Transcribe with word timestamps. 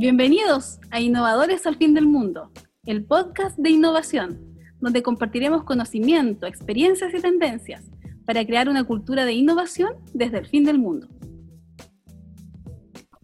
Bienvenidos 0.00 0.78
a 0.92 1.00
Innovadores 1.00 1.66
al 1.66 1.74
Fin 1.74 1.92
del 1.92 2.06
Mundo, 2.06 2.52
el 2.86 3.04
podcast 3.04 3.58
de 3.58 3.70
innovación, 3.70 4.56
donde 4.78 5.02
compartiremos 5.02 5.64
conocimiento, 5.64 6.46
experiencias 6.46 7.12
y 7.12 7.20
tendencias 7.20 7.82
para 8.24 8.46
crear 8.46 8.68
una 8.68 8.84
cultura 8.84 9.24
de 9.24 9.32
innovación 9.32 9.94
desde 10.14 10.38
el 10.38 10.46
fin 10.46 10.62
del 10.62 10.78
mundo. 10.78 11.08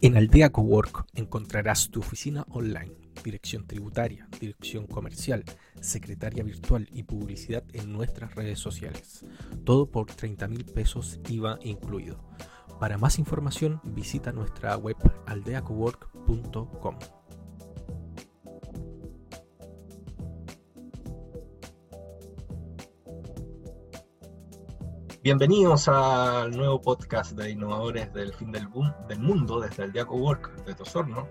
En 0.01 0.17
Aldea 0.17 0.51
Cowork 0.51 1.07
encontrarás 1.15 1.91
tu 1.91 2.01
oficina 2.01 2.45
online, 2.49 2.97
dirección 3.23 3.69
tributaria, 3.69 4.27
dirección 4.41 4.89
comercial, 4.89 5.45
secretaria 5.81 6.43
virtual 6.43 6.89
y 6.91 7.05
publicidad 7.05 7.63
en 7.73 7.93
nuestras 7.93 8.35
redes 8.35 8.59
sociales. 8.59 9.25
Todo 9.63 9.93
por 9.93 10.07
30 10.07 10.49
mil 10.49 10.65
pesos 10.65 11.21
IVA 11.29 11.57
incluido. 11.63 12.19
Para 12.79 12.99
más 12.99 13.19
información 13.19 13.81
visita 13.85 14.33
nuestra 14.33 14.77
web 14.77 14.97
aldeacowork.com. 15.27 16.99
Bienvenidos 25.23 25.89
al 25.89 26.51
nuevo 26.51 26.83
podcast 26.83 27.33
de 27.33 27.53
innovadores 27.53 28.13
del 28.13 28.35
fin 28.35 28.53
del, 28.53 28.69
del 29.09 29.21
mundo 29.21 29.61
desde 29.61 29.85
el 29.85 29.93
Diaco 29.93 30.37
de 30.67 30.75
Tosorno. 30.75 31.29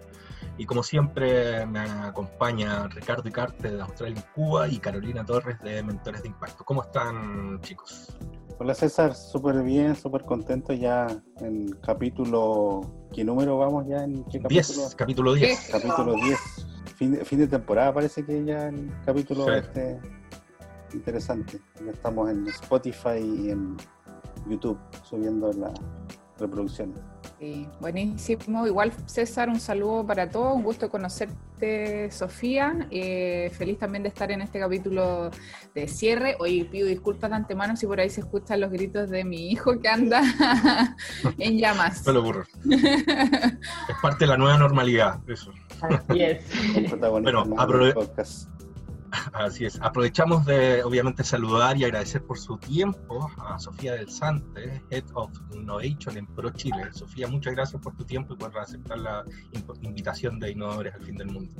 Y 0.57 0.65
como 0.65 0.81
siempre 0.81 1.65
me 1.65 1.81
acompaña 1.81 2.87
Ricardo 2.87 3.27
Icarte 3.27 3.69
de 3.69 3.81
Australia 3.81 4.19
y 4.19 4.33
Cuba 4.33 4.67
y 4.67 4.79
Carolina 4.79 5.25
Torres 5.25 5.59
de 5.61 5.83
Mentores 5.83 6.23
de 6.23 6.29
Impacto. 6.29 6.63
¿Cómo 6.63 6.83
están 6.83 7.59
chicos? 7.61 8.15
Hola 8.59 8.73
César, 8.73 9.15
súper 9.15 9.63
bien, 9.63 9.95
súper 9.95 10.23
contento 10.23 10.73
ya 10.73 11.07
en 11.39 11.71
capítulo... 11.81 12.81
¿Qué 13.13 13.23
número 13.23 13.57
vamos 13.57 13.87
ya? 13.87 14.03
¿En 14.03 14.23
qué 14.25 14.39
capítulo? 14.39 14.79
10, 14.79 14.95
capítulo 14.95 15.33
10. 15.33 15.69
Capítulo 15.71 16.13
10. 16.13 16.39
Fin 16.95 17.39
de, 17.39 17.47
temporada 17.47 17.93
parece 17.93 18.25
que 18.25 18.45
ya 18.45 18.69
el 18.69 18.91
capítulo 19.05 19.51
este 19.51 19.99
interesante. 20.93 21.59
Ya 21.83 21.91
estamos 21.91 22.29
en 22.29 22.47
Spotify 22.47 23.19
y 23.19 23.49
en 23.49 23.75
YouTube 24.47 24.79
subiendo 25.03 25.51
la 25.53 25.73
reproducción. 26.37 26.93
Sí, 27.43 27.67
buenísimo. 27.81 28.65
Igual, 28.65 28.93
César, 29.05 29.49
un 29.49 29.59
saludo 29.59 30.07
para 30.07 30.29
todos. 30.29 30.55
Un 30.55 30.63
gusto 30.63 30.89
conocerte, 30.89 32.09
Sofía. 32.09 32.87
Eh, 32.89 33.51
feliz 33.57 33.77
también 33.77 34.01
de 34.01 34.07
estar 34.07 34.31
en 34.31 34.39
este 34.41 34.59
capítulo 34.59 35.29
de 35.75 35.89
cierre. 35.89 36.37
Hoy 36.39 36.63
pido 36.63 36.87
disculpas 36.87 37.31
de 37.31 37.35
antemano 37.35 37.75
si 37.75 37.85
por 37.85 37.99
ahí 37.99 38.09
se 38.09 38.21
escuchan 38.21 38.61
los 38.61 38.71
gritos 38.71 39.09
de 39.09 39.25
mi 39.25 39.51
hijo 39.51 39.77
que 39.81 39.89
anda 39.89 40.21
en 41.37 41.57
llamas. 41.57 42.07
No 42.07 42.13
lo 42.13 42.43
es 42.43 43.95
parte 44.01 44.19
de 44.23 44.27
la 44.27 44.37
nueva 44.37 44.57
normalidad, 44.57 45.19
eso. 45.27 45.51
Así 45.81 46.23
es. 46.23 46.45
bueno, 47.01 47.43
podcast. 47.93 48.47
Así 49.33 49.65
es. 49.65 49.79
Aprovechamos 49.81 50.45
de, 50.45 50.83
obviamente, 50.83 51.23
saludar 51.23 51.77
y 51.77 51.83
agradecer 51.83 52.23
por 52.23 52.39
su 52.39 52.57
tiempo 52.57 53.29
a 53.37 53.59
Sofía 53.59 53.93
del 53.93 54.09
Sante, 54.09 54.81
Head 54.89 55.05
of 55.13 55.31
Innovation 55.53 56.17
en 56.17 56.25
Pro 56.27 56.49
Chile. 56.51 56.91
Sofía, 56.91 57.27
muchas 57.27 57.53
gracias 57.53 57.81
por 57.81 57.95
tu 57.95 58.03
tiempo 58.03 58.33
y 58.33 58.37
por 58.37 58.57
aceptar 58.57 58.99
la 58.99 59.23
invitación 59.81 60.39
de 60.39 60.51
Innovadores 60.51 60.95
al 60.95 61.03
Fin 61.03 61.17
del 61.17 61.27
Mundo. 61.27 61.53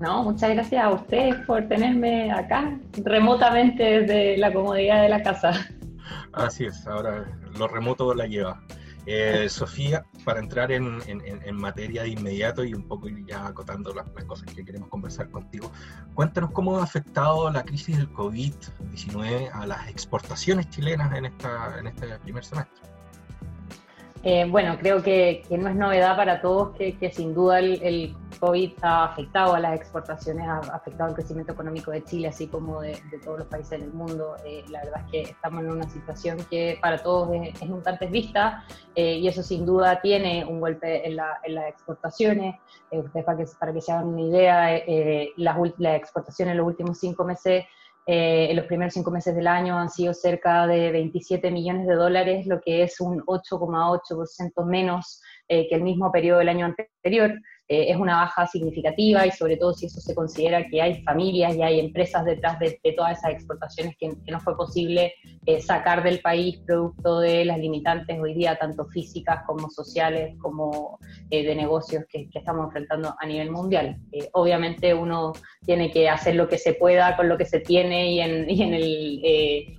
No, 0.00 0.24
muchas 0.24 0.50
gracias 0.50 0.84
a 0.84 0.90
ustedes 0.90 1.36
por 1.46 1.68
tenerme 1.68 2.32
acá 2.32 2.78
remotamente 3.04 4.00
desde 4.00 4.36
la 4.38 4.52
comodidad 4.52 5.02
de 5.02 5.08
la 5.08 5.22
casa. 5.22 5.52
Así 6.32 6.64
es, 6.64 6.86
ahora 6.86 7.24
lo 7.56 7.68
remoto 7.68 8.12
la 8.14 8.26
lleva. 8.26 8.60
Eh, 9.06 9.48
Sofía, 9.50 10.06
para 10.24 10.40
entrar 10.40 10.72
en, 10.72 11.02
materia 11.52 12.02
de 12.02 12.08
inmediato 12.08 12.64
y 12.64 12.72
un 12.72 12.88
poco 12.88 13.08
ya 13.08 13.46
acotando 13.46 13.92
las, 13.92 14.08
cosas 14.24 14.52
que 14.54 14.64
queremos 14.64 14.88
conversar 14.88 15.30
contigo, 15.30 15.70
cuéntanos 16.14 16.50
cómo 16.52 16.78
ha 16.78 16.82
afectado 16.82 17.50
la 17.50 17.64
crisis 17.64 17.98
del 17.98 18.10
COVID-19 18.12 19.50
a 19.52 19.66
las 19.66 19.88
exportaciones 19.88 20.70
chilenas 20.70 21.14
en, 21.16 21.26
esta, 21.26 21.78
en 21.78 21.86
este 21.86 22.18
primer 22.20 22.44
semestre. 22.44 22.94
Eh, 24.22 24.46
bueno, 24.48 24.78
creo 24.78 25.02
que, 25.02 25.42
no 25.50 25.68
es 25.68 25.76
novedad 25.76 26.16
para 26.16 26.40
todos 26.40 26.74
que, 26.76 27.12
sin 27.14 27.34
duda 27.34 27.58
el, 27.58 28.16
COVID 28.44 28.72
ha 28.82 29.04
afectado 29.04 29.54
a 29.54 29.60
las 29.60 29.74
exportaciones, 29.74 30.46
ha 30.46 30.58
afectado 30.58 31.08
el 31.08 31.14
crecimiento 31.14 31.52
económico 31.52 31.90
de 31.90 32.04
Chile, 32.04 32.28
así 32.28 32.46
como 32.46 32.82
de, 32.82 33.00
todos 33.24 33.38
los 33.38 33.48
países 33.48 33.80
del 33.80 33.92
mundo. 33.92 34.36
Eh, 34.44 34.64
la 34.68 34.84
verdad 34.84 35.02
es 35.06 35.10
que 35.10 35.22
estamos 35.30 35.62
en 35.64 35.70
una 35.70 35.88
situación 35.88 36.38
que 36.50 36.78
para 36.80 37.02
todos 37.02 37.32
es, 37.32 37.62
es 37.62 37.68
un 37.70 37.82
tanto 37.82 38.06
vista 38.08 38.64
eh, 38.94 39.14
y 39.14 39.28
eso 39.28 39.42
sin 39.42 39.64
duda 39.64 40.00
tiene 40.02 40.44
un 40.44 40.60
golpe 40.60 41.06
en, 41.08 41.16
las 41.16 41.68
exportaciones. 41.68 42.56
ustedes 42.90 43.24
para 43.24 43.38
que, 43.38 43.44
para 43.58 43.72
que 43.72 43.80
se 43.80 43.92
hagan 43.92 44.08
una 44.08 44.22
idea, 44.22 44.82
las, 45.36 45.56
las 45.78 45.96
exportaciones 45.96 46.52
en 46.52 46.58
los 46.58 46.66
últimos 46.66 46.98
cinco 46.98 47.24
meses 47.24 47.64
eh, 48.06 48.48
en 48.50 48.56
los 48.56 48.66
primeros 48.66 48.92
cinco 48.92 49.10
meses 49.10 49.34
del 49.34 49.46
año 49.46 49.78
han 49.78 49.88
sido 49.88 50.12
cerca 50.12 50.66
de 50.66 50.92
27 50.92 51.50
millones 51.50 51.86
de 51.86 51.94
dólares, 51.94 52.46
lo 52.46 52.60
que 52.60 52.82
es 52.82 53.00
un 53.00 53.20
8,8% 53.22 54.66
menos 54.66 55.22
eh, 55.48 55.66
que 55.68 55.76
el 55.76 55.82
mismo 55.82 56.12
periodo 56.12 56.40
del 56.40 56.50
año 56.50 56.66
anterior. 56.66 57.32
Eh, 57.66 57.86
es 57.90 57.96
una 57.96 58.16
baja 58.16 58.46
significativa 58.46 59.26
y 59.26 59.30
sobre 59.30 59.56
todo 59.56 59.72
si 59.72 59.86
eso 59.86 59.98
se 59.98 60.14
considera 60.14 60.66
que 60.68 60.82
hay 60.82 61.02
familias 61.02 61.56
y 61.56 61.62
hay 61.62 61.80
empresas 61.80 62.22
detrás 62.26 62.58
de, 62.58 62.78
todas 62.94 63.16
esas 63.16 63.32
exportaciones 63.32 63.96
que, 63.98 64.12
no 64.30 64.38
fue 64.40 64.54
posible 64.54 65.14
eh, 65.46 65.62
sacar 65.62 66.02
del 66.02 66.20
país 66.20 66.58
producto 66.66 67.20
de 67.20 67.46
las 67.46 67.58
limitantes 67.58 68.20
hoy 68.20 68.34
día, 68.34 68.58
tanto 68.58 68.84
físicas 68.86 69.44
como 69.46 69.70
sociales, 69.70 70.36
como 70.42 70.98
eh, 71.30 71.42
de 71.42 71.54
negocios 71.54 72.04
que, 72.10 72.28
estamos 72.34 72.66
enfrentando 72.66 73.14
a 73.18 73.26
nivel 73.26 73.50
mundial. 73.50 73.96
obviamente 74.32 74.92
uno 74.92 75.32
tiene 75.64 75.90
que 75.90 76.10
hacer 76.10 76.34
lo 76.34 76.46
que 76.48 76.58
se 76.58 76.74
pueda 76.74 77.16
con 77.16 77.28
lo 77.28 77.38
que 77.38 77.46
se 77.46 77.60
tiene 77.60 78.12
y 78.12 78.20
en, 78.20 78.50
en, 78.50 78.74
el, 78.74 79.20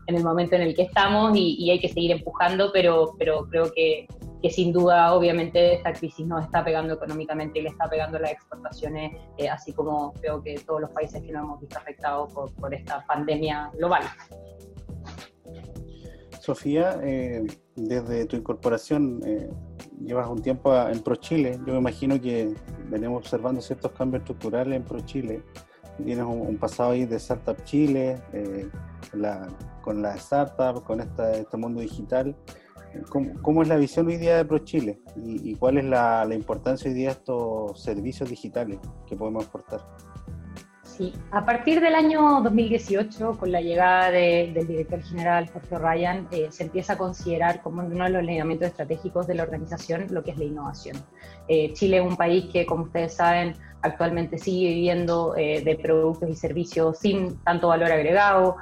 en 0.07 0.15
el, 0.15 0.23
momento 0.23 0.55
en 0.55 0.63
el 0.63 0.73
que 0.73 0.83
estamos 0.83 1.37
y, 1.37 1.55
y 1.59 1.69
hay 1.69 1.79
que 1.79 1.89
seguir 1.89 2.11
empujando, 2.11 2.71
pero, 2.73 3.13
pero 3.19 3.47
creo 3.47 3.71
que 3.71 4.07
que 4.45 4.51
sin 4.51 4.71
duda 4.71 5.11
obviamente 5.15 5.73
esta 5.73 5.91
crisis 5.91 6.23
nos 6.27 6.43
está 6.43 6.63
pegando 6.63 6.93
económicamente 6.93 7.57
y 7.57 7.63
le 7.63 7.69
está 7.69 7.89
pegando 7.89 8.19
las 8.19 8.31
exportaciones, 8.31 9.13
eh, 9.39 9.49
así 9.49 9.73
como 9.73 10.13
creo 10.13 10.39
que 10.43 10.59
todos 10.59 10.81
los 10.81 10.91
países 10.91 11.19
que 11.23 11.31
nos 11.31 11.45
hemos 11.45 11.59
visto 11.61 11.79
afectados 11.79 12.31
por, 12.31 12.71
esta 12.71 13.03
pandemia 13.07 13.71
global. 13.75 14.03
Sofía, 16.39 16.99
eh, 17.01 17.43
desde 17.75 18.27
tu 18.27 18.35
incorporación 18.35 19.19
eh, 19.25 19.49
llevas 19.99 20.27
un 20.29 20.43
tiempo 20.43 20.77
en 20.77 20.99
ProChile. 20.99 21.53
Yo 21.65 21.73
me 21.73 21.79
imagino 21.79 22.21
que 22.21 22.53
venimos 22.91 23.17
observando 23.17 23.61
ciertos 23.61 23.93
cambios 23.93 24.21
estructurales 24.21 24.75
en 24.75 24.83
ProChile. 24.83 25.41
Tienes 25.97 26.23
un, 26.23 26.55
pasado 26.57 26.91
ahí 26.91 27.05
de 27.05 27.15
Startup 27.15 27.57
Chile, 27.63 28.21
con 29.81 30.03
la 30.03 30.13
startup, 30.17 30.83
con 30.83 30.99
este 30.99 31.57
mundo 31.57 31.81
digital. 31.81 32.35
¿Cómo, 33.41 33.61
es 33.61 33.67
la 33.67 33.77
visión 33.77 34.07
hoy 34.07 34.17
día 34.17 34.37
de 34.37 34.45
ProChile? 34.45 34.99
¿Y, 35.15 35.51
y 35.51 35.55
cuál 35.55 35.77
es 35.77 35.85
la, 35.85 36.27
importancia 36.33 36.89
hoy 36.89 36.95
día 36.95 37.07
de 37.07 37.13
estos 37.13 37.81
servicios 37.81 38.29
digitales 38.29 38.79
que 39.07 39.15
podemos 39.15 39.45
aportar? 39.47 39.81
Sí, 40.83 41.13
a 41.31 41.45
partir 41.45 41.81
del 41.81 41.93
año 41.93 42.41
2018, 42.41 43.37
con 43.37 43.51
la 43.51 43.59
llegada 43.59 44.11
del 44.11 44.65
director 44.65 45.01
general 45.03 45.49
Jorge 45.49 45.77
Ryan, 45.77 46.27
eh, 46.31 46.47
se 46.51 46.63
empieza 46.63 46.93
a 46.93 46.97
considerar 46.97 47.61
como 47.61 47.85
uno 47.85 48.05
de 48.05 48.11
los 48.11 48.23
lineamientos 48.23 48.69
estratégicos 48.69 49.27
de 49.27 49.35
la 49.35 49.43
organización 49.43 50.07
lo 50.11 50.23
que 50.23 50.31
es 50.31 50.37
la 50.37 50.45
innovación. 50.45 50.95
Eh, 51.49 51.73
Chile 51.73 51.97
es 51.97 52.03
un 52.03 52.15
país 52.15 52.45
que, 52.45 52.65
como 52.65 52.83
ustedes 52.83 53.13
saben, 53.13 53.55
actualmente 53.85 54.37
sigue 54.37 54.69
viviendo 54.69 55.35
eh, 55.37 55.61
de 55.61 55.75
productos 55.75 56.29
y 56.29 56.35
servicios 56.35 56.99
sin 56.99 57.37
tanto 57.43 57.67
valor 57.69 57.91
agregado. 57.91 58.57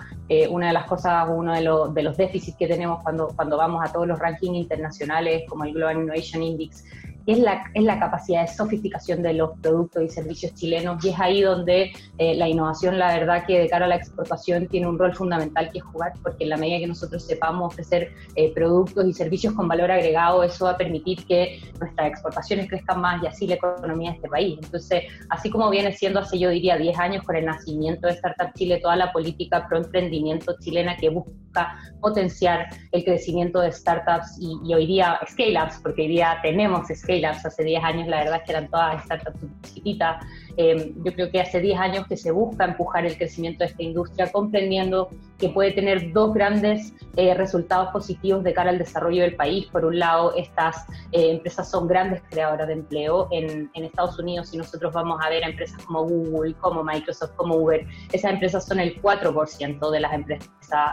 una 0.50 0.68
de 0.68 0.74
las 0.74 0.86
cosas, 0.86 1.28
uno 1.30 1.54
de, 1.54 1.62
los, 1.62 1.94
de 1.94 2.04
los 2.04 2.18
déficits 2.18 2.58
que 2.58 2.68
tenemos 2.68 3.04
cuando, 3.04 3.28
cuando 3.36 3.58
vamos 3.58 3.84
a 3.84 3.92
todos 3.92 4.08
los 4.08 4.20
rankings 4.20 4.58
internacionales, 4.58 5.44
como 5.48 5.64
el 5.66 5.74
Global 5.74 5.98
Innovation 5.98 6.42
Index, 6.42 6.84
es 7.26 7.40
la, 7.40 7.64
es 7.74 7.84
la 7.84 8.00
capacidad 8.00 8.42
de 8.42 8.48
sofisticación 8.48 9.22
de 9.22 9.34
los 9.34 9.58
productos 9.60 10.04
y 10.04 10.10
servicios 10.10 10.54
chilenos 10.56 11.04
y 11.06 11.10
es 11.10 11.20
ahí 11.20 11.42
donde 11.42 11.94
eh, 12.18 12.36
la 12.36 12.48
innovación, 12.48 13.00
la 13.00 13.18
verdad 13.18 13.46
que 13.46 13.60
de 13.60 13.70
cara 13.70 13.86
a 13.86 13.88
la 13.88 13.96
exportación 13.96 14.68
tiene 14.68 14.88
un 14.88 15.00
rol 15.00 15.16
fundamental 15.16 15.70
que 15.72 15.80
jugar 15.80 16.14
porque 16.22 16.44
en 16.44 16.50
la 16.50 16.58
medida 16.58 16.80
que 16.80 16.88
nosotros 16.88 17.26
sepamos 17.26 17.74
ofrecer 17.74 18.12
eh, 18.36 18.52
productos 18.54 19.06
y 19.06 19.14
servicios 19.14 19.54
con 19.54 19.68
valor 19.68 19.92
agregado, 19.92 20.44
eso 20.44 20.66
va 20.66 20.72
a 20.72 20.78
permitir 20.78 21.26
que 21.26 21.60
nuestras 21.80 22.08
exportaciones 22.08 22.68
crezcan 22.68 23.00
más 23.00 23.24
y 23.24 23.28
así 23.28 23.48
la 23.48 23.56
economía 23.56 24.12
de 24.12 24.16
este 24.18 24.30
país. 24.30 24.60
Entonces, 24.62 25.04
así 25.30 25.50
como 25.50 25.70
viene 25.70 25.92
siendo 25.94 26.20
hace 26.20 26.38
yo 26.38 26.50
diría 26.50 26.78
10 26.78 26.98
años 27.00 27.24
con 27.24 27.36
el 27.36 27.46
nacimiento 27.46 28.08
de 28.08 28.14
Startup 28.14 28.54
Chile, 28.56 28.80
toda 28.82 28.96
la 28.96 29.12
política 29.14 29.66
pro 29.68 29.78
emprendimiento 29.78 30.56
chilena 30.60 30.98
que 30.98 31.10
busca 31.10 31.78
potenciar 32.02 32.68
el 32.92 33.04
crecimiento 33.04 33.60
de 33.62 33.72
startups 33.72 34.38
y, 34.40 34.58
y 34.66 34.74
hoy 34.74 34.88
día 34.88 35.20
scale-ups, 35.30 35.80
porque 35.82 36.04
hoy 36.04 36.08
día 36.10 36.38
tenemos 36.42 36.88
scale 36.94 37.13
scale-ups. 37.14 37.46
Hace 37.46 37.64
10 37.64 37.84
años 37.84 38.08
la 38.08 38.18
verdad 38.20 38.38
es 38.38 38.44
que 38.44 38.52
eran 38.52 38.68
todas 38.70 39.04
startups 39.04 39.40
chiquititas. 39.64 40.26
Eh, 40.58 40.94
yo 40.96 41.14
creo 41.14 41.32
que 41.32 41.42
hace 41.42 41.60
10 41.60 41.80
años 41.80 42.08
que 42.08 42.18
se 42.18 42.32
busca 42.32 42.66
empujar 42.66 43.06
el 43.06 43.18
crecimiento 43.18 43.60
de 43.64 43.72
esta 43.72 43.84
industria, 43.84 44.32
comprendiendo 44.32 45.10
que 45.38 45.50
puede 45.50 45.72
tener 45.72 46.14
dos 46.14 46.34
grandes 46.34 46.94
eh, 47.16 47.34
resultados 47.34 47.90
positivos 47.90 48.44
de 48.44 48.54
cara 48.54 48.70
al 48.70 48.78
desarrollo 48.78 49.24
del 49.24 49.36
país. 49.36 49.66
Por 49.68 49.86
un 49.86 50.00
lado, 50.00 50.36
estas 50.36 50.86
eh, 51.12 51.32
empresas 51.32 51.70
son 51.70 51.88
grandes 51.88 52.22
creadoras 52.30 52.68
de 52.68 52.74
empleo 52.74 53.28
en, 53.32 53.70
en, 53.74 53.84
Estados 53.84 54.18
Unidos. 54.20 54.50
Si 54.50 54.58
nosotros 54.58 54.94
vamos 54.94 55.20
a 55.24 55.30
ver 55.30 55.44
a 55.44 55.48
empresas 55.48 55.84
como 55.86 56.04
Google, 56.04 56.54
como 56.56 56.84
Microsoft, 56.84 57.32
como 57.36 57.56
Uber, 57.56 57.86
esas 58.12 58.32
empresas 58.32 58.66
son 58.66 58.80
el 58.80 59.02
4% 59.02 59.92
de 59.92 60.00
las 60.00 60.14
empresas 60.14 60.50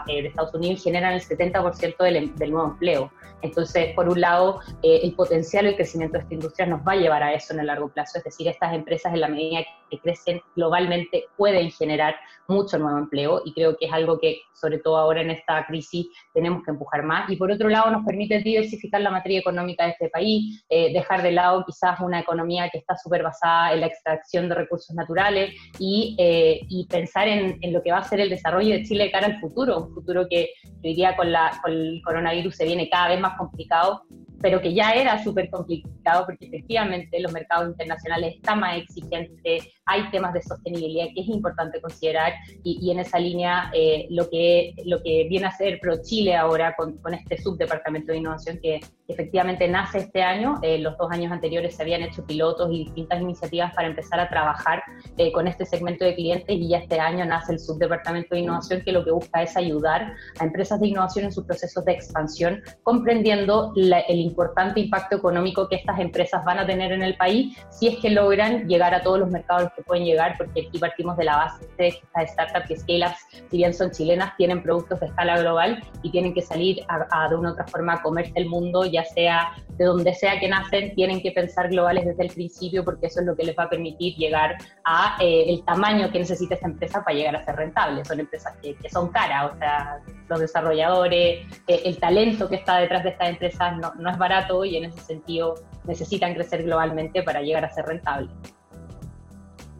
de 0.07 0.27
Estados 0.27 0.53
Unidos 0.53 0.79
y 0.79 0.83
generan 0.83 1.13
el 1.13 1.21
70% 1.21 1.97
del, 1.97 2.35
del 2.35 2.51
nuevo 2.51 2.71
empleo. 2.71 3.11
Entonces, 3.41 3.93
por 3.95 4.07
un 4.09 4.21
lado, 4.21 4.59
eh, 4.83 5.01
el 5.03 5.13
potencial 5.13 5.65
y 5.65 5.69
el 5.69 5.75
crecimiento 5.75 6.17
de 6.17 6.23
esta 6.23 6.33
industria 6.33 6.65
nos 6.67 6.81
va 6.81 6.93
a 6.93 6.95
llevar 6.95 7.23
a 7.23 7.33
eso 7.33 7.53
en 7.53 7.61
el 7.61 7.67
largo 7.67 7.89
plazo, 7.89 8.17
es 8.17 8.23
decir, 8.23 8.47
estas 8.47 8.73
empresas 8.73 9.13
en 9.13 9.21
la 9.21 9.27
medida 9.27 9.50
que 9.89 9.99
crecen 9.99 10.41
globalmente 10.55 11.25
pueden 11.37 11.69
generar 11.71 12.15
mucho 12.47 12.77
nuevo 12.77 12.97
empleo 12.97 13.41
y 13.45 13.53
creo 13.53 13.77
que 13.77 13.85
es 13.85 13.93
algo 13.93 14.19
que, 14.19 14.41
sobre 14.53 14.79
todo 14.79 14.97
ahora 14.97 15.21
en 15.21 15.31
esta 15.31 15.65
crisis, 15.65 16.07
tenemos 16.33 16.63
que 16.63 16.71
empujar 16.71 17.03
más. 17.03 17.29
Y 17.29 17.35
por 17.35 17.51
otro 17.51 17.69
lado, 17.69 17.91
nos 17.91 18.05
permite 18.05 18.39
diversificar 18.39 19.01
la 19.01 19.11
materia 19.11 19.39
económica 19.39 19.85
de 19.85 19.91
este 19.91 20.09
país, 20.09 20.63
eh, 20.69 20.93
dejar 20.93 21.21
de 21.21 21.31
lado 21.31 21.63
quizás 21.65 21.99
una 21.99 22.19
economía 22.19 22.69
que 22.69 22.79
está 22.79 22.95
súper 22.97 23.23
basada 23.23 23.73
en 23.73 23.81
la 23.81 23.87
extracción 23.87 24.49
de 24.49 24.55
recursos 24.55 24.95
naturales 24.95 25.51
y, 25.79 26.15
eh, 26.17 26.61
pensar 26.89 27.27
en, 27.27 27.59
lo 27.71 27.81
que 27.81 27.91
va 27.91 27.99
a 27.99 28.03
ser 28.03 28.19
el 28.19 28.29
desarrollo 28.29 28.73
de 28.73 28.83
Chile 28.83 29.05
de 29.05 29.11
cara 29.11 29.27
al 29.27 29.39
futuro, 29.39 29.77
un 29.77 29.93
futuro 29.93 30.27
que 30.29 30.49
hoy 30.83 30.93
día 30.93 31.15
con, 31.15 31.31
la, 31.31 31.57
con 31.61 31.71
el 31.71 32.01
coronavirus 32.03 32.55
se 32.55 32.65
viene 32.65 32.89
cada 32.89 33.09
vez 33.09 33.19
más 33.19 33.37
complicado, 33.37 34.03
pero 34.41 34.61
que 34.61 34.73
ya 34.73 34.91
era 34.91 35.23
súper 35.23 35.49
complicado 35.49 36.25
porque 36.25 36.45
efectivamente 36.45 37.19
los 37.19 37.31
mercados 37.31 37.69
internacionales 37.69 38.35
están 38.35 38.59
más 38.59 38.77
exigentes, 38.77 39.67
hay 39.85 40.09
temas 40.11 40.33
de 40.33 40.41
sostenibilidad 40.41 41.07
que 41.13 41.21
es 41.21 41.27
importante 41.27 41.81
considerar 41.81 42.33
y, 42.63 42.91
en 42.91 42.99
esa 42.99 43.19
línea 43.19 43.71
eh, 43.73 44.07
lo, 44.09 44.29
que, 44.29 44.73
lo 44.85 45.01
que 45.01 45.27
viene 45.29 45.47
a 45.47 45.51
ser 45.51 45.79
ProChile 45.79 46.35
ahora 46.35 46.75
con, 46.75 46.97
con, 46.97 47.13
este 47.13 47.37
subdepartamento 47.41 48.11
de 48.11 48.19
innovación 48.19 48.59
que 48.61 48.79
efectivamente 49.07 49.67
nace 49.67 49.99
este 49.99 50.21
año, 50.21 50.59
eh, 50.61 50.77
los 50.77 50.97
dos 50.97 51.11
años 51.11 51.31
anteriores 51.31 51.75
se 51.75 51.81
habían 51.83 52.01
hecho 52.01 52.25
pilotos 52.25 52.69
y 52.71 52.85
distintas 52.85 53.21
iniciativas 53.21 53.73
para 53.73 53.87
empezar 53.87 54.19
a 54.19 54.29
trabajar 54.29 54.81
eh, 55.17 55.31
con 55.31 55.47
este 55.47 55.65
segmento 55.65 56.05
de 56.05 56.15
clientes 56.15 56.55
y 56.55 56.69
ya 56.69 56.79
este 56.79 56.99
año 56.99 57.25
nace 57.25 57.53
el 57.53 57.59
subdepartamento 57.59 58.35
de 58.35 58.41
innovación 58.41 58.81
que 58.81 58.91
lo 58.91 59.03
que 59.03 59.11
busca 59.11 59.43
es 59.43 59.55
ayudar 59.57 60.13
a 60.39 60.43
empresas 60.43 60.79
de 60.79 60.87
innovación 60.87 61.25
en 61.25 61.31
sus 61.31 61.45
procesos 61.45 61.83
de 61.85 61.93
expansión, 61.93 62.61
comprendiendo 62.83 63.73
la, 63.75 63.99
el 64.01 64.19
importante 64.31 64.79
impacto 64.79 65.17
económico 65.17 65.67
que 65.67 65.75
estas 65.75 65.99
empresas 65.99 66.43
van 66.45 66.59
a 66.59 66.65
tener 66.65 66.91
en 66.91 67.03
el 67.03 67.15
país 67.15 67.57
si 67.69 67.87
es 67.87 67.99
que 67.99 68.09
logran 68.09 68.67
llegar 68.67 68.93
a 68.93 69.01
todos 69.01 69.19
los 69.19 69.29
mercados 69.29 69.69
que 69.75 69.83
pueden 69.83 70.05
llegar, 70.05 70.35
porque 70.37 70.67
aquí 70.67 70.77
partimos 70.79 71.17
de 71.17 71.25
la 71.25 71.35
base 71.35 71.65
de 71.77 71.91
que 71.91 72.01
estas 72.05 72.31
startups 72.31 72.71
y 72.71 72.75
scale-ups, 72.77 73.19
si 73.49 73.57
bien 73.57 73.73
son 73.73 73.91
chilenas, 73.91 74.35
tienen 74.37 74.63
productos 74.63 74.99
de 74.99 75.07
escala 75.07 75.39
global 75.39 75.83
y 76.03 76.11
tienen 76.11 76.33
que 76.33 76.41
salir 76.41 76.83
a, 76.87 77.05
a 77.11 77.29
de 77.29 77.35
una 77.35 77.49
u 77.49 77.53
otra 77.53 77.67
forma 77.67 77.93
a 77.93 78.01
comerse 78.01 78.33
el 78.35 78.47
mundo, 78.47 78.85
ya 78.85 79.03
sea 79.05 79.53
de 79.77 79.85
donde 79.85 80.13
sea 80.13 80.39
que 80.39 80.47
nacen, 80.47 80.93
tienen 80.95 81.21
que 81.21 81.31
pensar 81.31 81.69
globales 81.69 82.05
desde 82.05 82.23
el 82.23 82.29
principio, 82.29 82.83
porque 82.83 83.07
eso 83.07 83.19
es 83.21 83.25
lo 83.25 83.35
que 83.35 83.43
les 83.43 83.57
va 83.57 83.63
a 83.63 83.69
permitir 83.69 84.15
llegar 84.15 84.57
a 84.85 85.17
eh, 85.19 85.45
el 85.47 85.63
tamaño 85.63 86.11
que 86.11 86.19
necesita 86.19 86.55
esta 86.55 86.67
empresa 86.67 87.03
para 87.03 87.17
llegar 87.17 87.35
a 87.35 87.43
ser 87.43 87.55
rentable. 87.55 88.05
Son 88.05 88.19
empresas 88.19 88.55
que, 88.61 88.75
que 88.75 88.89
son 88.89 89.09
caras, 89.09 89.51
o 89.53 89.57
sea, 89.57 89.99
los 90.29 90.39
desarrolladores, 90.39 91.45
eh, 91.67 91.81
el 91.85 91.97
talento 91.97 92.47
que 92.47 92.55
está 92.55 92.77
detrás 92.77 93.03
de 93.03 93.09
estas 93.09 93.29
empresas 93.29 93.77
no, 93.77 93.93
no 93.95 94.09
es 94.09 94.17
barato 94.21 94.63
y 94.63 94.77
en 94.77 94.85
ese 94.85 95.01
sentido 95.01 95.55
necesitan 95.83 96.33
crecer 96.33 96.63
globalmente 96.63 97.21
para 97.23 97.41
llegar 97.41 97.65
a 97.65 97.69
ser 97.73 97.85
rentables. 97.85 98.31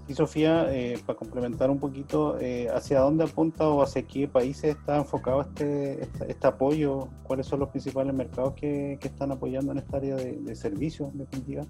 Y 0.07 0.13
Sofía, 0.13 0.67
eh, 0.69 0.99
para 1.05 1.17
complementar 1.17 1.69
un 1.69 1.79
poquito, 1.79 2.37
eh, 2.41 2.67
¿hacia 2.75 2.99
dónde 2.99 3.23
apunta 3.23 3.69
o 3.69 3.81
hacia 3.81 4.01
qué 4.01 4.27
países 4.27 4.75
está 4.75 4.97
enfocado 4.97 5.39
este, 5.41 6.03
este, 6.03 6.31
este 6.31 6.47
apoyo? 6.47 7.07
¿Cuáles 7.23 7.47
son 7.47 7.61
los 7.61 7.69
principales 7.69 8.13
mercados 8.13 8.53
que, 8.55 8.97
que 8.99 9.07
están 9.07 9.31
apoyando 9.31 9.71
en 9.71 9.77
esta 9.77 9.97
área 9.97 10.17
de, 10.17 10.33
de 10.33 10.55
servicios, 10.55 11.13
en 11.13 11.19
definitiva? 11.19 11.65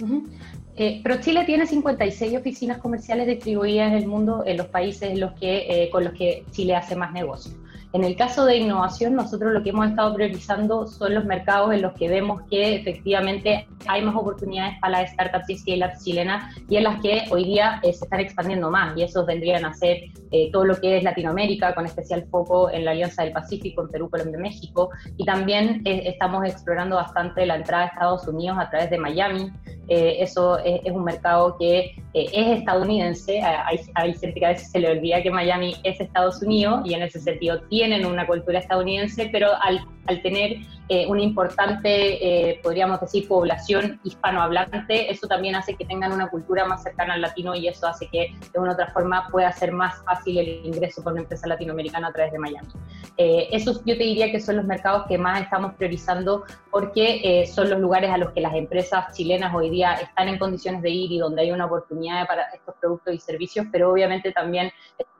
Uh 0.00 0.06
-huh. 0.06 0.28
eh, 0.76 1.00
ProChile 1.02 1.44
tiene 1.44 1.66
56 1.66 2.36
oficinas 2.36 2.78
comerciales 2.78 3.26
distribuidas 3.26 3.90
en 3.90 3.98
el 3.98 4.06
mundo 4.06 4.44
en 4.46 4.56
los 4.56 4.66
países 4.68 5.10
en 5.10 5.20
los 5.20 5.32
que, 5.32 5.66
eh, 5.68 5.90
con 5.90 6.04
los 6.04 6.12
que 6.12 6.44
Chile 6.52 6.76
hace 6.76 6.94
más 6.94 7.12
negocio. 7.12 7.52
En 7.98 8.04
el 8.04 8.14
caso 8.14 8.44
de 8.44 8.58
innovación, 8.58 9.16
nosotros 9.16 9.52
lo 9.52 9.60
que 9.60 9.70
hemos 9.70 9.88
estado 9.88 10.14
priorizando 10.14 10.86
son 10.86 11.16
los 11.16 11.24
mercados 11.24 11.74
en 11.74 11.82
los 11.82 11.94
que 11.94 12.08
vemos 12.08 12.42
que 12.48 12.76
efectivamente 12.76 13.66
hay 13.88 14.02
más 14.02 14.14
oportunidades 14.14 14.78
para 14.80 15.02
las 15.02 15.10
startups 15.10 15.50
y 15.50 15.58
scale-ups 15.58 16.04
chilenas 16.04 16.56
y 16.68 16.76
en 16.76 16.84
las 16.84 17.00
que 17.00 17.24
hoy 17.32 17.42
día 17.42 17.80
eh, 17.82 17.92
se 17.92 18.04
están 18.04 18.20
expandiendo 18.20 18.70
más. 18.70 18.96
Y 18.96 19.02
esos 19.02 19.26
vendrían 19.26 19.64
a 19.64 19.74
ser 19.74 19.98
eh, 20.30 20.48
todo 20.52 20.64
lo 20.64 20.76
que 20.76 20.98
es 20.98 21.02
Latinoamérica, 21.02 21.74
con 21.74 21.86
especial 21.86 22.24
foco 22.30 22.70
en 22.70 22.84
la 22.84 22.92
Alianza 22.92 23.24
del 23.24 23.32
Pacífico, 23.32 23.82
en 23.82 23.88
Perú, 23.88 24.08
Colombia, 24.08 24.38
México. 24.38 24.90
Y 25.16 25.24
también 25.24 25.82
eh, 25.84 26.02
estamos 26.06 26.44
explorando 26.44 26.94
bastante 26.94 27.46
la 27.46 27.56
entrada 27.56 27.82
a 27.82 27.86
Estados 27.88 28.28
Unidos 28.28 28.58
a 28.60 28.70
través 28.70 28.90
de 28.90 28.98
Miami. 28.98 29.50
eso 29.88 30.58
es, 30.58 30.82
es, 30.84 30.92
un 30.92 31.02
mercado 31.02 31.56
que 31.58 31.96
es 32.14 32.58
estadounidense. 32.58 33.40
Hay, 33.40 33.80
hay 33.94 34.14
gente 34.14 34.40
que 34.40 34.46
a 34.46 34.50
veces 34.50 34.70
se 34.70 34.78
le 34.80 34.90
olvida 34.90 35.22
que 35.22 35.30
Miami 35.30 35.74
es 35.84 36.00
Estados 36.00 36.42
Unidos 36.42 36.82
y 36.84 36.94
en 36.94 37.02
ese 37.02 37.20
sentido 37.20 37.60
tienen 37.68 38.06
una 38.06 38.26
cultura 38.26 38.58
estadounidense, 38.58 39.28
pero 39.32 39.50
al, 39.62 39.80
al 40.08 40.22
tener 40.22 40.56
eh, 40.88 41.06
una 41.06 41.22
importante, 41.22 42.50
eh, 42.50 42.60
podríamos 42.62 43.00
decir, 43.00 43.28
población 43.28 44.00
hispanohablante, 44.04 45.10
eso 45.10 45.26
también 45.28 45.54
hace 45.54 45.74
que 45.74 45.84
tengan 45.84 46.12
una 46.12 46.28
cultura 46.28 46.64
más 46.64 46.82
cercana 46.82 47.14
al 47.14 47.20
latino 47.20 47.54
y 47.54 47.68
eso 47.68 47.86
hace 47.86 48.08
que 48.08 48.34
de 48.52 48.58
una 48.58 48.70
u 48.70 48.72
otra 48.72 48.88
forma 48.88 49.28
pueda 49.30 49.52
ser 49.52 49.72
más 49.72 50.02
fácil 50.04 50.38
el 50.38 50.64
ingreso 50.64 51.02
por 51.02 51.12
una 51.12 51.22
empresa 51.22 51.46
latinoamericana 51.46 52.08
a 52.08 52.12
través 52.12 52.32
de 52.32 52.38
Miami. 52.38 52.68
Eh, 53.16 53.48
esos 53.52 53.84
yo 53.84 53.96
te 53.98 54.04
diría 54.04 54.30
que 54.30 54.40
son 54.40 54.56
los 54.56 54.64
mercados 54.64 55.06
que 55.08 55.18
más 55.18 55.42
estamos 55.42 55.74
priorizando 55.74 56.44
porque 56.70 57.20
eh, 57.22 57.46
son 57.46 57.68
los 57.68 57.80
lugares 57.80 58.10
a 58.10 58.16
los 58.16 58.30
que 58.30 58.40
las 58.40 58.54
empresas 58.54 59.14
chilenas 59.14 59.54
hoy 59.54 59.70
día 59.70 59.94
están 59.94 60.28
en 60.28 60.38
condiciones 60.38 60.82
de 60.82 60.90
ir 60.90 61.12
y 61.12 61.18
donde 61.18 61.42
hay 61.42 61.50
una 61.50 61.66
oportunidad 61.66 62.26
para 62.26 62.44
estos 62.54 62.74
productos 62.80 63.14
y 63.14 63.18
servicios, 63.18 63.66
pero 63.70 63.92
obviamente 63.92 64.32
también 64.32 64.70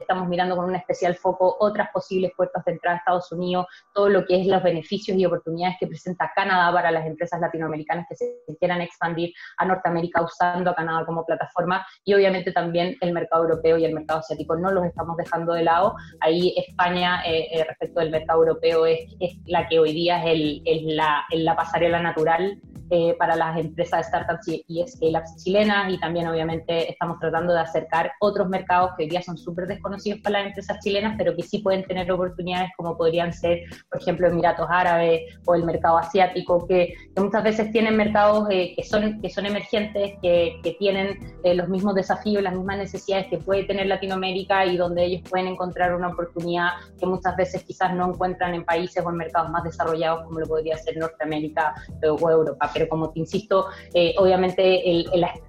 estamos 0.01 0.29
mirando 0.29 0.57
con 0.57 0.67
un 0.67 0.77
especial 0.77 1.15
foco 1.17 1.57
otras 1.61 1.91
posibles 1.93 2.33
puertas 2.37 2.65
de 2.65 2.73
entrada 2.73 2.97
a 2.97 2.99
Estados 3.01 3.33
Unidos, 3.33 3.67
todo 3.93 4.09
lo 4.09 4.25
que 4.25 4.41
es 4.41 4.47
los 4.47 4.63
beneficios 4.63 4.78
y 4.91 5.25
oportunidades 5.25 5.77
que 5.79 5.87
presenta 5.87 6.31
Canadá 6.35 6.73
para 6.73 6.91
las 6.91 7.07
empresas 7.07 7.41
latinoamericanas 7.41 8.07
que 8.09 8.17
se 8.17 8.57
quieran 8.59 8.81
expandir 8.81 9.33
a 9.59 9.65
Norteamérica 9.65 10.23
usando 10.23 10.71
a 10.71 10.75
Canadá 10.75 11.05
como 11.07 11.25
plataforma 11.25 11.87
y 12.05 12.15
obviamente 12.15 12.53
también 12.53 12.97
el 13.01 13.13
mercado 13.13 13.45
europeo 13.45 13.79
y 13.79 13.85
el 13.85 13.95
mercado 13.95 14.21
asiático 14.21 14.57
no 14.57 14.71
los 14.71 14.85
estamos 14.85 15.17
dejando 15.17 15.53
de 15.53 15.65
lado. 15.65 15.95
Ahí 16.21 16.55
España 16.57 17.23
eh, 17.27 17.49
eh, 17.53 17.65
respecto 17.65 18.01
del 18.01 18.11
mercado 18.11 18.41
europeo 18.41 18.87
es, 18.87 19.01
es, 19.21 19.37
la 19.47 19.69
que 19.69 19.79
hoy 19.79 19.93
día 19.93 20.23
es, 20.25 20.33
el, 20.33 20.63
es 20.65 20.83
la, 20.83 21.25
la 21.31 21.57
pasarela 21.57 22.01
natural 22.01 22.61
eh, 22.91 23.15
para 23.19 23.37
las 23.37 23.59
empresas 23.59 24.07
startups 24.07 24.49
y, 24.49 24.65
y 24.67 24.87
scale-ups 24.87 25.45
chilenas 25.45 25.93
y 25.93 26.01
también 26.01 26.27
obviamente 26.27 26.91
estamos 26.91 27.19
tratando 27.19 27.53
de 27.53 27.61
acercar 27.61 28.13
otros 28.19 28.49
mercados 28.49 28.93
que 28.97 29.05
hoy 29.05 29.11
día 29.11 29.21
son 29.21 29.37
súper 29.37 29.67
desconocidos 29.67 30.21
para 30.23 30.39
las 30.39 30.49
empresas 30.49 30.79
chilenas, 30.83 31.15
pero 31.19 31.37
que 31.37 31.43
sí 31.43 31.59
pueden 31.59 31.85
tener 31.85 32.11
oportunidades 32.11 32.71
como 32.79 32.97
podrían 32.97 33.35
ser, 33.35 33.61
por 33.91 34.01
ejemplo, 34.01 34.27
Emiratos 34.29 34.68
Árabes 34.71 35.23
o 35.47 35.55
el 35.55 35.65
mercado 35.65 35.99
asiático, 35.99 36.67
que, 36.67 36.95
que 37.15 37.21
muchas 37.21 37.43
veces 37.43 37.73
tienen 37.73 37.97
mercados 37.97 38.49
eh, 38.51 38.75
que, 38.77 38.83
son, 38.85 39.21
que 39.21 39.31
son 39.31 39.47
emergentes, 39.47 40.15
que, 40.23 40.61
que 40.63 40.73
tienen 40.79 41.37
eh, 41.45 41.55
los 41.55 41.69
mismos 41.69 41.95
desafíos, 41.95 42.43
las 42.43 42.55
mismas 42.55 42.79
necesidades 42.79 43.27
que 43.29 43.39
puede 43.39 43.65
tener 43.65 43.87
Latinoamérica 43.87 44.67
y 44.67 44.77
donde 44.77 45.05
ellos 45.05 45.23
pueden 45.29 45.49
encontrar 45.49 45.95
una 45.95 46.09
oportunidad 46.09 46.71
que 46.99 47.07
muchas 47.07 47.37
veces 47.37 47.65
quizás 47.65 47.95
no 47.95 48.09
encuentran 48.11 48.55
en 48.55 48.65
países 48.65 49.05
o 49.05 49.11
en 49.11 49.17
mercados 49.17 49.51
más 49.51 49.65
desarrollados 49.65 50.25
como 50.25 50.41
lo 50.41 50.47
podría 50.47 50.77
ser 50.77 50.97
Norteamérica 50.97 51.75
o 52.03 52.31
Europa. 52.31 52.71
Pero 52.73 52.89
como 52.89 53.11
te 53.11 53.21
insisto, 53.21 53.67
eh, 53.95 54.15
obviamente 54.19 54.91
el, 54.91 55.09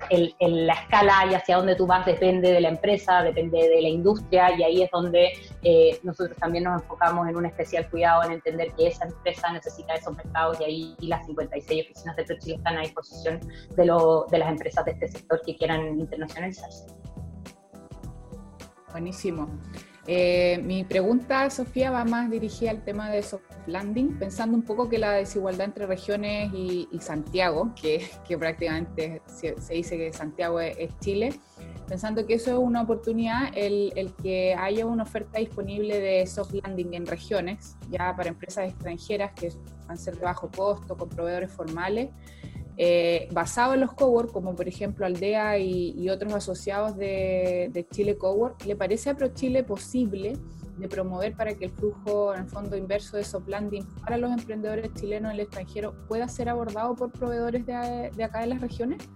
el, 0.09 0.35
el, 0.39 0.67
la 0.67 0.73
escala 0.73 1.25
y 1.29 1.33
hacia 1.33 1.57
dónde 1.57 1.75
tú 1.75 1.85
vas 1.85 2.05
depende 2.05 2.51
de 2.51 2.61
la 2.61 2.69
empresa, 2.69 3.23
depende 3.23 3.69
de 3.69 3.81
la 3.81 3.89
industria, 3.89 4.55
y 4.57 4.63
ahí 4.63 4.81
es 4.83 4.91
donde 4.91 5.33
eh, 5.63 5.99
nosotros 6.03 6.37
también 6.37 6.63
nos 6.63 6.81
enfocamos 6.81 7.27
en 7.27 7.35
un 7.35 7.45
especial 7.45 7.89
cuidado 7.89 8.23
en 8.23 8.33
entender 8.33 8.71
que 8.73 8.87
esa 8.87 9.05
empresa 9.09 9.51
necesita 9.51 9.95
esos 9.95 10.15
mercados, 10.15 10.59
y 10.59 10.63
ahí 10.63 10.95
y 10.99 11.07
las 11.07 11.25
56 11.25 11.85
oficinas 11.85 12.15
de 12.15 12.23
ProChile 12.23 12.55
están 12.55 12.77
a 12.77 12.81
disposición 12.81 13.39
de, 13.75 13.85
lo, 13.85 14.25
de 14.31 14.37
las 14.37 14.49
empresas 14.49 14.85
de 14.85 14.91
este 14.91 15.07
sector 15.09 15.41
que 15.45 15.55
quieran 15.55 15.99
internacionalizarse. 15.99 16.87
Buenísimo. 18.91 19.47
Eh, 20.07 20.59
mi 20.63 20.83
pregunta, 20.83 21.47
Sofía, 21.51 21.91
va 21.91 22.03
más 22.03 22.31
dirigida 22.31 22.71
al 22.71 22.83
tema 22.83 23.11
de 23.11 23.21
soft 23.21 23.43
landing, 23.67 24.17
pensando 24.17 24.57
un 24.57 24.63
poco 24.63 24.89
que 24.89 24.97
la 24.97 25.11
desigualdad 25.11 25.65
entre 25.67 25.85
regiones 25.85 26.51
y, 26.51 26.87
Santiago, 26.99 27.73
que, 27.79 28.09
que 28.27 28.35
prácticamente 28.35 29.21
se, 29.27 29.61
se, 29.61 29.73
dice 29.75 29.97
que 29.97 30.11
Santiago 30.11 30.59
es, 30.59 30.75
es, 30.79 30.97
Chile, 30.99 31.39
pensando 31.89 32.25
que 32.27 32.35
eso 32.35 32.51
es 32.51 32.57
una 32.57 32.83
oportunidad, 32.83 33.49
el, 33.55 33.91
el, 33.95 34.13
que 34.13 34.53
haya 34.53 34.85
una 34.85 35.03
oferta 35.03 35.39
disponible 35.39 35.99
de 35.99 36.27
soft 36.27 36.53
landing 36.53 36.93
en 36.93 37.07
regiones, 37.07 37.75
ya 37.89 38.15
para 38.15 38.29
empresas 38.29 38.69
extranjeras 38.69 39.31
que 39.33 39.49
van 39.87 39.91
a 39.91 39.97
ser 39.97 40.15
de 40.15 40.23
bajo 40.23 40.51
costo, 40.55 40.95
con 40.95 41.09
proveedores 41.09 41.51
formales, 41.51 42.11
eh, 42.77 43.27
basado 43.31 43.73
en 43.73 43.81
los 43.81 43.91
cowork, 43.93 44.31
como 44.31 44.55
por 44.55 44.67
ejemplo 44.67 45.05
Aldea 45.05 45.57
y, 45.57 46.07
otros 46.09 46.31
asociados 46.33 46.95
de, 46.95 47.69
de, 47.73 47.87
Chile 47.87 48.17
Cowork, 48.17 48.63
¿le 48.65 48.75
parece 48.75 49.09
a 49.09 49.17
ProChile 49.17 49.63
posible 49.63 50.37
de 50.77 50.87
promover 50.87 51.35
para 51.35 51.55
que 51.55 51.65
el 51.65 51.71
flujo 51.71 52.33
en 52.33 52.41
el 52.41 52.47
fondo 52.47 52.77
inverso 52.77 53.17
de 53.17 53.25
soft 53.25 53.49
landing 53.49 53.85
para 53.99 54.17
los 54.17 54.31
emprendedores 54.31 54.93
chilenos 54.93 55.31
en 55.31 55.35
el 55.35 55.41
extranjero 55.41 55.93
pueda 56.07 56.29
ser 56.29 56.47
abordado 56.47 56.95
por 56.95 57.11
proveedores 57.11 57.65
de, 57.65 58.11
de 58.15 58.23
acá 58.23 58.39
de 58.41 58.47
las 58.47 58.61
regiones? 58.61 59.09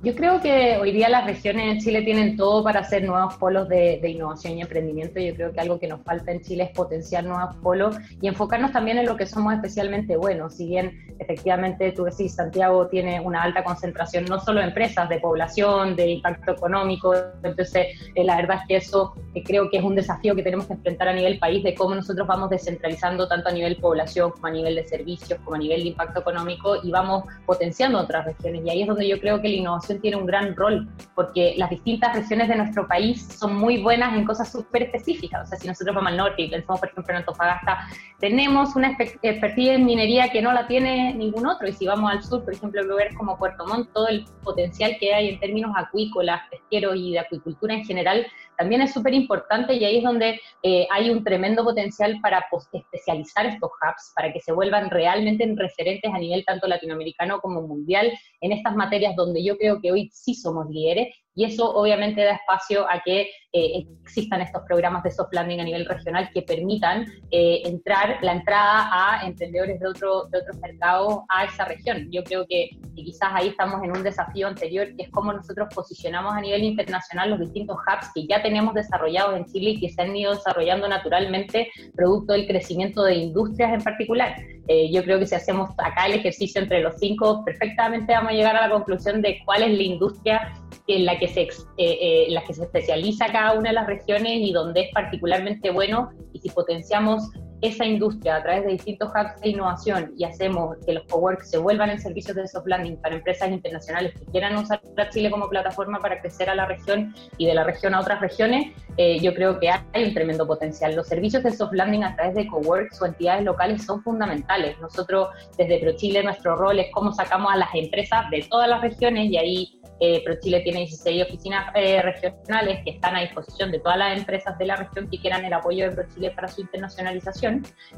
Yo 0.00 0.14
creo 0.14 0.40
que 0.40 0.78
hoy 0.80 0.92
día 0.92 1.08
las 1.08 1.26
regiones 1.26 1.72
en 1.72 1.80
Chile 1.80 2.02
tienen 2.02 2.36
todo 2.36 2.62
para 2.62 2.80
hacer 2.80 3.02
nuevos 3.02 3.34
polos 3.34 3.68
de, 3.68 4.00
innovación 4.08 4.56
y 4.56 4.60
emprendimiento. 4.62 5.18
Yo 5.18 5.34
creo 5.34 5.52
que 5.52 5.58
algo 5.58 5.80
que 5.80 5.88
nos 5.88 6.02
falta 6.02 6.30
en 6.30 6.40
Chile 6.40 6.62
es 6.62 6.70
potenciar 6.70 7.24
nuevos 7.24 7.56
polos 7.56 7.96
y 8.20 8.28
enfocarnos 8.28 8.70
también 8.70 8.98
en 8.98 9.06
lo 9.06 9.16
que 9.16 9.26
somos 9.26 9.52
especialmente 9.54 10.16
buenos. 10.16 10.54
Si 10.54 10.68
bien 10.68 11.16
efectivamente 11.18 11.90
tú 11.90 12.04
decís, 12.04 12.32
Santiago 12.32 12.86
tiene 12.86 13.18
una 13.18 13.42
alta 13.42 13.64
concentración 13.64 14.26
no 14.26 14.38
solo 14.38 14.60
de 14.60 14.66
empresas, 14.66 15.08
de 15.08 15.18
población, 15.18 15.96
de 15.96 16.12
impacto 16.12 16.52
económico. 16.52 17.12
Entonces, 17.42 17.88
eh, 18.14 18.22
la 18.22 18.36
verdad 18.36 18.58
es 18.60 18.68
que 18.68 18.76
eso 18.76 19.14
eh, 19.34 19.42
creo 19.42 19.68
que 19.68 19.78
es 19.78 19.82
un 19.82 19.96
desafío 19.96 20.36
que 20.36 20.44
tenemos 20.44 20.68
que 20.68 20.74
enfrentar 20.74 21.08
a 21.08 21.12
nivel 21.12 21.40
país 21.40 21.64
de 21.64 21.74
cómo 21.74 21.96
nosotros 21.96 22.24
vamos 22.24 22.50
descentralizando 22.50 23.26
tanto 23.26 23.48
a 23.48 23.52
nivel 23.52 23.74
población 23.78 24.30
como 24.30 24.46
a 24.46 24.50
nivel 24.52 24.76
de 24.76 24.86
servicios, 24.86 25.40
como 25.42 25.56
a 25.56 25.58
nivel 25.58 25.82
de 25.82 25.88
impacto 25.88 26.20
económico 26.20 26.76
y 26.84 26.92
vamos 26.92 27.24
potenciando 27.44 27.98
otras 27.98 28.26
regiones. 28.26 28.64
Y 28.64 28.70
ahí 28.70 28.82
es 28.82 28.86
donde 28.86 29.08
yo 29.08 29.18
creo 29.18 29.42
que 29.42 29.48
la 29.48 29.56
innovación 29.56 29.87
tiene 29.96 30.16
un 30.16 30.26
gran 30.26 30.54
rol, 30.54 30.88
porque 31.14 31.54
las 31.56 31.70
distintas 31.70 32.14
regiones 32.14 32.48
de 32.48 32.56
nuestro 32.56 32.86
país 32.86 33.26
son 33.38 33.56
muy 33.56 33.82
buenas 33.82 34.14
en 34.14 34.24
cosas 34.24 34.50
súper 34.50 34.84
específicas. 34.84 35.44
O 35.44 35.46
sea, 35.46 35.58
si 35.58 35.66
nosotros 35.68 35.94
vamos 35.94 36.10
al 36.10 36.16
norte 36.16 36.42
y 36.42 36.50
pensamos, 36.50 36.80
por 36.80 36.90
ejemplo, 36.90 37.12
en 37.12 37.18
Antofagasta, 37.18 37.88
tenemos 38.20 38.76
una 38.76 38.96
expertise 38.98 39.70
en 39.70 39.84
minería 39.84 40.28
que 40.30 40.42
no 40.42 40.52
la 40.52 40.66
tiene 40.66 41.14
ningún 41.14 41.46
otro. 41.46 41.68
Y 41.68 41.72
si 41.72 41.86
vamos 41.86 42.10
al 42.10 42.22
sur, 42.22 42.44
por 42.44 42.54
ejemplo, 42.54 42.82
lugares 42.82 43.14
como 43.16 43.38
Puerto 43.38 43.66
Montt, 43.66 43.92
todo 43.92 44.08
el 44.08 44.24
potencial 44.42 44.96
que 44.98 45.14
hay 45.14 45.28
en 45.30 45.40
términos 45.40 45.72
acuícolas, 45.76 46.42
pesqueros 46.50 46.96
y 46.96 47.12
de 47.12 47.20
acuicultura 47.20 47.74
en 47.74 47.84
general, 47.84 48.26
también 48.58 48.82
es 48.82 48.92
súper 48.92 49.14
importante 49.14 49.74
y 49.74 49.84
ahí 49.84 49.98
es 49.98 50.04
donde 50.04 50.40
eh, 50.64 50.86
hay 50.90 51.10
un 51.10 51.22
tremendo 51.22 51.62
potencial 51.62 52.18
para 52.20 52.44
especializar 52.72 53.46
estos 53.46 53.70
hubs, 53.70 54.12
para 54.16 54.32
que 54.32 54.40
se 54.40 54.52
vuelvan 54.52 54.90
realmente 54.90 55.48
referentes 55.56 56.12
a 56.12 56.18
nivel 56.18 56.44
tanto 56.44 56.66
latinoamericano 56.66 57.40
como 57.40 57.62
mundial 57.62 58.10
en 58.40 58.52
estas 58.52 58.74
materias 58.74 59.14
donde 59.14 59.44
yo 59.44 59.56
creo 59.56 59.77
que 59.80 59.92
hoy 59.92 60.10
sí 60.12 60.34
somos 60.34 60.68
líderes 60.68 61.14
y 61.34 61.44
eso 61.44 61.72
obviamente 61.72 62.22
da 62.24 62.32
espacio 62.32 62.90
a 62.90 63.00
que 63.04 63.30
eh, 63.52 63.86
existan 64.02 64.42
estos 64.42 64.62
programas 64.66 65.02
de 65.02 65.10
soft 65.10 65.32
landing 65.32 65.60
a 65.60 65.64
nivel 65.64 65.86
regional 65.86 66.28
que 66.34 66.42
permitan 66.42 67.06
eh, 67.30 67.62
entrar 67.64 68.18
la 68.20 68.32
entrada 68.32 68.90
a 68.92 69.26
emprendedores 69.26 69.80
de, 69.80 69.88
otro, 69.88 70.24
de 70.26 70.38
otros 70.38 70.56
mercados 70.58 71.20
a 71.28 71.44
esa 71.44 71.64
región. 71.64 72.08
Yo 72.10 72.22
creo 72.24 72.44
que, 72.46 72.70
quizás 72.94 73.30
ahí 73.32 73.48
estamos 73.48 73.82
en 73.82 73.96
un 73.96 74.02
desafío 74.02 74.48
anterior, 74.48 74.88
que 74.96 75.04
es 75.04 75.10
cómo 75.10 75.32
nosotros 75.32 75.68
posicionamos 75.74 76.34
a 76.34 76.40
nivel 76.40 76.64
internacional 76.64 77.30
los 77.30 77.40
distintos 77.40 77.76
hubs 77.76 78.10
que 78.12 78.26
ya 78.26 78.42
tenemos 78.42 78.74
desarrollados 78.74 79.36
en 79.36 79.46
Chile 79.46 79.70
y 79.70 79.80
que 79.80 79.88
se 79.88 80.02
han 80.02 80.14
ido 80.14 80.34
desarrollando 80.34 80.88
naturalmente 80.88 81.70
producto 81.94 82.32
del 82.34 82.46
crecimiento 82.46 83.02
de 83.04 83.14
industrias 83.14 83.72
en 83.72 83.82
particular. 83.82 84.36
Eh, 84.66 84.90
yo 84.92 85.02
creo 85.02 85.18
que 85.18 85.26
si 85.26 85.34
hacemos 85.34 85.70
acá 85.78 86.06
el 86.06 86.14
ejercicio 86.14 86.60
entre 86.60 86.82
los 86.82 86.96
cinco, 86.98 87.42
perfectamente 87.44 88.12
vamos 88.12 88.32
a 88.32 88.34
llegar 88.34 88.56
a 88.56 88.68
la 88.68 88.74
conclusión 88.74 89.22
de 89.22 89.40
cuál 89.46 89.62
es 89.62 89.70
la 89.70 89.82
industria 89.82 90.52
en 90.86 91.06
la 91.06 91.18
que 91.18 91.27
se, 91.28 91.42
eh, 91.42 91.48
eh, 91.76 92.26
la 92.30 92.44
que 92.44 92.54
se 92.54 92.64
especializa 92.64 93.26
cada 93.32 93.52
una 93.54 93.70
de 93.70 93.74
las 93.74 93.86
regiones 93.86 94.38
y 94.40 94.52
donde 94.52 94.82
es 94.82 94.92
particularmente 94.92 95.70
bueno 95.70 96.10
y 96.32 96.40
si 96.40 96.50
potenciamos 96.50 97.30
esa 97.60 97.84
industria 97.84 98.36
a 98.36 98.42
través 98.42 98.64
de 98.64 98.72
distintos 98.72 99.10
hubs 99.10 99.40
de 99.40 99.50
innovación 99.50 100.12
y 100.16 100.24
hacemos 100.24 100.76
que 100.86 100.92
los 100.92 101.04
coworks 101.04 101.50
se 101.50 101.58
vuelvan 101.58 101.90
en 101.90 102.00
servicios 102.00 102.36
de 102.36 102.46
soft 102.46 102.66
landing 102.66 102.96
para 102.98 103.16
empresas 103.16 103.50
internacionales 103.50 104.12
que 104.18 104.24
quieran 104.26 104.56
usar 104.56 104.80
a 104.96 105.08
Chile 105.10 105.30
como 105.30 105.48
plataforma 105.48 105.98
para 105.98 106.20
crecer 106.20 106.50
a 106.50 106.54
la 106.54 106.66
región 106.66 107.14
y 107.36 107.46
de 107.46 107.54
la 107.54 107.64
región 107.64 107.94
a 107.94 108.00
otras 108.00 108.20
regiones, 108.20 108.72
eh, 108.96 109.18
yo 109.20 109.34
creo 109.34 109.58
que 109.58 109.70
hay 109.70 110.04
un 110.04 110.14
tremendo 110.14 110.46
potencial. 110.46 110.94
Los 110.94 111.08
servicios 111.08 111.42
de 111.42 111.52
soft 111.52 111.72
landing 111.72 112.04
a 112.04 112.14
través 112.16 112.34
de 112.34 112.46
coworks 112.46 113.00
o 113.02 113.06
entidades 113.06 113.44
locales 113.44 113.84
son 113.84 114.02
fundamentales. 114.02 114.78
Nosotros 114.80 115.28
desde 115.56 115.78
ProChile 115.78 116.22
nuestro 116.22 116.56
rol 116.56 116.78
es 116.78 116.86
cómo 116.92 117.12
sacamos 117.12 117.52
a 117.52 117.56
las 117.56 117.74
empresas 117.74 118.28
de 118.30 118.42
todas 118.48 118.68
las 118.68 118.80
regiones 118.80 119.30
y 119.30 119.36
ahí 119.36 119.80
eh, 120.00 120.22
ProChile 120.24 120.60
tiene 120.60 120.80
16 120.80 121.24
oficinas 121.24 121.72
eh, 121.74 122.00
regionales 122.02 122.84
que 122.84 122.90
están 122.90 123.16
a 123.16 123.20
disposición 123.20 123.72
de 123.72 123.80
todas 123.80 123.98
las 123.98 124.16
empresas 124.16 124.56
de 124.56 124.66
la 124.66 124.76
región 124.76 125.08
que 125.08 125.18
quieran 125.18 125.44
el 125.44 125.52
apoyo 125.52 125.88
de 125.88 125.96
ProChile 125.96 126.30
para 126.30 126.48
su 126.48 126.60
internacionalización 126.60 127.47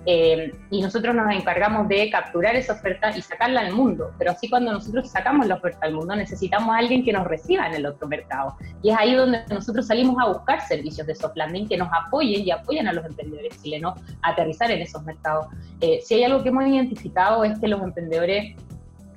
eh, 0.07 0.53
y 0.71 0.81
nosotros 0.81 1.15
nos 1.15 1.33
encargamos 1.35 1.89
de 1.89 2.11
capturar 2.11 2.57
esa 2.57 2.75
oferta 2.75 3.17
y 3.17 3.23
sacarla 3.23 3.61
al 3.61 3.73
mundo. 3.73 4.13
Pero 4.19 4.33
así 4.33 4.49
cuando 4.49 4.73
nosotros 4.73 5.11
sacamos 5.11 5.47
la 5.47 5.57
oferta 5.57 5.87
al 5.87 5.95
mundo 5.95 6.17
necesitamos 6.17 6.75
a 6.75 6.79
alguien 6.79 7.05
que 7.05 7.13
nos 7.13 7.27
reciba 7.27 7.67
en 7.67 7.75
el 7.75 7.87
otro 7.87 8.09
mercado. 8.09 8.57
Y 8.83 8.91
es 8.91 8.97
ahí 8.99 9.15
donde 9.15 9.41
nosotros 9.51 9.87
salimos 9.87 10.17
a 10.21 10.29
buscar 10.29 10.61
servicios 10.67 11.07
de 11.07 11.15
soft 11.15 11.37
landing 11.37 11.69
que 11.69 11.77
nos 11.77 11.89
apoyen 11.93 12.47
y 12.47 12.51
apoyen 12.51 12.89
a 12.89 12.93
los 12.93 13.05
emprendedores 13.05 13.61
chilenos 13.63 14.01
a 14.23 14.31
aterrizar 14.31 14.71
en 14.71 14.83
esos 14.83 15.03
mercados. 15.05 15.47
Eh, 15.81 16.01
si 16.05 16.15
hay 16.15 16.25
algo 16.25 16.43
que 16.43 16.49
hemos 16.49 16.67
identificado 16.67 17.45
es 17.45 17.59
que 17.59 17.69
los 17.69 17.83
emprendedores 17.83 18.57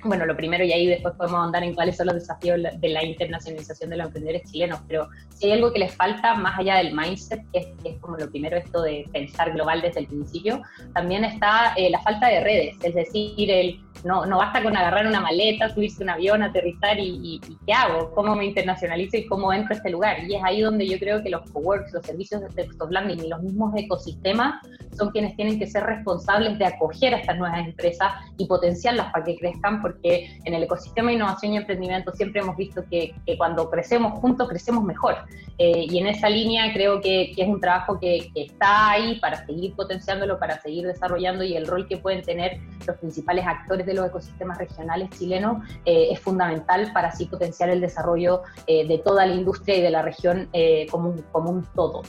bueno, 0.04 0.26
lo 0.26 0.36
primero, 0.36 0.64
y 0.64 0.72
ahí 0.72 0.86
después 0.86 1.14
podemos 1.16 1.44
andar 1.44 1.62
en 1.62 1.74
cuáles 1.74 1.96
son 1.96 2.06
los 2.06 2.16
desafíos 2.16 2.60
de 2.76 2.88
la 2.88 3.04
internacionalización 3.04 3.90
de 3.90 3.96
los 3.96 4.06
emprendedores 4.06 4.50
chilenos, 4.50 4.80
pero 4.86 5.08
si 5.30 5.46
hay 5.46 5.52
algo 5.52 5.72
que 5.72 5.78
les 5.78 5.94
falta, 5.94 6.34
más 6.34 6.58
allá 6.58 6.76
del 6.76 6.94
mindset, 6.94 7.42
que 7.52 7.74
es, 7.84 7.98
como 8.00 8.16
lo 8.16 8.30
primero 8.30 8.56
esto 8.56 8.82
de 8.82 9.06
pensar 9.12 9.52
global 9.52 9.80
desde 9.80 10.00
el 10.00 10.06
principio, 10.06 10.62
también 10.94 11.24
está 11.24 11.74
eh, 11.76 11.90
la 11.90 12.00
falta 12.00 12.28
de 12.28 12.40
redes, 12.40 12.76
es 12.82 12.94
decir, 12.94 13.50
el 13.50 13.80
no, 14.04 14.26
no 14.26 14.38
basta 14.38 14.62
con 14.62 14.76
agarrar 14.76 15.06
una 15.06 15.20
maleta, 15.20 15.72
subirse 15.72 16.02
un 16.02 16.10
avión, 16.10 16.42
aterrizar 16.42 16.98
y, 16.98 17.40
¿qué 17.66 17.72
hago? 17.72 18.10
¿Cómo 18.14 18.36
me 18.36 18.44
internacionalizo 18.44 19.16
y 19.16 19.26
cómo 19.26 19.52
entro 19.52 19.74
a 19.74 19.78
este 19.78 19.90
lugar? 19.90 20.24
Y 20.24 20.34
es 20.34 20.42
ahí 20.44 20.60
donde 20.60 20.86
yo 20.86 20.98
creo 20.98 21.22
que 21.22 21.30
los 21.30 21.48
coworks, 21.50 21.92
los 21.92 22.04
servicios 22.04 22.42
de 22.42 22.48
texto 22.48 22.86
landing 22.90 23.24
y 23.24 23.28
los 23.28 23.42
mismos 23.42 23.72
ecosistemas 23.76 24.56
son 24.96 25.10
quienes 25.10 25.36
tienen 25.36 25.58
que 25.58 25.66
ser 25.66 25.84
responsables 25.84 26.58
de 26.58 26.66
acoger 26.66 27.14
a 27.14 27.18
estas 27.18 27.36
nuevas 27.36 27.66
empresas 27.66 28.12
y 28.36 28.46
potenciarlas 28.46 29.12
para 29.12 29.24
que 29.24 29.36
crezcan, 29.36 29.80
porque 29.80 30.38
en 30.44 30.54
el 30.54 30.62
ecosistema 30.62 31.08
de 31.08 31.16
innovación 31.16 31.52
y 31.52 31.56
emprendimiento 31.58 32.12
siempre 32.12 32.40
hemos 32.40 32.56
visto 32.56 32.84
que, 32.90 33.14
cuando 33.38 33.70
crecemos 33.70 34.18
juntos, 34.20 34.48
crecemos 34.48 34.84
mejor. 34.84 35.16
Eh, 35.58 35.86
y 35.88 35.98
en 35.98 36.06
esa 36.06 36.28
línea 36.28 36.72
creo 36.72 37.00
que, 37.00 37.32
es 37.36 37.48
un 37.48 37.60
trabajo 37.60 37.98
que, 37.98 38.30
que 38.34 38.42
está 38.42 38.90
ahí 38.90 39.18
para 39.20 39.44
seguir 39.44 39.74
potenciándolo, 39.74 40.38
para 40.38 40.60
seguir 40.60 40.86
desarrollando 40.86 41.44
y 41.44 41.56
el 41.56 41.66
rol 41.66 41.86
que 41.88 41.96
pueden 41.96 42.22
tener 42.22 42.58
los 42.86 42.96
principales 42.96 43.46
actores 43.46 43.86
de 43.86 43.94
los 43.94 44.06
ecosistemas 44.06 44.58
regionales 44.58 45.10
chilenos 45.10 45.62
eh, 45.84 46.08
es 46.10 46.20
fundamental 46.20 46.90
para 46.92 47.08
así 47.08 47.26
potenciar 47.26 47.70
el 47.70 47.80
desarrollo 47.80 48.42
eh, 48.66 48.86
de 48.86 48.98
toda 48.98 49.26
la 49.26 49.34
industria 49.34 49.76
y 49.76 49.82
de 49.82 49.90
la 49.90 50.02
región 50.02 50.48
como, 50.90 51.10
un, 51.10 51.22
como 51.32 51.50
un 51.50 51.64
todo. 51.74 52.02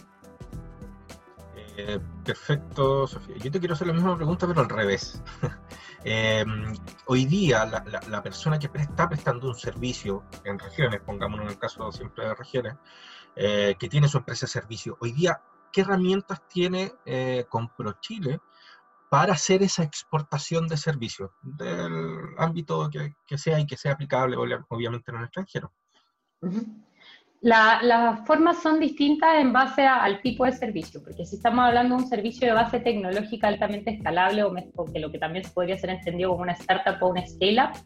Perfecto, 2.24 3.08
Sofía. 3.08 3.38
Yo 3.38 3.52
te 3.52 3.60
quiero 3.60 3.74
hacer 3.74 3.88
la 3.88 3.94
misma 3.94 4.16
pregunta, 4.16 4.48
pero 4.48 4.62
al 4.62 4.70
revés. 4.70 5.22
hoy 7.08 7.26
día, 7.26 7.66
la, 7.66 8.24
persona 8.24 8.60
que 8.60 8.70
está 8.74 9.10
prestando 9.10 9.48
un 9.48 9.56
servicio 9.56 10.24
en 10.44 10.60
regiones, 10.60 11.02
pongámonos 11.02 11.46
en 11.46 11.52
el 11.52 11.60
caso 11.60 11.92
siempre 11.92 12.28
de 12.28 12.36
regiones, 12.36 12.76
que 13.36 13.90
tiene 13.90 14.08
su 14.08 14.18
empresa 14.18 14.46
de 14.46 14.52
servicio, 14.52 14.98
hoy 15.02 15.12
día, 15.12 15.42
¿qué 15.72 15.82
herramientas 15.82 16.48
tiene 16.48 16.94
con 17.50 17.70
ProChile 17.70 18.40
para 19.10 19.34
hacer 19.34 19.64
esa 19.64 19.84
exportación 19.84 20.68
de 20.68 20.78
servicios 20.78 21.32
del 21.42 22.36
ámbito 22.38 22.90
que, 22.90 23.38
sea 23.38 23.60
y 23.60 23.66
que 23.66 23.78
sea 23.78 23.94
aplicable 23.94 24.36
obviamente 24.36 25.12
en 25.12 25.18
el 25.18 25.24
extranjero. 25.24 25.72
Las 27.46 28.26
formas 28.26 28.62
son 28.64 28.80
distintas 28.80 29.40
en 29.40 29.54
base 29.54 29.86
al 29.86 30.20
tipo 30.22 30.46
de 30.46 30.52
servicio, 30.52 31.04
porque 31.04 31.26
si 31.26 31.36
estamos 31.36 31.64
hablando 31.64 31.96
de 31.96 32.04
un 32.04 32.10
servicio 32.10 32.48
de 32.48 32.54
base 32.54 32.80
tecnológica 32.80 33.48
altamente 33.48 33.92
escalable 33.92 34.44
o, 34.44 34.54
o 34.76 34.86
que 34.86 35.00
lo 35.00 35.12
que 35.12 35.20
también 35.20 35.46
podría 35.54 35.78
ser 35.78 35.92
entendido 35.92 36.32
como 36.32 36.42
una 36.42 36.54
startup 36.54 36.98
o 37.02 37.10
una 37.10 37.26
scale-up, 37.26 37.78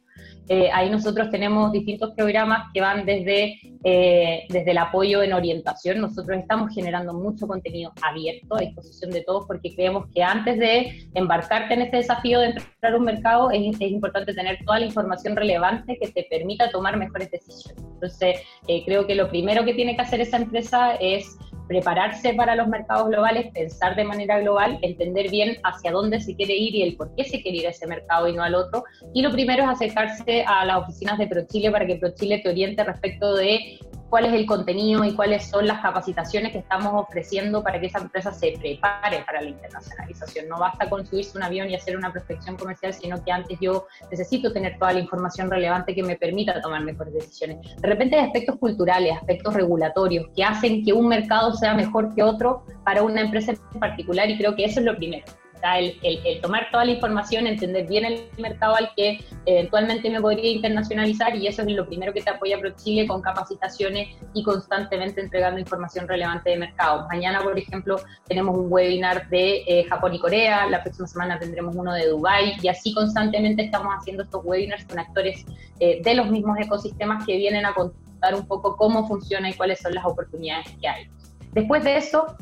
eh, 0.49 0.71
ahí 0.73 0.89
nosotros 0.89 1.29
tenemos 1.29 1.71
distintos 1.71 2.11
programas 2.15 2.71
que 2.73 2.81
van 2.81 3.05
desde, 3.05 3.59
eh, 3.83 4.47
desde 4.49 4.71
el 4.71 4.79
apoyo 4.79 5.21
en 5.21 5.33
orientación. 5.33 6.01
Nosotros 6.01 6.39
estamos 6.39 6.73
generando 6.73 7.13
mucho 7.13 7.47
contenido 7.47 7.93
abierto 8.01 8.55
a 8.55 8.61
disposición 8.61 9.11
de 9.11 9.21
todos 9.21 9.45
porque 9.45 9.75
creemos 9.75 10.07
que 10.11 10.23
antes 10.23 10.57
de 10.57 11.07
embarcarte 11.13 11.75
en 11.75 11.83
este 11.83 11.97
desafío 11.97 12.39
de 12.39 12.47
entrar 12.47 12.93
a 12.93 12.97
un 12.97 13.03
mercado 13.03 13.51
es, 13.51 13.75
es 13.79 13.91
importante 13.91 14.33
tener 14.33 14.57
toda 14.65 14.79
la 14.79 14.87
información 14.87 15.35
relevante 15.35 15.99
que 16.01 16.07
te 16.07 16.25
permita 16.27 16.71
tomar 16.71 16.97
mejores 16.97 17.29
decisiones. 17.29 17.83
Entonces, 17.93 18.39
eh, 18.67 18.83
creo 18.85 19.05
que 19.05 19.13
lo 19.13 19.29
primero 19.29 19.63
que 19.65 19.75
tiene 19.75 19.95
que 19.95 20.01
hacer 20.01 20.19
esa 20.19 20.37
empresa 20.37 20.95
es 20.95 21.37
prepararse 21.69 22.33
para 22.33 22.55
los 22.55 22.67
mercados 22.67 23.09
globales, 23.09 23.51
pensar 23.53 23.95
de 23.95 24.03
manera 24.03 24.39
global, 24.39 24.79
entender 24.81 25.29
bien 25.29 25.57
hacia 25.63 25.91
dónde 25.91 26.19
se 26.19 26.35
quiere 26.35 26.55
ir 26.55 26.73
y 26.73 26.81
el 26.81 26.97
por 26.97 27.13
qué 27.15 27.23
se 27.23 27.43
quiere 27.43 27.59
ir 27.59 27.67
a 27.67 27.69
ese 27.69 27.85
mercado 27.85 28.27
y 28.27 28.33
no 28.33 28.41
al 28.41 28.55
otro. 28.55 28.83
Y 29.13 29.21
lo 29.21 29.31
primero 29.31 29.63
es 29.63 29.69
acercarse 29.69 30.43
a 30.47 30.65
las 30.65 30.79
oficinas 30.79 31.19
de 31.19 31.27
ProChile 31.27 31.69
para 31.69 31.85
que 31.85 31.97
ProChile 31.97 32.39
te 32.39 32.49
oriente 32.49 32.83
respecto 32.83 33.35
de 33.35 33.79
cuál 34.09 34.25
es 34.25 34.33
el 34.33 34.45
contenido 34.45 35.03
y 35.03 35.13
cuáles 35.13 35.47
son 35.47 35.67
las 35.67 35.81
capacitaciones 35.81 36.51
que 36.51 36.59
estamos 36.59 36.93
ofreciendo 36.93 37.63
para 37.63 37.79
que 37.79 37.87
esa 37.87 37.99
empresa 37.99 38.33
se 38.33 38.53
prepare 38.59 39.23
para 39.25 39.41
la 39.41 39.49
internacionalización. 39.49 40.49
No 40.49 40.59
basta 40.59 40.89
con 40.89 41.05
subirse 41.05 41.37
un 41.37 41.43
avión 41.43 41.69
y 41.69 41.75
hacer 41.75 41.95
una 41.95 42.11
prospección 42.11 42.57
comercial, 42.57 42.93
sino 42.93 43.23
que 43.23 43.31
antes 43.31 43.57
yo 43.61 43.87
necesito 44.09 44.51
tener 44.51 44.77
toda 44.77 44.93
la 44.93 44.99
información 44.99 45.49
relevante 45.49 45.93
que 45.93 46.03
me 46.03 46.15
permita 46.15 46.59
tomar 46.61 46.83
mejores 46.83 47.13
decisiones. 47.13 47.75
De 47.77 47.87
repente 47.87 48.17
hay 48.17 48.25
aspectos 48.25 48.57
culturales, 48.57 49.15
aspectos 49.15 49.53
regulatorios 49.53 50.27
que 50.35 50.43
hacen 50.43 50.83
que 50.83 50.93
un 50.93 51.07
mercado 51.07 51.53
sea 51.53 51.73
mejor 51.73 52.13
que 52.15 52.23
otro 52.23 52.65
para 52.83 53.03
una 53.03 53.21
empresa 53.21 53.51
en 53.51 53.79
particular 53.79 54.29
y 54.29 54.37
creo 54.37 54.55
que 54.55 54.65
eso 54.65 54.79
es 54.79 54.85
lo 54.85 54.95
primero. 54.95 55.25
El, 55.61 56.41
tomar 56.41 56.67
toda 56.71 56.85
la 56.85 56.91
información, 56.91 57.45
entender 57.45 57.87
bien 57.87 58.05
el 58.05 58.29
mercado 58.37 58.75
al 58.75 58.91
que 58.95 59.23
eventualmente 59.45 60.09
me 60.09 60.21
podría 60.21 60.51
internacionalizar 60.51 61.35
y 61.35 61.47
eso 61.47 61.63
es 61.63 61.71
lo 61.73 61.85
primero 61.85 62.13
que 62.13 62.21
te 62.21 62.29
apoya 62.29 62.59
ProChile 62.59 63.07
con 63.07 63.21
capacitaciones 63.21 64.15
y 64.33 64.43
constantemente 64.43 65.21
entregando 65.21 65.59
información 65.59 66.07
relevante 66.07 66.51
de 66.51 66.57
mercado. 66.57 67.07
Mañana, 67.09 67.41
por 67.41 67.57
ejemplo, 67.57 67.97
tenemos 68.27 68.57
un 68.57 68.71
webinar 68.71 69.27
de 69.29 69.63
eh, 69.67 69.83
Japón 69.89 70.15
y 70.15 70.19
Corea, 70.19 70.67
la 70.67 70.81
próxima 70.81 71.07
semana 71.07 71.39
tendremos 71.39 71.75
uno 71.75 71.93
de 71.93 72.07
Dubai 72.07 72.55
y 72.61 72.67
así 72.67 72.93
constantemente 72.93 73.63
estamos 73.63 73.93
haciendo 73.99 74.23
estos 74.23 74.41
webinars 74.43 74.85
con 74.85 74.99
actores 74.99 75.45
eh, 75.79 76.01
de 76.01 76.13
los 76.13 76.29
mismos 76.29 76.57
ecosistemas 76.59 77.25
que 77.25 77.35
vienen 77.37 77.65
a 77.65 77.73
contar 77.73 78.35
un 78.35 78.47
poco 78.47 78.77
cómo 78.77 79.07
funciona 79.07 79.49
y 79.49 79.53
cuáles 79.53 79.79
son 79.79 79.93
las 79.93 80.05
oportunidades 80.05 80.67
que 80.79 80.87
hay. 80.87 81.09
Después 81.51 81.83
de 81.83 81.97
eso, 81.97 82.37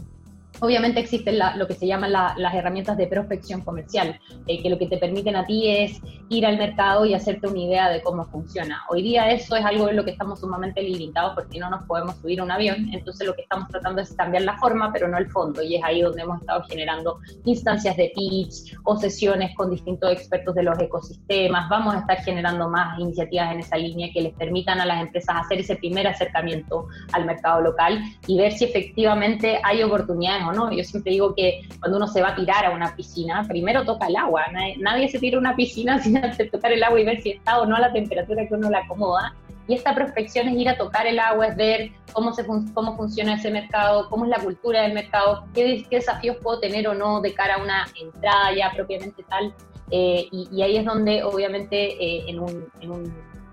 Obviamente 0.59 0.99
existen 0.99 1.37
lo 1.55 1.67
que 1.67 1.75
se 1.75 1.85
llaman 1.85 2.11
las 2.11 2.53
herramientas 2.53 2.97
de 2.97 3.07
prospección 3.07 3.61
comercial, 3.61 4.19
eh, 4.47 4.61
que 4.61 4.69
lo 4.69 4.77
que 4.77 4.87
te 4.87 4.97
permiten 4.97 5.35
a 5.35 5.45
ti 5.45 5.69
es 5.69 6.01
ir 6.29 6.45
al 6.45 6.57
mercado 6.57 7.05
y 7.05 7.13
hacerte 7.13 7.47
una 7.47 7.59
idea 7.59 7.89
de 7.89 8.01
cómo 8.01 8.25
funciona. 8.25 8.83
Hoy 8.89 9.03
día 9.03 9.29
eso 9.31 9.55
es 9.55 9.63
algo 9.63 9.87
en 9.89 9.95
lo 9.95 10.03
que 10.03 10.11
estamos 10.11 10.39
sumamente 10.39 10.81
limitados 10.81 11.33
porque 11.35 11.59
no 11.59 11.69
nos 11.69 11.83
podemos 11.83 12.15
subir 12.17 12.39
a 12.39 12.43
un 12.43 12.51
avión, 12.51 12.89
entonces 12.91 13.27
lo 13.27 13.35
que 13.35 13.43
estamos 13.43 13.67
tratando 13.69 14.01
es 14.01 14.13
cambiar 14.13 14.43
la 14.43 14.57
forma, 14.57 14.91
pero 14.91 15.07
no 15.07 15.17
el 15.17 15.29
fondo, 15.29 15.61
y 15.61 15.75
es 15.75 15.83
ahí 15.83 16.01
donde 16.01 16.23
hemos 16.23 16.41
estado 16.41 16.63
generando 16.67 17.19
instancias 17.45 17.95
de 17.95 18.11
pitch 18.15 18.75
o 18.83 18.97
sesiones 18.97 19.55
con 19.55 19.69
distintos 19.69 20.11
expertos 20.11 20.55
de 20.55 20.63
los 20.63 20.77
ecosistemas. 20.79 21.69
Vamos 21.69 21.95
a 21.95 21.99
estar 21.99 22.17
generando 22.23 22.67
más 22.67 22.99
iniciativas 22.99 23.53
en 23.53 23.59
esa 23.59 23.77
línea 23.77 24.09
que 24.11 24.21
les 24.21 24.33
permitan 24.33 24.81
a 24.81 24.85
las 24.85 25.01
empresas 25.01 25.35
hacer 25.37 25.59
ese 25.59 25.75
primer 25.75 26.07
acercamiento 26.07 26.87
al 27.13 27.25
mercado 27.25 27.61
local 27.61 28.01
y 28.25 28.37
ver 28.37 28.53
si 28.53 28.65
efectivamente 28.65 29.59
hay 29.63 29.83
oportunidades 29.83 30.46
no. 30.51 30.71
Yo 30.71 30.83
siempre 30.83 31.11
digo 31.11 31.33
que 31.35 31.61
cuando 31.79 31.97
uno 31.97 32.07
se 32.07 32.21
va 32.21 32.29
a 32.29 32.35
tirar 32.35 32.65
a 32.65 32.71
una 32.71 32.95
piscina, 32.95 33.45
primero 33.47 33.83
toca 33.85 34.07
el 34.07 34.15
agua. 34.15 34.45
Nadie, 34.79 35.09
se 35.09 35.19
tira 35.19 35.37
a 35.37 35.39
una 35.39 35.55
piscina 35.55 35.99
sin 36.03 36.17
antes 36.17 36.51
tocar 36.51 36.71
el 36.71 36.83
agua 36.83 36.99
y 36.99 37.05
ver 37.05 37.21
si 37.21 37.31
está 37.31 37.59
o 37.59 37.65
no 37.65 37.75
a 37.75 37.79
la 37.79 37.93
temperatura 37.93 38.47
que 38.47 38.53
uno 38.53 38.69
le 38.69 38.77
acomoda. 38.77 39.35
Y 39.67 39.73
esta 39.73 39.93
prospección 39.93 40.47
es 40.47 40.55
ir 40.55 40.69
a 40.69 40.77
tocar 40.77 41.05
el 41.07 41.19
agua, 41.19 41.47
es 41.47 41.57
ver 41.57 41.91
cómo, 42.13 42.33
se 42.33 42.45
cómo 42.45 42.95
funciona 42.95 43.35
ese 43.35 43.51
mercado, 43.51 44.09
cómo 44.09 44.23
es 44.23 44.29
la 44.29 44.39
cultura 44.39 44.83
del 44.83 44.93
mercado, 44.93 45.43
qué, 45.53 45.85
desafíos 45.91 46.37
puedo 46.41 46.59
tener 46.59 46.87
o 46.87 46.93
no 46.93 47.19
de 47.19 47.33
cara 47.33 47.55
a 47.55 47.61
una 47.61 47.85
entrada 48.01 48.53
ya 48.55 48.71
propiamente 48.73 49.23
tal. 49.23 49.53
Eh, 49.91 50.27
y, 50.31 50.61
ahí 50.61 50.77
es 50.77 50.85
donde 50.85 51.23
obviamente 51.23 51.75
eh, 52.01 52.25
en 52.27 52.39
un 52.39 52.67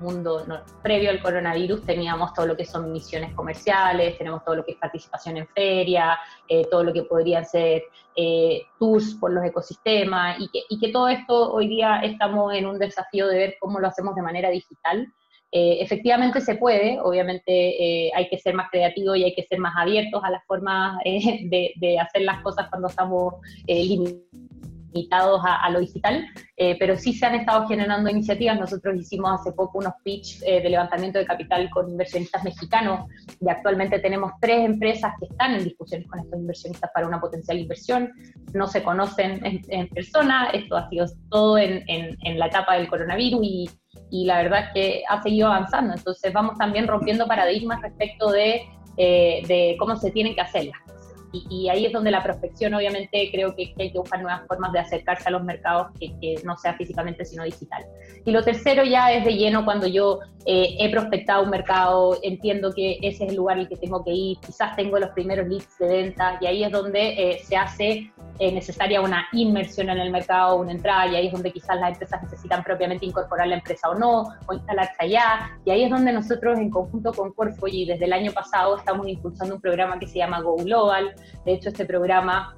mundo 0.05 0.45
previo 0.83 1.11
al 1.11 1.21
coronavirus 1.21 1.85
teníamos 1.85 2.33
todo 2.35 2.47
lo 2.47 2.57
que 2.57 2.65
son 2.65 2.93
misiones 2.93 3.35
comerciales, 3.35 4.19
tenemos 4.19 4.45
todo 4.45 4.57
lo 4.57 4.65
que 4.65 4.73
es 4.73 4.79
participación 4.79 5.39
en 5.39 5.49
feria, 5.49 6.19
eh, 6.49 6.65
todo 6.71 6.85
lo 6.85 6.93
que 6.93 7.03
podrían 7.03 7.45
ser 7.45 7.83
eh, 8.17 8.63
tours 8.79 9.15
por 9.15 9.33
los 9.33 9.45
ecosistemas 9.45 10.39
y 10.39 10.79
que, 10.79 10.93
todo 10.93 11.09
esto 11.09 11.53
hoy 11.53 11.69
día 11.69 12.01
estamos 12.03 12.55
en 12.55 12.67
un 12.67 12.79
desafío 12.79 13.27
de 13.27 13.39
ver 13.39 13.57
cómo 13.59 13.81
lo 13.81 13.89
hacemos 13.89 14.15
de 14.15 14.23
manera 14.23 14.51
digital. 14.51 15.13
Eh, 15.51 15.79
efectivamente 15.81 16.41
se 16.41 16.57
puede, 16.57 17.01
obviamente 17.01 18.11
hay 18.15 18.29
que 18.29 18.39
ser 18.39 18.55
más 18.55 18.71
creativos 18.71 19.17
y 19.17 19.25
hay 19.25 19.35
que 19.35 19.45
ser 19.45 19.59
más 19.59 19.75
abiertos 19.77 20.23
a 20.25 20.31
las 20.31 20.45
formas 20.47 20.99
de, 21.05 21.73
de, 21.77 21.99
hacer 21.99 22.23
las 22.23 22.43
cosas 22.43 22.69
cuando 22.71 22.89
estamos 22.89 23.35
limitados 23.67 24.45
limitados 24.95 25.41
a, 25.45 25.69
lo 25.71 25.81
digital, 25.81 26.25
eh, 26.57 26.77
pero 26.79 26.97
sí 26.97 27.13
se 27.13 27.27
han 27.27 27.35
estado 27.35 27.67
generando 27.67 28.09
iniciativas. 28.09 28.59
Nosotros 28.59 28.97
hicimos 28.97 29.41
hace 29.41 29.53
poco 29.53 29.79
unos 29.79 29.95
pitch 30.05 30.41
eh, 30.43 30.63
de 30.63 30.71
levantamiento 30.71 31.19
de 31.19 31.27
capital 31.27 31.69
con 31.71 31.91
inversionistas 31.91 32.45
mexicanos 32.45 33.09
y 33.41 33.49
actualmente 33.49 33.99
tenemos 33.99 34.33
tres 34.41 34.65
empresas 34.65 35.13
que 35.19 35.27
están 35.27 35.55
en 35.55 35.65
discusiones 35.65 36.09
con 36.09 36.21
estos 36.21 36.39
inversionistas 36.39 36.91
para 36.95 37.07
una 37.07 37.21
potencial 37.21 37.59
inversión. 37.59 38.13
No 38.53 38.67
se 38.67 38.83
conocen 38.83 39.41
en, 39.43 39.89
persona, 39.89 40.51
esto 40.53 40.77
ha 40.77 40.89
sido 40.89 41.07
todo 41.29 41.59
en, 41.59 41.85
la 42.39 42.47
etapa 42.47 42.77
del 42.77 42.89
coronavirus 42.89 43.41
y, 43.43 43.71
la 44.25 44.43
verdad 44.43 44.67
es 44.67 44.73
que 44.75 45.03
ha 45.09 45.23
seguido 45.23 45.49
avanzando. 45.49 45.95
Entonces 45.95 46.33
vamos 46.33 46.57
también 46.57 46.87
rompiendo 46.87 47.27
paradigmas 47.27 47.83
respecto 47.83 48.31
de, 48.31 48.63
eh, 48.97 49.77
cómo 49.79 49.97
se 49.97 50.13
tienen 50.13 50.35
que 50.35 50.41
hacer 50.41 50.67
las 50.67 50.94
y, 51.51 51.69
ahí 51.69 51.87
es 51.87 51.93
donde 51.93 52.11
la 52.11 52.23
prospección, 52.23 52.75
obviamente, 52.75 53.29
creo 53.31 53.55
que, 53.55 53.75
hay 53.79 53.93
que 53.93 53.99
buscar 53.99 54.21
nuevas 54.21 54.47
formas 54.47 54.73
de 54.73 54.79
acercarse 54.79 55.29
a 55.29 55.33
los 55.33 55.45
mercados 55.45 55.89
que, 55.99 56.35
no 56.45 56.57
sea 56.57 56.75
físicamente, 56.75 57.25
sino 57.25 57.45
digital. 57.45 57.85
Y 58.25 58.31
lo 58.31 58.43
tercero 58.43 58.85
ya 58.85 59.13
es 59.13 59.25
de 59.25 59.35
lleno 59.35 59.65
cuando 59.65 59.87
yo 59.87 60.21
eh, 60.47 60.77
he 60.79 60.91
prospectado 60.91 61.43
un 61.45 61.51
mercado, 61.51 62.19
entiendo 62.23 62.73
que 62.73 62.99
ese 63.03 63.25
es 63.25 63.31
el 63.31 63.37
lugar 63.37 63.59
al 63.59 63.69
que 63.69 63.77
tengo 63.77 64.05
que 64.05 64.13
ir, 64.13 64.39
quizás 64.39 64.77
tengo 64.77 64.99
los 64.99 65.11
primeros 65.11 65.49
leads 65.49 65.79
de 65.79 65.87
venta 65.87 66.39
y 66.41 66.47
ahí 66.47 66.65
es 66.65 66.71
donde 66.71 67.31
eh, 67.31 67.41
se 67.45 67.57
hace 67.57 68.13
eh, 68.39 68.53
necesaria 68.53 69.01
una 69.01 69.27
inmersión 69.33 69.91
en 69.91 69.99
el 69.99 70.11
mercado, 70.11 70.57
una 70.57 70.73
entrada, 70.73 71.07
y 71.07 71.17
ahí 71.17 71.27
es 71.27 71.33
donde 71.33 71.53
quizás 71.53 71.79
las 71.79 71.93
empresas 71.93 72.23
necesitan 72.23 72.65
propiamente 72.65 73.07
incorporar 73.07 73.47
la 73.47 73.57
empresa 73.57 73.91
o 73.91 73.95
no, 73.95 74.25
o 74.47 74.53
instalarse 74.53 74.97
allá, 74.99 75.59
y 75.65 75.71
ahí 75.71 75.85
es 75.85 75.91
donde 75.91 76.13
nosotros 76.13 76.59
en 76.59 76.71
conjunto 76.71 77.13
con 77.13 77.33
y 77.67 77.87
desde 77.87 78.05
el 78.05 78.13
año 78.13 78.33
pasado 78.33 78.77
estamos 78.77 79.07
impulsando 79.09 79.55
un 79.55 79.61
programa 79.61 79.99
que 79.99 80.07
se 80.07 80.19
llama 80.19 80.41
Go 80.41 80.57
Global, 80.57 81.15
de 81.45 81.55
hecho 81.55 81.69
este 81.69 81.85
programa 81.85 82.57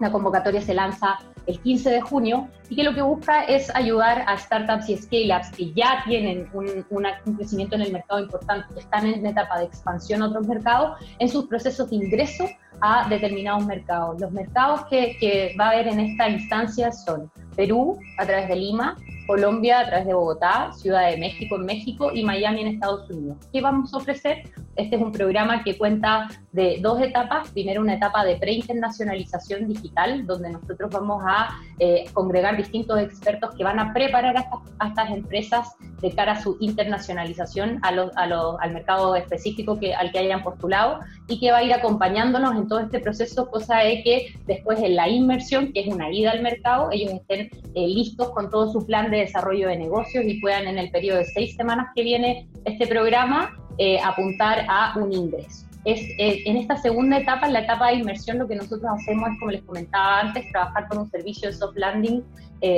la 0.00 0.10
convocatoria 0.10 0.62
se 0.62 0.74
lanza 0.74 1.18
el 1.46 1.60
15 1.60 1.90
de 1.90 2.00
junio 2.00 2.48
y 2.68 2.76
que 2.76 2.82
lo 2.82 2.94
que 2.94 3.02
busca 3.02 3.44
es 3.44 3.74
ayudar 3.74 4.24
a 4.26 4.36
startups 4.36 4.88
y 4.88 4.96
scale-ups 4.96 5.50
que 5.50 5.72
ya 5.72 6.02
tienen 6.04 6.48
un, 6.52 6.86
un, 6.90 7.36
crecimiento 7.36 7.76
en 7.76 7.82
el 7.82 7.92
mercado 7.92 8.20
importante, 8.20 8.72
que 8.74 8.80
están 8.80 9.06
en 9.06 9.24
etapa 9.26 9.58
de 9.58 9.66
expansión 9.66 10.22
a 10.22 10.28
otros 10.28 10.46
mercados, 10.46 10.98
en 11.18 11.28
sus 11.28 11.46
procesos 11.46 11.90
de 11.90 11.96
ingreso 11.96 12.48
a 12.80 13.08
determinados 13.08 13.66
mercados. 13.66 14.20
Los 14.20 14.32
mercados 14.32 14.84
que, 14.86 15.16
que 15.18 15.54
va 15.58 15.66
a 15.66 15.70
haber 15.70 15.88
en 15.88 16.00
esta 16.00 16.28
instancia 16.28 16.92
son 16.92 17.30
Perú, 17.56 17.98
a 18.18 18.26
través 18.26 18.48
de 18.48 18.56
Lima, 18.56 18.96
Colombia 19.30 19.78
a 19.78 19.86
través 19.86 20.06
de 20.08 20.14
Bogotá, 20.14 20.72
Ciudad 20.72 21.08
de 21.08 21.16
México 21.16 21.54
en 21.54 21.64
México 21.64 22.10
y 22.12 22.24
Miami 22.24 22.62
en 22.62 22.66
Estados 22.66 23.08
Unidos. 23.08 23.36
¿Qué 23.52 23.60
vamos 23.60 23.94
a 23.94 23.98
ofrecer? 23.98 24.42
Este 24.74 24.96
es 24.96 25.02
un 25.02 25.12
programa 25.12 25.62
que 25.62 25.78
cuenta 25.78 26.28
de 26.50 26.78
dos 26.80 27.00
etapas. 27.00 27.48
Primero 27.50 27.80
una 27.80 27.94
etapa 27.94 28.24
de 28.24 28.36
preinternacionalización 28.36 29.68
digital, 29.68 30.26
donde 30.26 30.50
nosotros 30.50 30.90
vamos 30.90 31.22
a 31.24 31.50
eh, 31.78 32.06
congregar 32.12 32.56
distintos 32.56 32.98
expertos 32.98 33.54
que 33.56 33.62
van 33.62 33.78
a 33.78 33.92
preparar 33.92 34.36
a 34.36 34.88
estas, 34.88 35.10
empresas 35.10 35.76
de 36.00 36.10
cara 36.10 36.32
a 36.32 36.42
su 36.42 36.56
internacionalización 36.60 37.78
al 37.82 38.72
mercado 38.72 39.14
específico 39.14 39.78
que, 39.78 39.94
al 39.94 40.10
que 40.10 40.18
hayan 40.18 40.42
postulado 40.42 41.00
y 41.28 41.38
que 41.38 41.52
va 41.52 41.58
a 41.58 41.62
ir 41.62 41.72
acompañándonos 41.72 42.56
en 42.56 42.66
todo 42.66 42.80
este 42.80 42.98
proceso, 42.98 43.48
cosa 43.48 43.78
de 43.78 44.02
que 44.02 44.34
después 44.46 44.80
en 44.80 44.96
la 44.96 45.08
inmersión, 45.08 45.72
que 45.72 45.80
es 45.80 45.86
una 45.86 46.10
ida 46.10 46.32
al 46.32 46.42
mercado, 46.42 46.88
ellos 46.90 47.12
estén 47.12 47.39
eh, 47.40 47.86
listos 47.86 48.30
con 48.30 48.50
todo 48.50 48.72
su 48.72 48.84
plan 48.86 49.10
de 49.10 49.18
desarrollo 49.18 49.68
de 49.68 49.76
negocios 49.76 50.24
y 50.26 50.40
puedan 50.40 50.66
en 50.66 50.78
el 50.78 50.90
periodo 50.90 51.18
de 51.18 51.24
seis 51.26 51.54
semanas 51.56 51.88
que 51.94 52.02
viene 52.02 52.48
este 52.64 52.86
programa 52.86 53.56
eh, 53.78 53.98
apuntar 54.00 54.66
a 54.68 54.98
un 54.98 55.12
ingreso. 55.12 55.66
Es, 55.84 56.00
eh, 56.18 56.42
en 56.44 56.58
esta 56.58 56.76
segunda 56.76 57.18
etapa, 57.18 57.46
en 57.46 57.54
la 57.54 57.60
etapa 57.60 57.88
de 57.88 57.94
inmersión, 57.94 58.38
lo 58.38 58.46
que 58.46 58.56
nosotros 58.56 58.84
hacemos 59.00 59.30
es, 59.30 59.38
como 59.38 59.50
les 59.52 59.62
comentaba 59.62 60.20
antes, 60.20 60.50
trabajar 60.52 60.88
con 60.88 60.98
un 60.98 61.10
servicio 61.10 61.48
de 61.48 61.54
soft 61.54 61.76
landing 61.76 62.22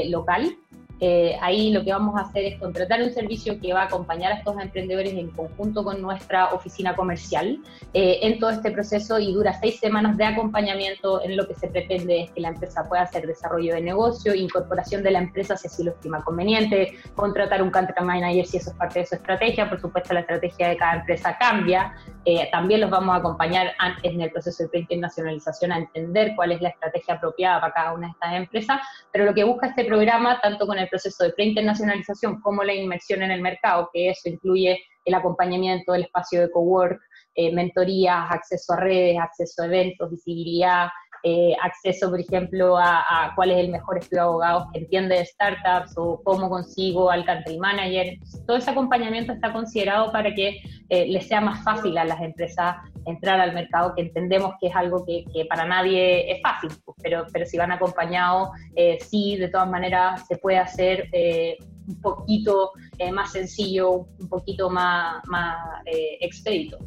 local 0.08 0.56
eh, 1.04 1.36
ahí 1.40 1.72
lo 1.72 1.82
que 1.82 1.90
vamos 1.90 2.14
a 2.14 2.20
hacer 2.20 2.44
es 2.44 2.60
contratar 2.60 3.02
un 3.02 3.10
servicio 3.10 3.58
que 3.60 3.72
va 3.72 3.82
a 3.82 3.84
acompañar 3.86 4.30
a 4.30 4.36
estos 4.36 4.56
emprendedores 4.62 5.12
en 5.14 5.30
conjunto 5.30 5.82
con 5.82 6.00
nuestra 6.00 6.54
oficina 6.54 6.94
comercial 6.94 7.58
eh, 7.92 8.20
en 8.22 8.38
todo 8.38 8.50
este 8.50 8.70
proceso 8.70 9.18
y 9.18 9.32
dura 9.32 9.52
seis 9.60 9.80
semanas 9.80 10.16
de 10.16 10.26
acompañamiento 10.26 11.20
en 11.24 11.36
lo 11.36 11.48
que 11.48 11.54
se 11.54 11.66
pretende 11.66 12.20
es 12.20 12.30
que 12.30 12.40
la 12.40 12.50
empresa 12.50 12.88
pueda 12.88 13.02
hacer 13.02 13.26
desarrollo 13.26 13.74
de 13.74 13.80
negocio, 13.80 14.32
incorporación 14.32 15.02
de 15.02 15.10
la 15.10 15.18
empresa 15.18 15.56
si 15.56 15.66
así 15.66 15.82
lo 15.82 15.90
estima 15.90 16.22
conveniente, 16.22 16.96
contratar 17.16 17.64
un 17.64 17.72
country 17.72 18.04
manager 18.04 18.46
si 18.46 18.58
eso 18.58 18.70
es 18.70 18.76
parte 18.76 19.00
de 19.00 19.06
su 19.06 19.16
estrategia, 19.16 19.68
por 19.68 19.80
supuesto 19.80 20.14
la 20.14 20.20
estrategia 20.20 20.68
de 20.68 20.76
cada 20.76 21.00
empresa 21.00 21.36
cambia, 21.36 21.96
eh, 22.24 22.48
también 22.52 22.80
los 22.80 22.90
vamos 22.90 23.14
a 23.14 23.18
acompañar 23.18 23.72
antes 23.78 24.12
en 24.12 24.20
el 24.20 24.30
proceso 24.30 24.62
de 24.62 24.68
preinternacionalización 24.68 25.72
a 25.72 25.78
entender 25.78 26.34
cuál 26.36 26.52
es 26.52 26.60
la 26.60 26.68
estrategia 26.68 27.14
apropiada 27.14 27.60
para 27.60 27.72
cada 27.72 27.92
una 27.94 28.06
de 28.06 28.12
estas 28.12 28.34
empresas, 28.34 28.80
pero 29.12 29.24
lo 29.24 29.34
que 29.34 29.44
busca 29.44 29.66
este 29.66 29.84
programa, 29.84 30.40
tanto 30.40 30.66
con 30.66 30.78
el 30.78 30.88
proceso 30.88 31.24
de 31.24 31.32
preinternacionalización 31.32 32.40
como 32.40 32.62
la 32.62 32.74
inmersión 32.74 33.22
en 33.22 33.32
el 33.32 33.40
mercado, 33.40 33.90
que 33.92 34.10
eso 34.10 34.28
incluye 34.28 34.80
el 35.04 35.14
acompañamiento 35.14 35.92
del 35.92 36.02
espacio 36.02 36.42
de 36.42 36.50
cowork, 36.50 37.00
eh, 37.34 37.52
mentorías, 37.52 38.30
acceso 38.30 38.74
a 38.74 38.76
redes, 38.76 39.18
acceso 39.18 39.62
a 39.62 39.66
eventos, 39.66 40.10
visibilidad, 40.10 40.88
eh, 41.24 41.54
acceso, 41.62 42.10
por 42.10 42.20
ejemplo, 42.20 42.76
a, 42.76 43.32
cuál 43.36 43.52
es 43.52 43.58
el 43.58 43.70
mejor 43.70 43.98
estudio 43.98 44.22
de 44.22 44.28
abogados 44.28 44.66
que 44.72 44.80
entiende 44.80 45.16
de 45.16 45.24
startups 45.24 45.92
o 45.96 46.20
cómo 46.24 46.48
consigo 46.48 47.10
al 47.10 47.24
country 47.24 47.58
manager. 47.58 48.18
Todo 48.46 48.56
ese 48.56 48.70
acompañamiento 48.70 49.32
está 49.32 49.52
considerado 49.52 50.10
para 50.10 50.34
que 50.34 50.60
eh, 50.88 51.06
les 51.06 51.28
sea 51.28 51.40
más 51.40 51.62
fácil 51.62 51.96
a 51.96 52.04
las 52.04 52.20
empresas 52.20 52.76
entrar 53.06 53.40
al 53.40 53.54
mercado, 53.54 53.94
que 53.94 54.02
entendemos 54.02 54.54
que 54.60 54.68
es 54.68 54.76
algo 54.76 55.04
que, 55.06 55.24
para 55.48 55.64
nadie 55.64 56.32
es 56.32 56.42
fácil, 56.42 56.70
pues, 56.84 56.96
pero, 57.02 57.26
pero 57.32 57.46
si 57.46 57.56
van 57.56 57.70
acompañados, 57.70 58.50
eh, 58.74 58.98
sí, 59.00 59.36
de 59.36 59.48
todas 59.48 59.68
maneras 59.68 60.26
se 60.26 60.36
puede 60.38 60.58
hacer 60.58 61.08
un 61.88 62.00
poquito 62.00 62.72
más 63.12 63.32
sencillo, 63.32 64.06
un 64.18 64.28
poquito 64.28 64.70
más, 64.70 65.22
más 65.26 65.56
expedito. 66.20 66.78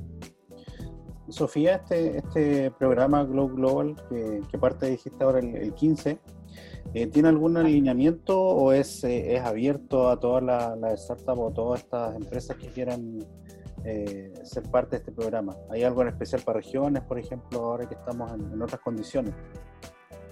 Sofía, 1.29 1.75
este, 1.75 2.17
este 2.17 2.71
programa 2.71 3.23
Glow 3.23 3.49
Global, 3.49 3.95
que, 4.09 4.57
parte 4.57 4.87
dijiste 4.87 5.23
ahora 5.23 5.39
el, 5.39 5.73
15, 5.73 6.19
¿tiene 7.11 7.27
algún 7.27 7.57
alineamiento 7.57 8.39
o 8.39 8.71
es, 8.71 9.03
es 9.03 9.41
abierto 9.41 10.09
a 10.09 10.19
todas 10.19 10.43
las 10.43 10.77
la 10.77 10.95
startups 10.95 11.39
o 11.39 11.51
todas 11.51 11.81
estas 11.81 12.15
empresas 12.15 12.57
que 12.57 12.67
quieran 12.67 13.19
eh, 13.87 14.33
ser 14.43 14.63
parte 14.63 14.91
de 14.91 14.97
este 14.97 15.11
programa? 15.11 15.55
¿Hay 15.69 15.83
algo 15.83 16.01
en 16.01 16.07
especial 16.07 16.41
para 16.41 16.57
regiones, 16.57 17.03
por 17.03 17.19
ejemplo, 17.19 17.59
ahora 17.59 17.87
que 17.87 17.93
estamos 17.93 18.31
en, 18.33 18.59
otras 18.59 18.81
condiciones? 18.81 19.33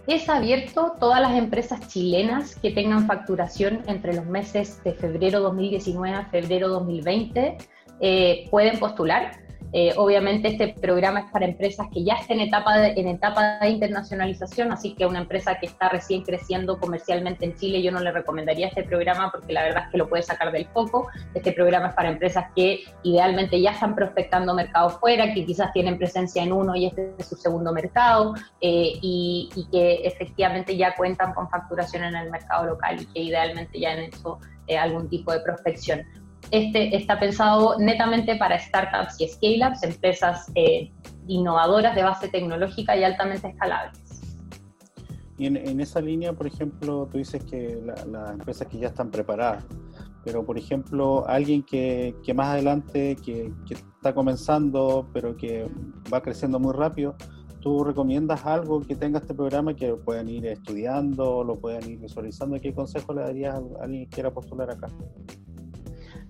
Es 0.08 0.28
abierto 0.28 0.96
todas 1.00 1.22
las 1.22 1.34
empresas 1.38 1.88
chilenas 1.88 2.56
que 2.56 2.72
tengan 2.72 3.06
facturación 3.06 3.84
entre 3.86 4.16
los 4.16 4.26
meses 4.26 4.84
de 4.84 4.94
febrero 4.94 5.40
2019 5.42 6.16
a 6.16 6.26
febrero 6.26 6.68
2020 6.68 7.58
eh, 8.00 8.48
pueden 8.50 8.80
postular. 8.80 9.43
Eh, 9.76 9.92
obviamente 9.98 10.50
este 10.50 10.68
programa 10.68 11.22
es 11.22 11.32
para 11.32 11.46
empresas 11.46 11.88
que 11.92 12.04
ya 12.04 12.14
estén 12.14 12.40
en 12.40 12.48
etapa, 12.48 12.78
de, 12.78 12.94
en 12.96 13.08
etapa 13.08 13.58
de 13.60 13.70
internacionalización, 13.70 14.72
así 14.72 14.94
que 14.94 15.08
una 15.08 15.20
empresa 15.20 15.58
que 15.60 15.66
está 15.66 15.90
recién 15.90 16.22
creciendo 16.22 16.80
comercialmente 16.80 17.46
en 17.46 17.56
Chile, 17.56 17.82
yo 17.82 17.92
no 17.92 18.00
le 18.00 18.12
recomendaría 18.12 18.68
este 18.68 18.84
programa 18.84 19.32
porque 19.32 19.52
la 19.52 19.64
verdad 19.64 19.86
es 19.86 19.92
que 19.92 19.98
lo 19.98 20.08
puede 20.08 20.22
sacar 20.22 20.52
del 20.52 20.68
foco. 20.68 21.08
Este 21.34 21.52
programa 21.52 21.88
es 21.88 21.96
para 21.96 22.10
empresas 22.10 22.46
que 22.56 22.84
idealmente 23.02 23.60
ya 23.60 23.72
están 23.72 23.96
prospectando 23.96 24.54
mercados 24.54 25.00
fuera, 25.00 25.34
que 25.34 25.44
quizás 25.44 25.74
tienen 25.74 25.98
presencia 25.98 26.44
en 26.44 26.54
uno 26.54 26.76
y 26.76 26.86
este 26.86 27.16
es 27.18 27.26
su 27.26 27.36
segundo 27.36 27.74
mercado, 27.74 28.36
eh, 28.62 28.94
y, 29.02 29.50
que 29.72 30.06
efectivamente 30.06 30.78
ya 30.78 30.94
cuentan 30.96 31.34
con 31.34 31.50
facturación 31.50 32.04
en 32.04 32.16
el 32.16 32.30
mercado 32.30 32.66
local 32.66 33.02
y 33.02 33.06
que 33.06 33.22
idealmente 33.22 33.80
ya 33.80 33.94
han 33.94 34.00
hecho 34.00 34.38
eh, 34.68 34.78
algún 34.78 35.10
tipo 35.10 35.32
de 35.32 35.40
prospección. 35.40 36.04
Este 36.54 36.96
está 36.96 37.20
pensado 37.20 37.80
netamente 37.80 38.36
para 38.36 38.60
startups 38.60 39.20
y 39.20 39.28
scale-ups, 39.28 39.82
empresas 39.82 40.52
eh, 40.54 40.92
innovadoras 41.26 41.96
de 41.96 42.04
base 42.04 42.28
tecnológica 42.28 42.96
y 42.96 43.04
altamente 43.04 43.48
escalables. 43.48 44.00
Y 45.40 45.48
en, 45.48 45.82
esa 45.82 46.00
línea, 46.00 46.32
por 46.32 46.46
ejemplo, 46.46 47.10
tú 47.12 47.18
dices 47.18 47.44
que 47.46 47.82
las 47.84 48.32
empresas 48.34 48.68
que 48.68 48.78
ya 48.78 48.90
están 48.90 49.10
preparadas, 49.10 49.66
pero 50.24 50.46
por 50.46 50.60
ejemplo, 50.60 51.28
alguien 51.28 51.64
que, 51.64 52.14
más 52.36 52.50
adelante, 52.50 53.16
que, 53.26 53.52
que, 53.68 53.74
está 53.74 54.14
comenzando, 54.14 55.10
pero 55.12 55.36
que 55.36 55.68
va 56.14 56.22
creciendo 56.22 56.60
muy 56.60 56.74
rápido, 56.74 57.16
¿tú 57.62 57.84
recomiendas 57.84 58.46
algo 58.46 58.80
que 58.82 58.96
tenga 58.96 59.18
este 59.18 59.34
programa 59.34 59.76
que 59.76 59.96
puedan 59.96 60.30
ir 60.30 60.46
estudiando, 60.46 61.44
lo 61.44 61.56
puedan 61.56 61.90
ir 61.90 61.98
visualizando? 61.98 62.62
¿Qué 62.62 62.76
consejo 62.76 63.12
le 63.12 63.22
darías 63.22 63.56
a 63.56 63.84
alguien 63.84 64.04
que 64.04 64.10
quiera 64.10 64.30
postular 64.30 64.70
acá? 64.70 64.88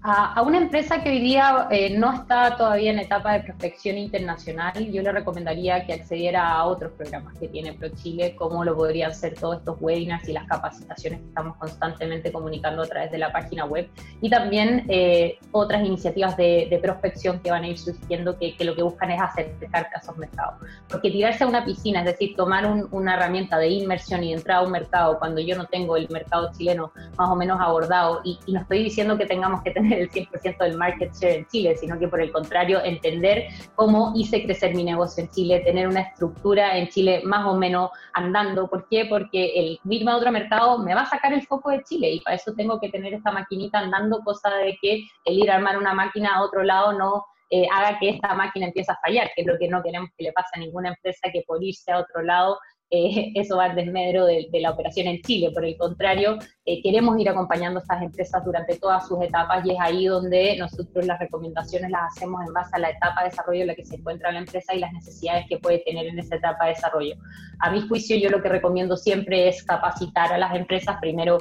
A, 0.05 0.41
una 0.41 0.57
empresa 0.57 1.01
que 1.01 1.11
hoy 1.11 1.19
día 1.21 1.69
eh, 1.71 1.97
no 1.97 2.11
está 2.11 2.57
todavía 2.57 2.91
en 2.91 2.99
etapa 2.99 3.31
de 3.31 3.39
prospección 3.39 3.97
internacional, 3.97 4.91
yo 4.91 5.01
le 5.01 5.13
recomendaría 5.13 5.85
que 5.85 5.93
accediera 5.93 6.51
a 6.51 6.65
otros 6.65 6.91
programas 6.91 7.39
que 7.39 7.47
tiene 7.47 7.71
ProChile, 7.71 8.35
como 8.35 8.65
lo 8.65 8.75
podrían 8.75 9.15
ser 9.15 9.35
todos 9.35 9.59
estos 9.59 9.77
webinars 9.79 10.27
y 10.27 10.33
las 10.33 10.45
capacitaciones 10.45 11.21
que 11.21 11.27
estamos 11.27 11.55
constantemente 11.55 12.33
comunicando 12.33 12.81
a 12.81 12.85
través 12.85 13.11
de 13.11 13.17
la 13.17 13.31
página 13.31 13.63
web, 13.63 13.89
y 14.19 14.29
también 14.29 14.85
eh, 14.89 15.39
otras 15.53 15.85
iniciativas 15.85 16.35
de, 16.35 16.77
prospección 16.83 17.39
que 17.39 17.49
van 17.49 17.63
a 17.63 17.67
ir 17.69 17.77
surgiendo 17.77 18.37
que, 18.37 18.57
lo 18.59 18.75
que 18.75 18.83
buscan 18.83 19.09
es 19.11 19.21
acercarte 19.21 19.95
a 19.95 19.99
esos 19.99 20.17
mercados. 20.17 20.55
Porque 20.89 21.11
tirarse 21.11 21.45
a 21.45 21.47
una 21.47 21.63
piscina, 21.63 21.99
es 21.99 22.05
decir, 22.07 22.35
tomar 22.35 22.69
una 22.91 23.13
herramienta 23.13 23.57
de 23.57 23.69
inmersión 23.69 24.21
y 24.21 24.33
entrar 24.33 24.57
a 24.57 24.61
un 24.63 24.71
mercado 24.71 25.17
cuando 25.17 25.39
yo 25.39 25.55
no 25.55 25.65
tengo 25.67 25.95
el 25.95 26.09
mercado 26.09 26.51
chileno 26.57 26.91
más 27.17 27.29
o 27.29 27.37
menos 27.37 27.61
abordado, 27.61 28.19
y 28.25 28.37
no 28.51 28.59
estoy 28.59 28.83
diciendo 28.83 29.17
que 29.17 29.25
tengamos 29.25 29.61
que 29.61 29.71
tener 29.71 29.92
el 29.99 30.09
100% 30.09 30.57
del 30.57 30.77
market 30.77 31.13
share 31.13 31.37
en 31.37 31.47
Chile, 31.47 31.75
sino 31.75 31.97
que 31.99 32.07
por 32.07 32.21
el 32.21 32.31
contrario, 32.31 32.83
entender 32.83 33.47
cómo 33.75 34.13
hice 34.15 34.43
crecer 34.43 34.75
mi 34.75 34.83
negocio 34.83 35.23
en 35.23 35.29
Chile, 35.29 35.61
tener 35.61 35.87
una 35.87 36.01
estructura 36.01 36.77
en 36.77 36.87
Chile 36.89 37.21
más 37.23 37.45
o 37.45 37.55
menos 37.55 37.91
andando. 38.13 38.67
¿Por 38.69 38.87
qué? 38.89 39.05
Porque 39.05 39.53
el 39.55 39.79
irme 39.89 40.11
a 40.11 40.17
otro 40.17 40.31
mercado 40.31 40.79
me 40.79 40.95
va 40.95 41.01
a 41.01 41.09
sacar 41.09 41.33
el 41.33 41.45
foco 41.45 41.69
de 41.69 41.83
Chile 41.83 42.11
y 42.11 42.19
para 42.19 42.35
eso 42.35 42.53
tengo 42.55 42.79
que 42.79 42.89
tener 42.89 43.13
esta 43.13 43.31
maquinita 43.31 43.79
andando, 43.79 44.21
cosa 44.23 44.49
de 44.55 44.77
que 44.81 45.03
el 45.25 45.39
ir 45.39 45.51
a 45.51 45.55
armar 45.55 45.77
una 45.77 45.93
máquina 45.93 46.35
a 46.35 46.43
otro 46.43 46.63
lado 46.63 46.93
no 46.93 47.25
eh, 47.49 47.67
haga 47.71 47.99
que 47.99 48.09
esta 48.09 48.33
máquina 48.33 48.67
empiece 48.67 48.91
a 48.91 48.97
fallar, 49.05 49.29
que 49.35 49.41
es 49.41 49.47
lo 49.47 49.57
que 49.59 49.67
no 49.67 49.83
queremos 49.83 50.09
que 50.17 50.23
le 50.23 50.31
pase 50.33 50.49
a 50.53 50.59
ninguna 50.59 50.89
empresa 50.89 51.29
que 51.31 51.43
por 51.45 51.63
irse 51.63 51.91
a 51.91 51.99
otro 51.99 52.23
lado 52.23 52.57
eh, 52.89 53.31
eso 53.35 53.57
va 53.57 53.65
al 53.65 53.75
desmedro 53.75 54.25
de, 54.25 54.47
la 54.53 54.71
operación 54.71 55.07
en 55.07 55.21
Chile. 55.21 55.51
Por 55.51 55.65
el 55.65 55.77
contrario, 55.77 56.37
eh, 56.65 56.81
queremos 56.81 57.19
ir 57.19 57.27
acompañando 57.27 57.79
a 57.79 57.81
estas 57.81 58.01
empresas 58.01 58.43
durante 58.45 58.77
todas 58.77 59.05
sus 59.05 59.21
etapas 59.21 59.65
y 59.65 59.71
es 59.71 59.77
ahí 59.81 60.05
donde 60.05 60.55
nosotros 60.57 61.05
las 61.05 61.19
recomendaciones 61.19 61.91
las 61.91 62.13
hacemos 62.13 62.45
en 62.47 62.53
base 62.53 62.69
a 62.73 62.79
la 62.79 62.89
etapa 62.91 63.23
de 63.23 63.29
desarrollo 63.31 63.61
en 63.61 63.67
la 63.67 63.75
que 63.75 63.83
se 63.83 63.95
encuentra 63.95 64.31
la 64.31 64.39
empresa 64.39 64.73
y 64.73 64.79
las 64.79 64.93
necesidades 64.93 65.45
que 65.49 65.57
puede 65.57 65.79
tener 65.79 66.07
en 66.07 66.19
esa 66.19 66.35
etapa 66.35 66.65
de 66.65 66.71
desarrollo. 66.71 67.15
A 67.59 67.69
mi 67.69 67.85
juicio, 67.87 68.15
yo 68.15 68.29
lo 68.29 68.41
que 68.41 68.47
recomiendo 68.47 68.95
siempre 68.95 69.49
es 69.49 69.61
capacitar 69.63 70.31
a 70.31 70.37
las 70.37 70.55
empresas, 70.55 70.97
primero 71.01 71.39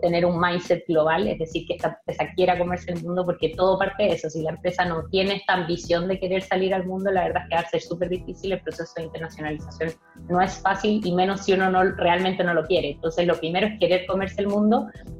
tener 0.00 0.24
un 0.24 0.40
mindset 0.40 0.86
global, 0.86 1.26
es 1.28 1.38
decir, 1.38 1.66
que 1.66 1.74
esta 1.74 1.98
empresa 1.98 2.32
quiera 2.34 2.56
comerse 2.56 2.92
el 2.92 3.02
mundo, 3.02 3.26
porque 3.26 3.50
todo 3.50 3.78
parte 3.78 4.04
de 4.04 4.12
eso. 4.12 4.30
Si 4.30 4.42
la 4.42 4.50
empresa 4.50 4.84
no 4.84 5.04
tiene 5.10 5.36
esta 5.36 5.54
ambición 5.54 6.08
de 6.08 6.18
querer 6.18 6.42
salir 6.42 6.72
al 6.72 6.86
mundo, 6.86 7.10
la 7.10 7.24
verdad 7.24 7.42
es 7.42 7.48
que 7.48 7.54
va 7.56 7.60
a 7.60 7.68
ser 7.68 7.82
súper 7.82 8.08
difícil 8.08 8.52
el 8.52 8.60
proceso 8.60 8.92
de 8.96 9.02
internacionalización. 9.04 9.90
No 10.28 10.40
es 10.40 10.54
fácil 10.54 11.00
y 11.04 11.12
menos 11.12 11.42
si 11.42 11.52
uno 11.52 11.70
no, 11.70 11.82
realmente 11.84 12.44
no 12.44 12.54
lo 12.54 12.64
quiere. 12.64 12.92
Entonces, 12.92 13.26
lo 13.26 13.34
primero 13.34 13.66
es 13.66 13.78
querer 13.78 14.06
comerse 14.06 14.40
el 14.40 14.48
mundo, 14.48 14.61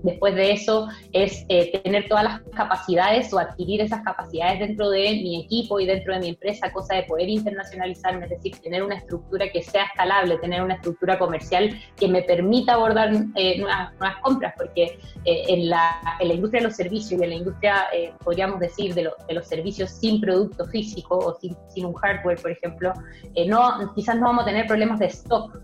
después 0.03 0.35
de 0.35 0.53
eso 0.53 0.89
es 1.13 1.45
eh, 1.49 1.81
tener 1.83 2.09
todas 2.09 2.25
las 2.25 2.41
capacidades 2.55 3.33
o 3.33 3.39
adquirir 3.39 3.81
esas 3.81 4.03
capacidades 4.03 4.61
dentro 4.61 4.91
de 4.91 5.03
mi 5.13 5.45
equipo 5.45 5.81
y 5.81 5.87
dentro 5.87 6.15
de 6.15 6.21
mi 6.21 6.29
empresa, 6.31 6.73
cosa 6.73 6.97
de 6.97 7.05
poder 7.05 7.29
internacionalizarme, 7.29 8.25
es 8.25 8.31
decir, 8.31 8.57
tener 8.59 8.83
una 8.83 8.97
estructura 8.97 9.51
que 9.51 9.63
sea 9.63 9.85
escalable, 9.85 10.39
tener 10.39 10.63
una 10.63 10.75
estructura 10.75 11.19
comercial 11.19 11.71
que 11.97 12.09
me 12.09 12.23
permita 12.23 12.75
abordar 12.75 13.13
eh, 13.37 13.59
nuevas, 13.59 13.93
compras 14.23 14.55
porque 14.57 14.99
eh, 15.25 15.45
en, 15.49 15.69
la, 15.69 16.19
industria 16.21 16.61
de 16.61 16.69
los 16.69 16.77
servicios 16.77 17.21
y 17.21 17.25
en 17.25 17.31
la 17.31 17.37
industria, 17.37 17.87
podríamos 18.25 18.61
decir, 18.61 18.95
de, 18.95 19.11
de, 19.29 19.35
los 19.35 19.47
servicios 19.47 19.91
sin 19.91 20.21
producto 20.21 20.67
físico 20.67 21.19
o 21.19 21.39
sin, 21.41 21.57
sin 21.69 21.87
un 21.87 21.95
hardware, 21.95 22.41
por 22.41 22.51
ejemplo, 22.51 22.93
no, 23.47 23.93
quizás 23.95 24.17
no 24.17 24.23
vamos 24.23 24.43
a 24.43 24.47
tener 24.47 24.67
problemas 24.67 24.99
de 24.99 25.07
stock, 25.07 25.59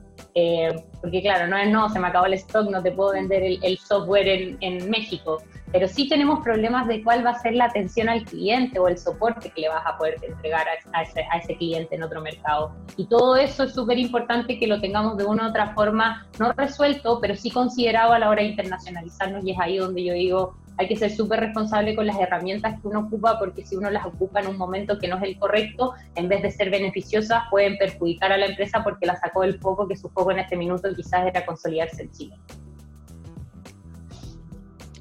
porque 1.01 1.23
claro, 1.23 1.47
no 1.47 1.57
es 1.57 1.69
no, 1.71 1.89
se 1.89 1.99
me 1.99 2.09
acabó 2.09 2.27
el 2.27 2.35
stock, 2.35 2.71
no 2.71 2.83
te 2.83 2.93
puedo 2.93 3.13
vender 3.13 3.43
el, 3.43 3.59
el 3.63 3.79
software 3.79 4.29
en, 4.29 4.59
en 4.61 4.91
México 4.91 5.39
pero 5.73 5.87
sí 5.87 6.09
tenemos 6.09 6.41
problemas 6.41 6.87
de 6.87 7.03
cuál 7.03 7.25
va 7.25 7.31
a 7.31 7.39
ser 7.39 7.55
la 7.55 7.67
atención 7.67 8.09
al 8.09 8.25
cliente 8.25 8.79
o 8.79 8.89
el 8.89 8.97
soporte 8.97 9.51
que 9.51 9.63
le 9.63 9.69
vas 9.69 9.85
a 9.85 9.99
poder 9.99 10.17
entregar 10.23 10.67
a, 10.93 11.03
ese, 11.03 11.21
a 11.31 11.39
ese, 11.39 11.57
cliente 11.57 11.95
en 11.95 12.03
otro 12.03 12.21
mercado. 12.21 12.73
Y 12.97 13.07
todo 13.07 13.37
eso 13.37 13.65
es 13.65 13.75
súper 13.75 13.99
importante 13.99 14.59
que 14.59 14.67
lo 14.67 14.81
tengamos 14.81 15.17
de 15.17 15.25
una 15.25 15.47
u 15.47 15.51
otra 15.51 15.75
forma, 15.75 16.27
no 16.39 16.53
resuelto, 16.53 17.21
pero 17.21 17.35
sí 17.35 17.51
considerado 17.51 18.13
a 18.13 18.19
la 18.19 18.31
hora 18.31 18.43
de 18.43 18.49
internacionalizarnos 18.49 19.45
y 19.45 19.53
es 19.53 19.59
ahí 19.61 19.77
donde 19.77 20.05
yo 20.05 20.15
digo, 20.15 20.57
hay 20.79 20.87
que 20.87 20.97
ser 20.97 21.11
súper 21.11 21.41
responsable 21.41 21.97
con 21.97 22.07
las 22.07 22.19
herramientas 22.19 22.81
que 22.81 22.87
uno 22.87 23.01
ocupa 23.01 23.39
porque 23.39 23.67
si 23.67 23.75
uno 23.75 23.91
las 23.91 24.07
ocupa 24.07 24.41
en 24.41 24.47
un 24.47 24.57
momento 24.57 24.99
que 24.99 25.09
no 25.09 25.17
es 25.17 25.25
el 25.25 25.39
correcto, 25.39 25.93
en 26.15 26.29
vez 26.29 26.41
de 26.43 26.53
ser 26.53 26.71
beneficiosas, 26.71 27.43
pueden 27.51 27.77
perjudicar 27.79 28.33
a 28.33 28.39
la 28.39 28.47
empresa 28.47 28.85
porque 28.85 29.05
la 29.05 29.17
sacó 29.17 29.43
del 29.43 29.59
foco, 29.59 29.89
que 29.89 29.97
su 29.97 30.09
foco 30.09 30.31
en 30.31 30.39
este 30.39 30.57
minuto 30.57 30.89
quizás 30.95 31.27
era 31.27 31.45
consolidarse 31.45 32.03
en 32.03 32.11
Chile. 32.13 32.37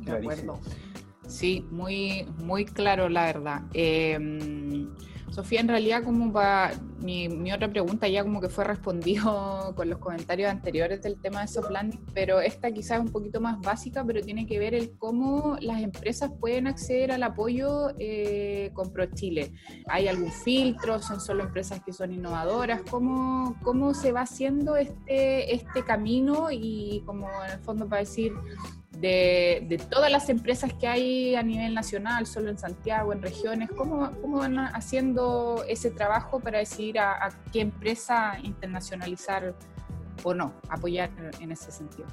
De 0.01 0.11
acuerdo. 0.11 0.59
Sí, 1.27 1.63
muy, 1.69 2.25
muy 2.43 2.65
claro, 2.65 3.07
la 3.07 3.25
verdad. 3.25 3.61
Em, 3.73 4.89
Sofía, 5.29 5.59
en 5.59 5.67
realidad, 5.67 6.03
como 6.03 6.33
para 6.33 6.71
mi, 6.99 7.29
mi, 7.29 7.51
otra 7.51 7.69
pregunta 7.69 8.07
ya 8.07 8.23
como 8.23 8.41
que 8.41 8.49
fue 8.49 8.63
respondido 8.63 9.73
con 9.75 9.89
los 9.89 9.99
comentarios 9.99 10.49
anteriores 10.49 11.01
del 11.01 11.19
tema 11.19 11.45
de 11.45 11.61
planning, 11.61 11.99
pero 12.13 12.39
esta 12.39 12.71
quizás 12.71 12.99
es 12.99 13.05
un 13.05 13.11
poquito 13.11 13.41
más 13.41 13.59
básica, 13.61 14.03
pero 14.03 14.21
tiene 14.21 14.45
que 14.45 14.59
ver 14.59 14.73
el 14.73 14.97
cómo 14.97 15.57
las 15.61 15.81
empresas 15.81 16.31
pueden 16.39 16.67
acceder 16.67 17.11
al 17.11 17.23
apoyo 17.23 17.89
eh, 17.99 18.71
con 18.73 18.91
ProChile. 18.91 19.53
¿Hay 19.87 20.07
algún 20.07 20.31
filtro? 20.31 21.01
¿Son 21.01 21.19
solo 21.19 21.43
empresas 21.43 21.81
que 21.83 21.93
son 21.93 22.13
innovadoras? 22.13 22.81
¿Cómo, 22.89 23.55
cómo 23.63 23.93
se 23.93 24.11
va 24.11 24.21
haciendo 24.21 24.75
este, 24.75 25.53
este 25.53 25.83
camino? 25.83 26.49
Y 26.51 27.03
como 27.05 27.27
en 27.45 27.51
el 27.51 27.59
fondo 27.59 27.87
para 27.87 28.01
decir, 28.01 28.33
de, 29.01 29.81
todas 29.89 30.11
las 30.11 30.29
empresas 30.29 30.73
que 30.73 30.87
hay 30.87 31.35
a 31.35 31.43
nivel 31.43 31.73
nacional, 31.73 32.25
solo 32.25 32.49
en 32.49 32.57
Santiago, 32.57 33.13
en 33.13 33.21
regiones, 33.21 33.69
¿cómo, 33.75 34.11
cómo 34.21 34.37
van 34.37 34.57
haciendo 34.57 35.63
ese 35.67 35.91
trabajo 35.91 36.39
para 36.39 36.59
decidir 36.87 36.99
a, 36.99 37.25
a, 37.25 37.29
qué 37.51 37.61
empresa 37.61 38.37
internacionalizar 38.43 39.53
o 40.23 40.33
no, 40.33 40.53
apoyar 40.69 41.09
en 41.39 41.51
ese 41.51 41.71
sentido? 41.71 42.07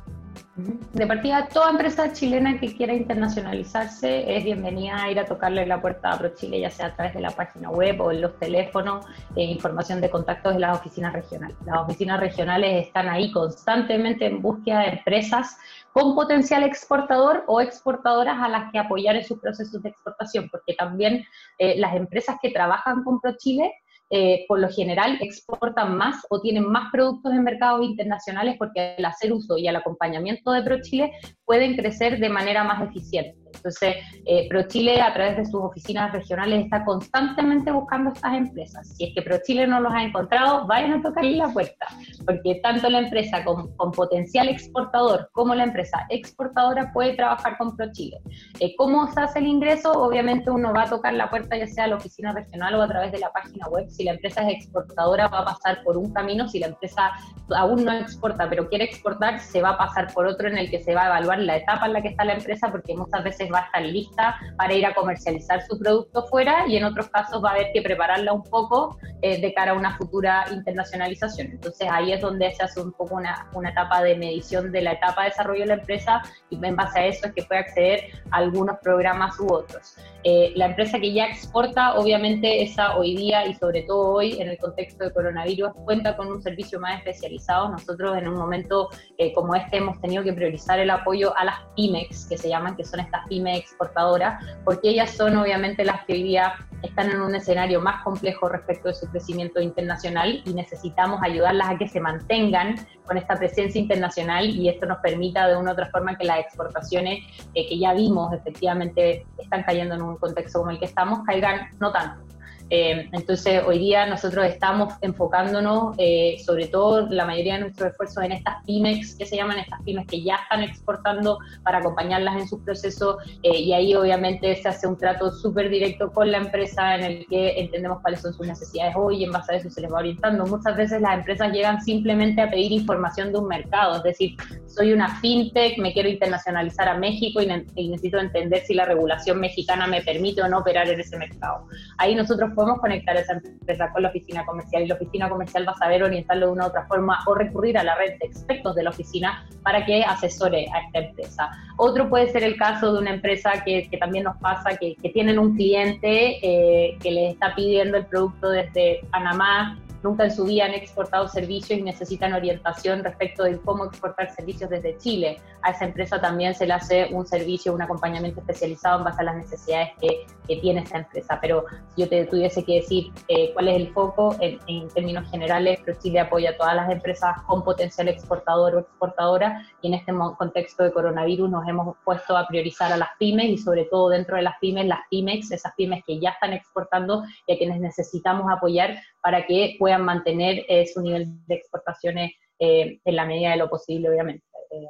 De 0.92 1.06
partida, 1.06 1.48
toda 1.48 1.70
empresa 1.70 2.12
chilena 2.12 2.58
que 2.60 2.74
quiera 2.76 2.94
internacionalizarse 2.94 4.36
es 4.36 4.44
bienvenida 4.44 5.02
a 5.02 5.10
ir 5.10 5.18
a 5.18 5.24
tocarle 5.24 5.66
la 5.66 5.80
puerta 5.80 6.12
a 6.12 6.18
ProChile, 6.18 6.60
ya 6.60 6.70
sea 6.70 6.86
a 6.86 6.94
través 6.94 7.14
de 7.14 7.20
la 7.20 7.30
página 7.30 7.70
web 7.70 8.00
o 8.00 8.12
en 8.12 8.20
los 8.20 8.38
teléfonos, 8.38 9.04
e 9.34 9.44
información 9.44 10.00
de 10.00 10.10
contactos 10.10 10.54
de 10.54 10.60
las 10.60 10.78
oficinas 10.78 11.12
regionales. 11.12 11.56
Las 11.66 11.78
oficinas 11.78 12.20
regionales 12.20 12.86
están 12.86 13.08
ahí 13.08 13.32
constantemente 13.32 14.26
en 14.26 14.40
búsqueda 14.42 14.80
de 14.80 14.88
empresas 14.90 15.56
con 15.92 16.14
potencial 16.14 16.62
exportador 16.64 17.44
o 17.46 17.60
exportadoras 17.60 18.40
a 18.40 18.48
las 18.48 18.70
que 18.70 18.78
apoyar 18.78 19.16
en 19.16 19.24
sus 19.24 19.38
procesos 19.40 19.82
de 19.82 19.88
exportación, 19.88 20.48
porque 20.50 20.74
también 20.74 21.24
eh, 21.58 21.78
las 21.78 21.94
empresas 21.94 22.36
que 22.42 22.50
trabajan 22.50 23.02
con 23.04 23.20
ProChile 23.20 23.72
eh, 24.10 24.44
por 24.48 24.60
lo 24.60 24.68
general 24.68 25.18
exportan 25.20 25.96
más 25.96 26.26
o 26.30 26.40
tienen 26.40 26.70
más 26.70 26.90
productos 26.92 27.32
en 27.32 27.42
mercados 27.42 27.84
internacionales 27.84 28.56
porque 28.58 28.94
al 28.98 29.04
hacer 29.04 29.32
uso 29.32 29.56
y 29.56 29.66
al 29.66 29.76
acompañamiento 29.76 30.52
de 30.52 30.62
ProChile 30.62 31.12
pueden 31.44 31.74
crecer 31.74 32.18
de 32.18 32.28
manera 32.28 32.64
más 32.64 32.82
eficiente. 32.82 33.43
Entonces, 33.54 33.96
eh, 34.26 34.48
ProChile 34.48 35.00
a 35.00 35.12
través 35.12 35.36
de 35.36 35.44
sus 35.44 35.60
oficinas 35.60 36.12
regionales 36.12 36.64
está 36.64 36.84
constantemente 36.84 37.70
buscando 37.70 38.12
estas 38.12 38.34
empresas. 38.34 38.88
Si 38.96 39.04
es 39.04 39.14
que 39.14 39.22
ProChile 39.22 39.66
no 39.66 39.80
los 39.80 39.92
ha 39.92 40.02
encontrado, 40.02 40.66
vayan 40.66 40.94
a 40.94 41.02
tocarle 41.02 41.36
la 41.36 41.48
puerta, 41.48 41.86
porque 42.26 42.60
tanto 42.62 42.88
la 42.90 42.98
empresa 42.98 43.44
con, 43.44 43.74
potencial 43.92 44.48
exportador 44.48 45.28
como 45.32 45.54
la 45.54 45.64
empresa 45.64 46.06
exportadora 46.08 46.92
puede 46.92 47.14
trabajar 47.14 47.56
con 47.58 47.76
ProChile. 47.76 48.20
Eh, 48.60 48.74
¿Cómo 48.76 49.10
se 49.12 49.20
hace 49.20 49.38
el 49.38 49.46
ingreso? 49.46 49.92
Obviamente 49.92 50.50
uno 50.50 50.72
va 50.72 50.82
a 50.82 50.90
tocar 50.90 51.14
la 51.14 51.30
puerta 51.30 51.56
ya 51.56 51.66
sea 51.66 51.84
a 51.84 51.88
la 51.88 51.96
oficina 51.96 52.32
regional 52.32 52.74
o 52.74 52.82
a 52.82 52.88
través 52.88 53.12
de 53.12 53.18
la 53.18 53.30
página 53.32 53.66
web. 53.68 53.88
Si 53.88 54.04
la 54.04 54.12
empresa 54.12 54.42
es 54.42 54.56
exportadora 54.56 55.28
va 55.28 55.40
a 55.40 55.44
pasar 55.44 55.82
por 55.84 55.96
un 55.96 56.12
camino, 56.12 56.48
si 56.48 56.58
la 56.58 56.66
empresa 56.66 57.12
aún 57.50 57.84
no 57.84 57.92
exporta 57.92 58.48
pero 58.48 58.68
quiere 58.68 58.84
exportar, 58.84 59.40
se 59.40 59.62
va 59.62 59.70
a 59.70 59.78
pasar 59.78 60.12
por 60.12 60.26
otro 60.26 60.48
en 60.48 60.58
el 60.58 60.70
que 60.70 60.82
se 60.82 60.94
va 60.94 61.04
a 61.04 61.06
evaluar 61.06 61.38
la 61.40 61.56
etapa 61.56 61.86
en 61.86 61.92
la 61.92 62.02
que 62.02 62.08
está 62.08 62.24
la 62.24 62.34
empresa, 62.34 62.70
porque 62.70 62.94
muchas 62.94 63.22
veces 63.22 63.43
va 63.52 63.60
a 63.60 63.64
estar 63.66 63.82
lista 63.82 64.36
para 64.56 64.74
ir 64.74 64.86
a 64.86 64.94
comercializar 64.94 65.62
su 65.62 65.78
producto 65.78 66.24
fuera 66.26 66.66
y 66.66 66.76
en 66.76 66.84
otros 66.84 67.08
casos 67.08 67.42
va 67.42 67.50
a 67.50 67.52
haber 67.52 67.72
que 67.72 67.82
prepararla 67.82 68.32
un 68.32 68.42
poco 68.42 68.98
eh, 69.22 69.40
de 69.40 69.54
cara 69.54 69.72
a 69.72 69.74
una 69.74 69.96
futura 69.96 70.44
internacionalización. 70.50 71.48
Entonces 71.52 71.88
ahí 71.90 72.12
es 72.12 72.20
donde 72.20 72.52
se 72.52 72.62
hace 72.62 72.80
un 72.80 72.92
poco 72.92 73.16
una, 73.16 73.48
una 73.54 73.70
etapa 73.70 74.02
de 74.02 74.16
medición 74.16 74.72
de 74.72 74.82
la 74.82 74.92
etapa 74.92 75.22
de 75.22 75.30
desarrollo 75.30 75.60
de 75.60 75.66
la 75.66 75.74
empresa 75.74 76.22
y 76.50 76.64
en 76.64 76.76
base 76.76 76.98
a 76.98 77.06
eso 77.06 77.26
es 77.26 77.32
que 77.32 77.42
puede 77.42 77.60
acceder 77.60 78.04
a 78.30 78.36
algunos 78.36 78.76
programas 78.82 79.38
u 79.40 79.52
otros. 79.52 79.96
Eh, 80.26 80.52
la 80.56 80.66
empresa 80.66 80.98
que 80.98 81.12
ya 81.12 81.26
exporta, 81.26 81.96
obviamente 81.98 82.62
esa 82.62 82.96
hoy 82.96 83.14
día 83.14 83.46
y 83.46 83.54
sobre 83.54 83.82
todo 83.82 84.14
hoy 84.14 84.40
en 84.40 84.48
el 84.48 84.56
contexto 84.56 85.04
de 85.04 85.12
coronavirus 85.12 85.72
cuenta 85.84 86.16
con 86.16 86.28
un 86.28 86.42
servicio 86.42 86.80
más 86.80 86.98
especializado. 86.98 87.68
Nosotros 87.68 88.16
en 88.16 88.28
un 88.28 88.36
momento 88.36 88.88
eh, 89.18 89.34
como 89.34 89.54
este 89.54 89.76
hemos 89.76 90.00
tenido 90.00 90.24
que 90.24 90.32
priorizar 90.32 90.78
el 90.78 90.88
apoyo 90.88 91.36
a 91.36 91.44
las 91.44 91.56
pymes, 91.76 92.26
que 92.26 92.38
se 92.38 92.48
llaman, 92.48 92.74
que 92.74 92.84
son 92.84 93.00
estas 93.00 93.28
pymes 93.28 93.58
exportadoras, 93.58 94.42
porque 94.64 94.88
ellas 94.88 95.10
son 95.10 95.36
obviamente 95.36 95.84
las 95.84 96.04
que 96.06 96.14
hoy 96.14 96.22
día 96.22 96.54
están 96.82 97.10
en 97.10 97.20
un 97.20 97.34
escenario 97.34 97.80
más 97.80 98.02
complejo 98.02 98.48
respecto 98.48 98.88
de 98.88 98.94
su 98.94 99.06
crecimiento 99.08 99.60
internacional 99.60 100.42
y 100.44 100.54
necesitamos 100.54 101.20
ayudarlas 101.22 101.70
a 101.70 101.78
que 101.78 101.88
se 101.88 102.00
mantengan 102.00 102.76
con 103.04 103.16
esta 103.18 103.36
presencia 103.36 103.80
internacional 103.80 104.48
y 104.48 104.68
esto 104.68 104.86
nos 104.86 104.98
permita 104.98 105.46
de 105.48 105.56
una 105.56 105.70
u 105.70 105.72
otra 105.72 105.90
forma 105.90 106.16
que 106.16 106.24
las 106.24 106.40
exportaciones 106.40 107.20
eh, 107.54 107.68
que 107.68 107.78
ya 107.78 107.92
vimos 107.92 108.32
efectivamente 108.32 109.26
están 109.38 109.62
cayendo 109.62 109.94
en 109.94 110.02
un 110.02 110.13
contexto 110.18 110.58
como 110.58 110.70
el 110.70 110.78
que 110.78 110.86
estamos 110.86 111.20
caigan 111.24 111.68
no 111.80 111.92
tanto. 111.92 112.22
Eh, 112.70 113.08
entonces, 113.12 113.62
hoy 113.66 113.78
día 113.78 114.06
nosotros 114.06 114.46
estamos 114.46 114.94
enfocándonos, 115.02 115.94
eh, 115.98 116.36
sobre 116.44 116.66
todo 116.68 117.08
la 117.10 117.24
mayoría 117.24 117.54
de 117.54 117.60
nuestros 117.60 117.90
esfuerzos 117.90 118.24
en 118.24 118.32
estas 118.32 118.64
pymes, 118.64 119.14
que 119.16 119.26
se 119.26 119.36
llaman 119.36 119.58
estas 119.58 119.82
pymes 119.82 120.06
que 120.06 120.22
ya 120.22 120.36
están 120.36 120.62
exportando 120.62 121.38
para 121.62 121.78
acompañarlas 121.78 122.40
en 122.40 122.48
su 122.48 122.62
proceso, 122.64 123.18
eh, 123.42 123.58
y 123.58 123.72
ahí 123.72 123.94
obviamente 123.94 124.54
se 124.56 124.68
hace 124.68 124.86
un 124.86 124.96
trato 124.96 125.30
súper 125.30 125.68
directo 125.68 126.10
con 126.10 126.30
la 126.30 126.38
empresa 126.38 126.94
en 126.96 127.04
el 127.04 127.26
que 127.26 127.60
entendemos 127.60 128.00
cuáles 128.00 128.22
son 128.22 128.32
sus 128.32 128.46
necesidades 128.46 128.94
hoy 128.96 129.18
y 129.18 129.24
en 129.24 129.32
base 129.32 129.54
a 129.54 129.56
eso 129.56 129.70
se 129.70 129.80
les 129.82 129.92
va 129.92 129.98
orientando. 129.98 130.46
Muchas 130.46 130.76
veces 130.76 131.00
las 131.00 131.18
empresas 131.18 131.52
llegan 131.52 131.82
simplemente 131.82 132.40
a 132.40 132.50
pedir 132.50 132.72
información 132.72 133.30
de 133.32 133.38
un 133.38 133.48
mercado, 133.48 133.96
es 133.98 134.02
decir, 134.02 134.36
soy 134.66 134.92
una 134.92 135.20
fintech, 135.20 135.78
me 135.78 135.92
quiero 135.92 136.08
internacionalizar 136.08 136.88
a 136.88 136.98
México 136.98 137.40
y, 137.40 137.48
y 137.76 137.88
necesito 137.88 138.18
entender 138.18 138.62
si 138.64 138.74
la 138.74 138.86
regulación 138.86 139.38
mexicana 139.38 139.86
me 139.86 140.02
permite 140.02 140.42
o 140.42 140.48
no 140.48 140.58
operar 140.58 140.88
en 140.88 141.00
ese 141.00 141.16
mercado. 141.16 141.66
Ahí 141.98 142.14
nosotros 142.14 142.50
podemos 142.54 142.80
conectar 142.80 143.16
esa 143.16 143.34
empresa 143.34 143.90
con 143.92 144.02
la 144.02 144.08
oficina 144.08 144.44
comercial 144.44 144.82
y 144.82 144.86
la 144.86 144.94
oficina 144.94 145.28
comercial 145.28 145.66
va 145.66 145.72
a 145.72 145.76
saber 145.76 146.02
orientarlo 146.02 146.46
de 146.46 146.52
una 146.52 146.64
u 146.64 146.68
otra 146.68 146.86
forma 146.86 147.18
o 147.26 147.34
recurrir 147.34 147.78
a 147.78 147.84
la 147.84 147.94
red 147.96 148.18
de 148.18 148.26
expertos 148.26 148.74
de 148.74 148.82
la 148.82 148.90
oficina 148.90 149.46
para 149.62 149.84
que 149.84 150.02
asesore 150.02 150.66
a 150.72 150.80
esta 150.80 150.98
empresa. 151.00 151.50
Otro 151.76 152.08
puede 152.08 152.28
ser 152.28 152.44
el 152.44 152.56
caso 152.56 152.92
de 152.92 152.98
una 153.00 153.10
empresa 153.14 153.62
que, 153.64 153.88
también 153.98 154.24
nos 154.24 154.36
pasa, 154.38 154.76
que, 154.76 154.96
tienen 155.12 155.38
un 155.38 155.54
cliente 155.54 156.38
eh, 156.42 156.98
que 157.00 157.10
les 157.10 157.32
está 157.34 157.54
pidiendo 157.54 157.96
el 157.96 158.06
producto 158.06 158.48
desde 158.48 159.00
Panamá 159.10 159.78
nunca 160.04 160.24
en 160.24 160.30
su 160.30 160.44
vida 160.44 160.66
han 160.66 160.74
exportado 160.74 161.26
servicios 161.28 161.78
y 161.78 161.82
necesitan 161.82 162.34
orientación 162.34 163.02
respecto 163.02 163.42
de 163.42 163.58
cómo 163.58 163.86
exportar 163.86 164.30
servicios 164.30 164.68
desde 164.68 164.98
Chile. 164.98 165.40
A 165.62 165.70
esa 165.70 165.86
empresa 165.86 166.20
también 166.20 166.54
se 166.54 166.66
le 166.66 166.74
hace 166.74 167.08
un 167.10 167.26
servicio, 167.26 167.72
un 167.72 167.80
acompañamiento 167.80 168.40
especializado 168.40 168.98
en 168.98 169.04
base 169.04 169.22
a 169.22 169.24
las 169.24 169.36
necesidades 169.36 169.90
que, 170.00 170.26
tiene 170.60 170.82
esta 170.82 170.98
empresa. 170.98 171.38
Pero 171.40 171.64
si 171.94 172.02
yo 172.02 172.08
te 172.08 172.26
tuviese 172.26 172.64
que 172.64 172.74
decir 172.74 173.10
eh, 173.28 173.50
cuál 173.54 173.68
es 173.68 173.76
el 173.76 173.92
foco, 173.94 174.36
en, 174.40 174.88
términos 174.88 175.28
generales, 175.30 175.80
Chile 176.02 176.20
apoya 176.20 176.50
a 176.50 176.56
todas 176.58 176.76
las 176.76 176.90
empresas 176.90 177.40
con 177.46 177.64
potencial 177.64 178.08
exportador 178.08 178.74
o 178.74 178.80
exportadora 178.80 179.66
y 179.80 179.88
en 179.88 179.94
este 179.94 180.12
contexto 180.36 180.84
de 180.84 180.92
coronavirus 180.92 181.48
nos 181.48 181.66
hemos 181.66 181.96
puesto 182.04 182.36
a 182.36 182.46
priorizar 182.46 182.92
a 182.92 182.98
las 182.98 183.08
pymes 183.18 183.46
y 183.46 183.56
sobre 183.56 183.86
todo 183.86 184.10
dentro 184.10 184.36
de 184.36 184.42
las 184.42 184.58
pymes, 184.60 184.86
las 184.86 185.00
pymes, 185.10 185.50
esas 185.50 185.72
pymes 185.76 186.04
que 186.06 186.20
ya 186.20 186.30
están 186.30 186.52
exportando 186.52 187.24
y 187.46 187.54
a 187.54 187.58
quienes 187.58 187.80
necesitamos 187.80 188.44
apoyar 188.52 188.98
para 189.22 189.46
que 189.46 189.76
puedan 189.78 189.93
mantener 189.98 190.64
eh, 190.68 190.86
su 190.86 191.00
nivel 191.00 191.26
de 191.46 191.54
exportaciones 191.54 192.32
eh, 192.58 193.00
en 193.04 193.16
la 193.16 193.26
medida 193.26 193.50
de 193.50 193.56
lo 193.56 193.68
posible, 193.68 194.08
obviamente. 194.08 194.44
Eh, 194.70 194.88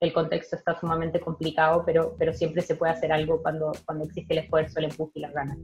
el 0.00 0.12
contexto 0.12 0.56
está 0.56 0.78
sumamente 0.78 1.20
complicado, 1.20 1.82
pero, 1.86 2.14
pero 2.18 2.32
siempre 2.32 2.62
se 2.62 2.76
puede 2.76 2.92
hacer 2.92 3.12
algo 3.12 3.42
cuando, 3.42 3.72
cuando 3.84 4.04
existe 4.04 4.34
el 4.34 4.40
esfuerzo, 4.40 4.78
el 4.78 4.86
empuje 4.86 5.12
y 5.14 5.20
las 5.20 5.32
ganas. 5.32 5.58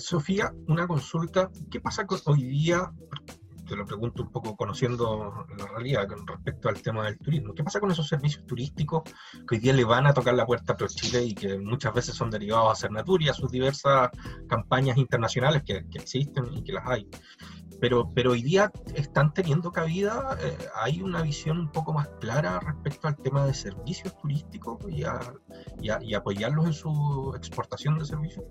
Sofía, 0.00 0.52
una 0.66 0.86
consulta. 0.86 1.50
¿Qué 1.70 1.80
pasa 1.80 2.06
con 2.06 2.18
hoy 2.26 2.42
día? 2.42 2.92
Te 3.68 3.76
lo 3.76 3.84
pregunto 3.84 4.22
un 4.22 4.32
poco 4.32 4.56
conociendo 4.56 5.46
la 5.58 5.66
realidad 5.66 6.08
con 6.08 6.26
respecto 6.26 6.68
al 6.68 6.80
tema 6.80 7.04
del 7.04 7.18
turismo. 7.18 7.54
¿Qué 7.54 7.62
pasa 7.62 7.80
con 7.80 7.90
esos 7.90 8.08
servicios 8.08 8.46
turísticos 8.46 9.02
que 9.46 9.56
hoy 9.56 9.58
día 9.60 9.72
le 9.74 9.84
van 9.84 10.06
a 10.06 10.14
tocar 10.14 10.34
la 10.34 10.46
puerta 10.46 10.72
a 10.72 10.88
Chile 10.88 11.22
y 11.24 11.34
que 11.34 11.58
muchas 11.58 11.92
veces 11.92 12.14
son 12.14 12.30
derivados 12.30 12.72
a 12.72 12.80
Cernatur 12.80 13.22
y 13.22 13.28
a 13.28 13.34
sus 13.34 13.50
diversas 13.50 14.10
campañas 14.48 14.96
internacionales 14.96 15.62
que, 15.64 15.86
que 15.88 15.98
existen 15.98 16.46
y 16.54 16.64
que 16.64 16.72
las 16.72 16.86
hay? 16.86 17.08
pero, 17.80 18.10
pero 18.14 18.32
hoy 18.32 18.42
día 18.42 18.70
están 18.94 19.32
teniendo 19.32 19.72
cabida, 19.72 20.36
eh, 20.42 20.56
hay 20.74 21.02
una 21.02 21.22
visión 21.22 21.58
un 21.58 21.70
poco 21.70 21.92
más 21.92 22.08
clara 22.20 22.60
respecto 22.60 23.08
al 23.08 23.16
tema 23.16 23.46
de 23.46 23.54
servicios 23.54 24.16
turísticos 24.18 24.78
y, 24.88 25.04
y, 25.80 26.14
apoyarlos 26.14 26.66
en 26.66 26.72
su 26.72 27.32
exportación 27.36 27.98
de 27.98 28.04
servicios 28.04 28.44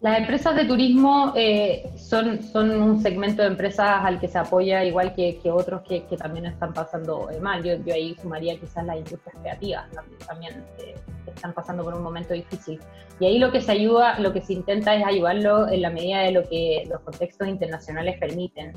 Las 0.00 0.18
empresas 0.18 0.54
de 0.54 0.64
turismo 0.64 1.32
eh, 1.34 1.90
son, 1.96 2.40
son 2.40 2.70
un 2.80 3.02
segmento 3.02 3.42
de 3.42 3.48
empresas 3.48 4.04
al 4.04 4.20
que 4.20 4.28
se 4.28 4.38
apoya 4.38 4.84
igual 4.84 5.12
que, 5.12 5.38
que 5.38 5.50
otros 5.50 5.82
que, 5.82 6.04
que, 6.04 6.16
también 6.16 6.46
están 6.46 6.72
pasando 6.72 7.28
mal. 7.40 7.64
Yo, 7.64 7.74
yo 7.84 7.94
ahí 7.94 8.14
sumaría 8.22 8.56
quizás 8.60 8.84
las 8.86 8.96
industrias 8.96 9.34
creativas 9.40 9.86
también. 10.24 10.64
Eh, 10.78 10.94
están 11.26 11.52
pasando 11.52 11.84
por 11.84 11.94
un 11.94 12.02
momento 12.02 12.34
difícil. 12.34 12.80
Y 13.20 13.26
ahí 13.26 13.38
lo 13.38 13.50
que 13.50 13.60
se 13.60 13.72
ayuda, 13.72 14.18
lo 14.20 14.32
que 14.32 14.40
se 14.40 14.52
intenta 14.52 14.94
es 14.94 15.04
ayudarlo 15.04 15.68
en 15.68 15.82
la 15.82 15.90
medida 15.90 16.20
de 16.20 16.32
lo 16.32 16.48
que 16.48 16.84
los 16.88 17.00
contextos 17.00 17.48
internacionales 17.48 18.18
permiten. 18.18 18.72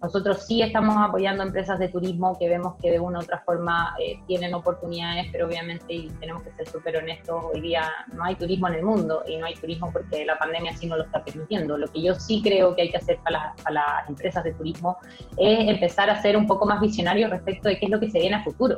Nosotros 0.00 0.44
sí 0.46 0.62
estamos 0.62 0.96
apoyando 0.96 1.42
empresas 1.42 1.78
de 1.80 1.88
turismo 1.88 2.38
que 2.38 2.48
vemos 2.48 2.76
que 2.80 2.92
de 2.92 3.00
una 3.00 3.18
u 3.18 3.22
otra 3.22 3.40
forma 3.44 3.96
eh, 4.00 4.20
tienen 4.28 4.54
oportunidades, 4.54 5.26
pero 5.32 5.48
obviamente 5.48 5.92
y 5.92 6.08
tenemos 6.20 6.42
que 6.44 6.52
ser 6.52 6.68
súper 6.68 6.98
honestos, 6.98 7.44
hoy 7.52 7.60
día 7.60 7.82
no 8.12 8.22
hay 8.22 8.36
turismo 8.36 8.68
en 8.68 8.74
el 8.74 8.84
mundo 8.84 9.24
y 9.26 9.36
no 9.38 9.46
hay 9.46 9.54
turismo 9.54 9.90
porque 9.92 10.24
la 10.24 10.38
pandemia 10.38 10.76
sí 10.76 10.86
no 10.86 10.96
lo 10.96 11.04
está 11.04 11.24
permitiendo. 11.24 11.76
Lo 11.76 11.88
que 11.88 12.00
yo 12.00 12.14
sí 12.14 12.40
creo 12.42 12.76
que 12.76 12.82
hay 12.82 12.90
que 12.90 12.98
hacer 12.98 13.18
para 13.24 13.38
las, 13.38 13.62
para 13.62 13.74
las 13.74 14.08
empresas 14.08 14.44
de 14.44 14.52
turismo 14.54 14.98
es 15.36 15.68
empezar 15.68 16.08
a 16.10 16.22
ser 16.22 16.36
un 16.36 16.46
poco 16.46 16.64
más 16.64 16.80
visionarios 16.80 17.30
respecto 17.30 17.68
de 17.68 17.78
qué 17.78 17.86
es 17.86 17.90
lo 17.90 17.98
que 17.98 18.08
se 18.08 18.20
viene 18.20 18.36
a 18.36 18.44
futuro. 18.44 18.76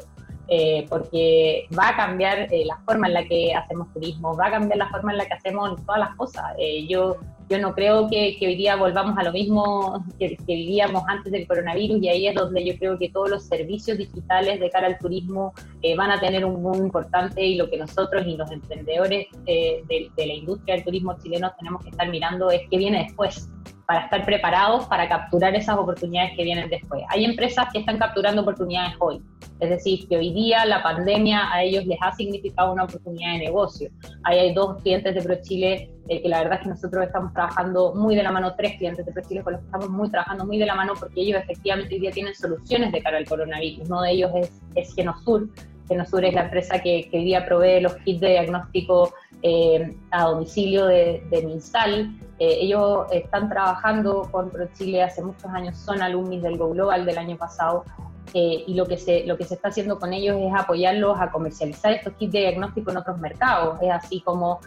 Eh, 0.52 0.84
porque 0.88 1.68
va 1.78 1.90
a 1.90 1.96
cambiar 1.96 2.52
eh, 2.52 2.64
la 2.66 2.76
forma 2.84 3.06
en 3.06 3.14
la 3.14 3.24
que 3.24 3.54
hacemos 3.54 3.86
turismo, 3.92 4.36
va 4.36 4.48
a 4.48 4.50
cambiar 4.50 4.78
la 4.78 4.88
forma 4.88 5.12
en 5.12 5.18
la 5.18 5.26
que 5.26 5.34
hacemos 5.34 5.80
todas 5.86 6.00
las 6.00 6.16
cosas. 6.16 6.42
Eh, 6.58 6.88
yo, 6.88 7.18
yo 7.48 7.60
no 7.60 7.72
creo 7.72 8.08
que, 8.08 8.36
hoy 8.42 8.56
día 8.56 8.74
volvamos 8.74 9.16
a 9.16 9.22
lo 9.22 9.30
mismo 9.30 10.04
que, 10.18 10.36
vivíamos 10.48 11.04
antes 11.06 11.30
del 11.30 11.46
coronavirus 11.46 12.02
y 12.02 12.08
ahí 12.08 12.26
es 12.26 12.34
donde 12.34 12.64
yo 12.64 12.76
creo 12.80 12.98
que 12.98 13.10
todos 13.10 13.30
los 13.30 13.44
servicios 13.44 13.96
digitales 13.96 14.58
de 14.58 14.70
cara 14.70 14.88
al 14.88 14.98
turismo 14.98 15.54
van 15.96 16.10
a 16.10 16.18
tener 16.18 16.44
un 16.44 16.60
boom 16.60 16.86
importante 16.86 17.46
y 17.46 17.54
lo 17.54 17.70
que 17.70 17.78
nosotros 17.78 18.26
y 18.26 18.36
los 18.36 18.50
emprendedores 18.50 19.28
de, 19.46 20.10
de 20.16 20.26
la 20.26 20.34
industria 20.34 20.74
del 20.74 20.84
turismo 20.84 21.16
chileno 21.22 21.52
tenemos 21.58 21.84
que 21.84 21.90
estar 21.90 22.08
mirando 22.08 22.50
es 22.50 22.62
qué 22.68 22.76
viene 22.76 23.04
después 23.04 23.48
para 23.90 24.04
estar 24.04 24.24
preparados 24.24 24.86
para 24.86 25.08
capturar 25.08 25.52
esas 25.56 25.76
oportunidades 25.76 26.36
que 26.36 26.44
vienen 26.44 26.70
después. 26.70 27.02
Hay 27.08 27.24
empresas 27.24 27.66
que 27.72 27.80
están 27.80 27.98
capturando 27.98 28.42
oportunidades 28.42 28.94
hoy, 29.00 29.20
es 29.58 29.68
decir, 29.68 30.06
que 30.06 30.16
hoy 30.16 30.32
día 30.32 30.64
la 30.64 30.80
pandemia 30.80 31.52
a 31.52 31.64
ellos 31.64 31.84
les 31.86 31.98
ha 32.00 32.12
significado 32.12 32.72
una 32.72 32.84
oportunidad 32.84 33.32
de 33.32 33.38
negocio. 33.40 33.90
Ahí 34.22 34.38
hay 34.38 34.54
dos 34.54 34.80
clientes 34.80 35.12
de 35.12 35.20
ProChile 35.20 35.90
eh, 36.08 36.22
que 36.22 36.28
la 36.28 36.38
verdad 36.38 36.58
es 36.58 36.62
que 36.62 36.68
nosotros 36.68 37.04
estamos 37.04 37.32
trabajando 37.32 37.92
muy 37.92 38.14
de 38.14 38.22
la 38.22 38.30
mano, 38.30 38.54
tres 38.54 38.76
clientes 38.76 39.04
de 39.04 39.10
ProChile 39.10 39.42
con 39.42 39.54
los 39.54 39.62
que 39.62 39.66
estamos 39.66 39.88
muy 39.88 40.08
trabajando 40.08 40.46
muy 40.46 40.58
de 40.58 40.66
la 40.66 40.76
mano 40.76 40.92
porque 40.96 41.22
ellos 41.22 41.42
efectivamente 41.42 41.92
hoy 41.92 42.00
día 42.00 42.12
tienen 42.12 42.34
soluciones 42.36 42.92
de 42.92 43.02
cara 43.02 43.18
al 43.18 43.26
coronavirus. 43.26 43.88
Uno 43.88 44.02
de 44.02 44.12
ellos 44.12 44.30
es, 44.36 44.52
es 44.76 44.94
Genosur. 44.94 45.48
Genosur 45.90 46.24
es 46.24 46.34
la 46.34 46.42
empresa 46.42 46.78
que, 46.78 47.08
que 47.10 47.18
hoy 47.18 47.24
día 47.24 47.44
provee 47.44 47.80
los 47.80 47.96
kits 47.96 48.20
de 48.20 48.28
diagnóstico 48.28 49.12
eh, 49.42 49.96
a 50.12 50.24
domicilio 50.24 50.86
de, 50.86 51.26
de 51.30 51.42
Minsal. 51.42 52.16
Eh, 52.38 52.58
ellos 52.60 53.06
están 53.10 53.48
trabajando 53.48 54.28
con 54.30 54.50
ProChile 54.50 55.02
hace 55.02 55.20
muchos 55.20 55.46
años, 55.46 55.76
son 55.76 56.00
alumnos 56.00 56.42
del 56.42 56.56
Go 56.56 56.70
Global 56.70 57.04
del 57.04 57.18
año 57.18 57.36
pasado. 57.36 57.84
Eh, 58.32 58.62
y 58.68 58.74
lo 58.74 58.86
que, 58.86 58.96
se, 58.96 59.26
lo 59.26 59.36
que 59.36 59.44
se 59.44 59.54
está 59.54 59.70
haciendo 59.70 59.98
con 59.98 60.12
ellos 60.12 60.36
es 60.38 60.52
apoyarlos 60.54 61.20
a 61.20 61.32
comercializar 61.32 61.92
estos 61.92 62.12
kits 62.12 62.32
de 62.32 62.38
diagnóstico 62.38 62.92
en 62.92 62.98
otros 62.98 63.18
mercados. 63.18 63.80
Es 63.82 63.90
así 63.90 64.20
como, 64.20 64.60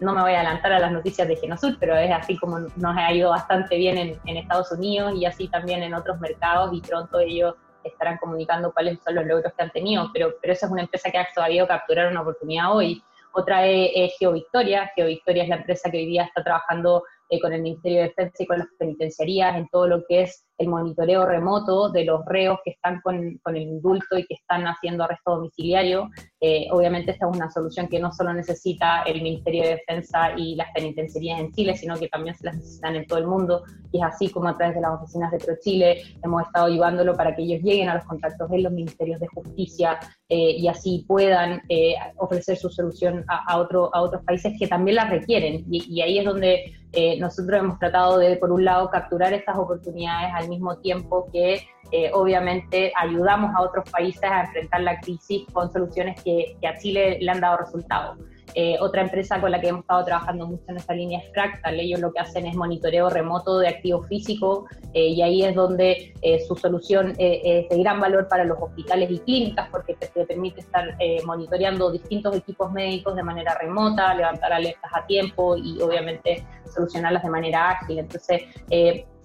no 0.00 0.14
me 0.14 0.22
voy 0.22 0.32
a 0.32 0.40
adelantar 0.42 0.74
a 0.74 0.78
las 0.78 0.92
noticias 0.92 1.26
de 1.26 1.34
Genosur, 1.34 1.76
pero 1.80 1.96
es 1.96 2.12
así 2.12 2.38
como 2.38 2.60
nos 2.60 2.96
ha 2.96 3.12
ido 3.12 3.30
bastante 3.30 3.76
bien 3.76 3.98
en, 3.98 4.20
en 4.24 4.36
Estados 4.36 4.70
Unidos 4.70 5.14
y 5.16 5.24
así 5.26 5.48
también 5.48 5.82
en 5.82 5.94
otros 5.94 6.20
mercados 6.20 6.72
y 6.72 6.80
pronto 6.80 7.18
ellos 7.18 7.56
estarán 7.88 8.18
comunicando 8.18 8.72
cuáles 8.72 8.98
son 9.02 9.14
los 9.14 9.26
logros 9.26 9.52
que 9.52 9.62
han 9.62 9.70
tenido, 9.70 10.10
pero, 10.12 10.34
pero 10.40 10.52
esa 10.52 10.66
es 10.66 10.72
una 10.72 10.82
empresa 10.82 11.10
que 11.10 11.18
ha 11.18 11.32
sabido 11.32 11.66
capturar 11.66 12.10
una 12.10 12.22
oportunidad 12.22 12.74
hoy. 12.74 13.02
Otra 13.34 13.66
es, 13.66 14.14
GeoVictoria. 14.18 14.90
GeoVictoria 14.94 15.44
es 15.44 15.48
la 15.48 15.56
empresa 15.56 15.90
que 15.90 15.98
hoy 15.98 16.06
día 16.06 16.24
está 16.24 16.42
trabajando 16.42 17.04
eh, 17.30 17.40
con 17.40 17.52
el 17.52 17.62
Ministerio 17.62 18.02
de 18.02 18.08
Defensa 18.08 18.42
y 18.42 18.46
con 18.46 18.58
las 18.58 18.68
penitenciarías 18.78 19.56
en 19.56 19.68
todo 19.68 19.88
lo 19.88 20.04
que 20.06 20.22
es 20.22 20.44
el 20.62 20.68
monitoreo 20.68 21.26
remoto 21.26 21.90
de 21.90 22.04
los 22.04 22.24
reos 22.26 22.58
que 22.64 22.70
están 22.70 23.00
con, 23.02 23.38
con 23.42 23.56
el 23.56 23.62
indulto 23.62 24.16
y 24.18 24.24
que 24.26 24.34
están 24.34 24.64
haciendo 24.64 25.04
arresto 25.04 25.32
domiciliario. 25.36 26.10
Eh, 26.40 26.66
obviamente 26.70 27.12
esta 27.12 27.28
es 27.28 27.36
una 27.36 27.50
solución 27.50 27.88
que 27.88 28.00
no 28.00 28.12
solo 28.12 28.32
necesita 28.32 29.02
el 29.02 29.22
Ministerio 29.22 29.62
de 29.62 29.70
Defensa 29.70 30.32
y 30.36 30.54
las 30.56 30.68
penitenciarías 30.72 31.40
en 31.40 31.52
Chile, 31.52 31.76
sino 31.76 31.96
que 31.96 32.08
también 32.08 32.34
se 32.34 32.46
las 32.46 32.56
necesitan 32.56 32.96
en 32.96 33.06
todo 33.06 33.18
el 33.18 33.26
mundo. 33.26 33.62
Y 33.92 33.98
es 33.98 34.04
así 34.04 34.28
como 34.30 34.48
a 34.48 34.56
través 34.56 34.74
de 34.76 34.80
las 34.80 35.00
oficinas 35.00 35.30
de 35.30 35.38
ProChile 35.38 36.02
hemos 36.22 36.42
estado 36.42 36.66
ayudándolo 36.66 37.14
para 37.16 37.34
que 37.34 37.42
ellos 37.42 37.62
lleguen 37.62 37.88
a 37.88 37.94
los 37.94 38.04
contactos 38.04 38.50
en 38.50 38.62
los 38.62 38.72
ministerios 38.72 39.20
de 39.20 39.26
justicia 39.28 39.98
eh, 40.28 40.56
y 40.58 40.66
así 40.68 41.04
puedan 41.06 41.62
eh, 41.68 41.94
ofrecer 42.16 42.56
su 42.56 42.70
solución 42.70 43.24
a, 43.28 43.52
a, 43.52 43.58
otro, 43.58 43.94
a 43.94 44.02
otros 44.02 44.22
países 44.24 44.54
que 44.58 44.66
también 44.66 44.96
la 44.96 45.04
requieren. 45.04 45.64
Y, 45.70 45.94
y 45.94 46.00
ahí 46.00 46.18
es 46.18 46.24
donde 46.24 46.72
nosotros 47.18 47.58
hemos 47.58 47.78
tratado 47.78 48.18
de, 48.18 48.36
por 48.36 48.52
un 48.52 48.66
lado, 48.66 48.90
capturar 48.90 49.32
estas 49.32 49.56
oportunidades 49.56 50.30
al 50.34 50.50
mismo 50.52 50.76
tiempo 50.78 51.28
que 51.32 51.66
eh, 51.90 52.10
obviamente 52.12 52.92
ayudamos 52.96 53.54
a 53.54 53.62
otros 53.62 53.90
países 53.90 54.22
a 54.24 54.42
enfrentar 54.42 54.80
la 54.82 55.00
crisis 55.00 55.46
con 55.52 55.70
soluciones 55.72 56.22
que, 56.22 56.56
que 56.60 56.66
a 56.66 56.78
Chile 56.78 57.18
le 57.20 57.30
han 57.30 57.40
dado 57.40 57.58
resultados. 57.58 58.18
Eh, 58.54 58.76
otra 58.80 59.02
empresa 59.02 59.40
con 59.40 59.50
la 59.50 59.60
que 59.60 59.68
hemos 59.68 59.82
estado 59.82 60.04
trabajando 60.04 60.46
mucho 60.46 60.64
en 60.68 60.76
esta 60.76 60.94
línea 60.94 61.20
es 61.20 61.32
Fractal. 61.32 61.80
Ellos 61.80 62.00
lo 62.00 62.12
que 62.12 62.20
hacen 62.20 62.46
es 62.46 62.54
monitoreo 62.54 63.08
remoto 63.08 63.58
de 63.58 63.68
activo 63.68 64.02
físico 64.04 64.66
eh, 64.92 65.08
y 65.08 65.22
ahí 65.22 65.42
es 65.42 65.54
donde 65.54 66.12
eh, 66.20 66.40
su 66.46 66.54
solución 66.56 67.14
es 67.18 67.68
de 67.68 67.78
gran 67.78 68.00
valor 68.00 68.28
para 68.28 68.44
los 68.44 68.58
hospitales 68.60 69.10
y 69.10 69.18
clínicas 69.20 69.68
porque 69.70 69.94
te, 69.94 70.08
te 70.08 70.26
permite 70.26 70.60
estar 70.60 70.96
monitoreando 71.24 71.90
distintos 71.90 72.36
equipos 72.36 72.72
médicos 72.72 73.16
de 73.16 73.22
manera 73.22 73.54
remota, 73.54 74.14
levantar 74.14 74.52
alertas 74.52 74.90
a 74.94 75.06
tiempo 75.06 75.56
y 75.56 75.80
obviamente 75.80 76.44
solucionarlas 76.72 77.22
de 77.22 77.30
manera 77.30 77.70
ágil. 77.70 77.98
Entonces, 77.98 78.42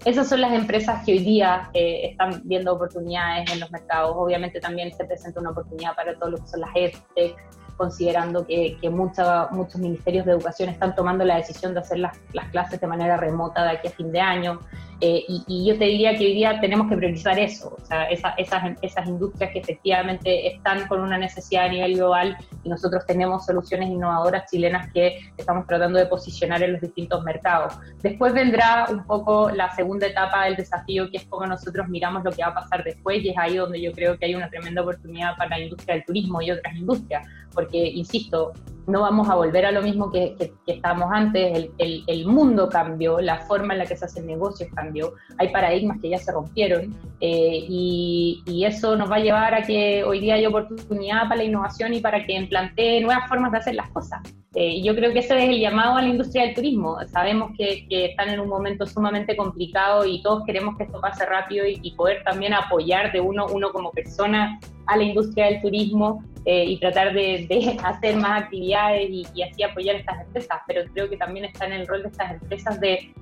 esas 0.04 0.28
son 0.28 0.40
las 0.40 0.52
empresas 0.52 1.04
que 1.04 1.12
hoy 1.12 1.18
día 1.20 1.70
están 1.72 2.42
viendo 2.44 2.72
oportunidades 2.72 3.50
en 3.52 3.60
los 3.60 3.70
mercados. 3.70 4.12
Obviamente 4.16 4.60
también 4.60 4.92
se 4.92 5.04
presenta 5.04 5.40
una 5.40 5.50
oportunidad 5.50 5.94
para 5.94 6.18
todo 6.18 6.30
lo 6.30 6.38
que 6.38 6.46
son 6.46 6.60
las 6.60 6.70
EdTech, 6.74 7.36
considerando 7.78 8.44
que, 8.46 8.76
que 8.80 8.90
muchos 8.90 9.76
ministerios 9.76 10.26
de 10.26 10.32
educación 10.32 10.68
están 10.68 10.94
tomando 10.94 11.24
la 11.24 11.36
decisión 11.36 11.72
de 11.72 11.80
hacer 11.80 12.00
las, 12.00 12.18
las 12.34 12.50
clases 12.50 12.80
de 12.80 12.86
manera 12.86 13.16
remota 13.16 13.62
de 13.62 13.70
aquí 13.70 13.88
a 13.88 13.90
fin 13.90 14.12
de 14.12 14.20
año. 14.20 14.60
Eh, 15.00 15.24
y, 15.28 15.44
y, 15.46 15.64
yo 15.64 15.78
te 15.78 15.84
diría 15.84 16.16
que 16.16 16.26
hoy 16.26 16.34
día 16.34 16.60
tenemos 16.60 16.88
que 16.88 16.96
priorizar 16.96 17.38
eso, 17.38 17.76
o 17.80 17.86
sea, 17.86 18.06
esa, 18.06 18.30
esas, 18.30 18.76
esas 18.82 19.06
industrias 19.06 19.52
que 19.52 19.60
efectivamente 19.60 20.48
están 20.48 20.88
con 20.88 21.00
una 21.00 21.16
necesidad 21.16 21.66
a 21.66 21.68
nivel 21.68 21.94
global 21.94 22.36
y 22.64 22.68
nosotros 22.68 23.06
tenemos 23.06 23.46
soluciones 23.46 23.90
innovadoras 23.90 24.50
chilenas 24.50 24.92
que 24.92 25.20
estamos 25.36 25.68
tratando 25.68 26.00
de 26.00 26.06
posicionar 26.06 26.64
en 26.64 26.72
los 26.72 26.80
distintos 26.80 27.22
mercados. 27.22 27.74
Después 28.02 28.32
vendrá 28.32 28.86
un 28.90 29.04
poco 29.04 29.50
la 29.50 29.72
segunda 29.76 30.08
etapa 30.08 30.46
del 30.46 30.56
desafío, 30.56 31.08
que 31.12 31.18
es 31.18 31.26
cómo 31.26 31.46
nosotros 31.46 31.88
miramos 31.88 32.24
lo 32.24 32.32
que 32.32 32.42
va 32.42 32.48
a 32.48 32.54
pasar 32.54 32.82
después, 32.82 33.22
y 33.22 33.28
es 33.28 33.38
ahí 33.38 33.56
donde 33.56 33.80
yo 33.80 33.92
creo 33.92 34.18
que 34.18 34.26
hay 34.26 34.34
una 34.34 34.50
tremenda 34.50 34.82
oportunidad 34.82 35.36
para 35.36 35.50
la 35.50 35.60
industria 35.60 35.94
del 35.94 36.04
turismo 36.06 36.42
y 36.42 36.50
otras 36.50 36.74
industrias, 36.74 37.24
porque, 37.54 37.78
insisto, 37.78 38.52
no 38.88 39.02
vamos 39.02 39.28
a 39.28 39.34
volver 39.34 39.66
a 39.66 39.70
lo 39.70 39.82
mismo 39.82 40.10
que, 40.10 40.34
estábamos 40.66 41.10
antes, 41.12 41.70
el, 41.78 42.04
el, 42.06 42.26
mundo 42.26 42.68
cambió, 42.68 43.20
la 43.20 43.38
forma 43.40 43.74
en 43.74 43.80
la 43.80 43.86
que 43.86 43.96
se 43.96 44.06
hacen 44.06 44.26
negocios 44.26 44.70
cambió, 44.74 45.12
hay 45.36 45.50
paradigmas 45.50 45.98
que 46.00 46.08
ya 46.08 46.18
se 46.18 46.32
rompieron 46.32 46.94
eh, 47.20 47.64
y, 47.68 48.64
eso 48.64 48.96
nos 48.96 49.10
va 49.10 49.16
a 49.16 49.20
llevar 49.20 49.54
a 49.54 49.62
que 49.62 50.04
hoy 50.04 50.20
día 50.20 50.34
hay 50.34 50.44
oportunidad 50.44 51.22
para 51.22 51.36
la 51.36 51.44
innovación 51.44 51.94
y 51.94 52.00
para 52.00 52.26
que 52.26 52.34
implante 52.34 53.00
nuevas 53.00 53.28
formas 53.28 53.52
de 53.52 53.58
hacer 53.58 53.74
las 53.76 53.88
cosas. 53.90 54.20
Eh, 54.54 54.82
yo 54.82 54.94
creo 54.94 55.12
que 55.12 55.18
ese 55.18 55.36
es 55.36 55.50
el 55.50 55.60
llamado 55.60 55.96
a 55.96 56.02
la 56.02 56.08
industria 56.08 56.44
del 56.44 56.54
turismo. 56.54 56.98
Sabemos 57.08 57.52
que, 57.56 57.86
están 57.90 58.30
en 58.30 58.40
un 58.40 58.48
momento 58.48 58.86
sumamente 58.86 59.36
complicado 59.36 60.06
y 60.06 60.22
todos 60.22 60.44
queremos 60.44 60.76
que 60.76 60.84
esto 60.84 61.00
pase 61.00 61.26
rápido 61.26 61.66
y, 61.66 61.90
poder 61.92 62.22
también 62.24 62.54
apoyar 62.54 63.12
de 63.12 63.20
uno, 63.20 63.46
uno 63.52 63.70
como 63.70 63.90
persona 63.90 64.58
a 64.86 64.96
la 64.96 65.02
industria 65.02 65.46
del 65.46 65.60
turismo 65.60 66.24
eh, 66.46 66.64
y 66.64 66.78
tratar 66.78 67.12
de, 67.12 67.46
de, 67.48 67.76
hacer 67.84 68.16
más 68.16 68.44
actividades 68.44 69.10
y, 69.10 69.26
y, 69.34 69.42
así 69.42 69.62
apoyar 69.62 69.96
a 69.96 69.98
estas 69.98 70.20
empresas. 70.22 70.58
Pero 70.66 70.90
creo 70.94 71.10
que 71.10 71.16
también 71.18 71.44
está 71.44 71.66
en 71.66 71.74
el 71.74 71.86
rol 71.86 72.02
de 72.02 72.08
estas 72.08 72.32
empresas 72.32 72.80
de, 72.80 73.12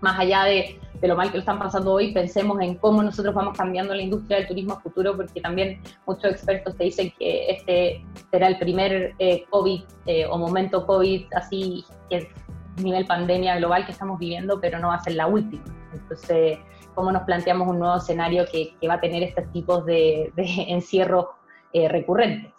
más 0.00 0.18
allá 0.18 0.44
de, 0.44 0.80
lo 1.02 1.16
mal 1.16 1.28
que 1.28 1.38
lo 1.38 1.40
están 1.40 1.58
pasando 1.58 1.92
hoy, 1.92 2.12
pensemos 2.12 2.60
en 2.60 2.74
cómo 2.74 3.02
nosotros 3.02 3.34
vamos 3.34 3.56
cambiando 3.56 3.94
la 3.94 4.02
industria 4.02 4.38
del 4.38 4.48
turismo 4.48 4.78
futuro, 4.80 5.16
porque 5.16 5.40
también 5.40 5.80
muchos 6.06 6.30
expertos 6.30 6.76
te 6.76 6.84
dicen 6.84 7.12
que 7.18 7.50
este 7.50 8.04
será 8.30 8.48
el 8.48 8.58
primer 8.58 9.14
eh, 9.18 9.44
COVID 9.48 9.82
eh, 10.06 10.26
o 10.26 10.36
momento 10.36 10.86
COVID 10.86 11.26
así, 11.34 11.84
que 12.10 12.28
nivel 12.76 13.06
pandemia 13.06 13.56
global 13.56 13.86
que 13.86 13.92
estamos 13.92 14.18
viviendo, 14.18 14.60
pero 14.60 14.78
no 14.78 14.88
va 14.88 14.96
a 14.96 15.00
ser 15.00 15.14
la 15.14 15.26
última. 15.26 15.64
Entonces, 15.92 16.58
cómo 16.94 17.12
nos 17.12 17.22
planteamos 17.22 17.68
un 17.68 17.78
nuevo 17.78 17.96
escenario 17.96 18.44
que, 18.50 18.74
va 18.86 18.94
a 18.94 19.00
tener 19.00 19.22
estos 19.22 19.50
tipos 19.52 19.84
de, 19.86 20.32
de 20.36 20.44
encierros 20.68 21.26
eh, 21.72 21.88
recurrentes. 21.88 22.52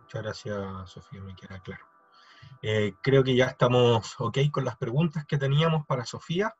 Muchas 0.00 0.22
gracias, 0.22 0.90
Sofía, 0.90 1.22
me 1.22 1.34
queda 1.34 1.58
claro. 1.60 1.91
Eh, 2.62 2.92
creo 3.02 3.24
que 3.24 3.34
ya 3.34 3.46
estamos 3.46 4.14
ok 4.18 4.38
con 4.52 4.64
las 4.64 4.76
preguntas 4.76 5.24
que 5.26 5.36
teníamos 5.36 5.84
para 5.86 6.04
Sofía, 6.04 6.54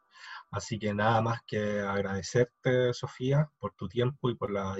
así 0.50 0.78
que 0.78 0.92
nada 0.92 1.20
más 1.22 1.42
que 1.46 1.80
agradecerte, 1.80 2.92
Sofía, 2.92 3.48
por 3.58 3.74
tu 3.74 3.88
tiempo 3.88 4.28
y 4.28 4.34
por 4.34 4.50
la 4.50 4.76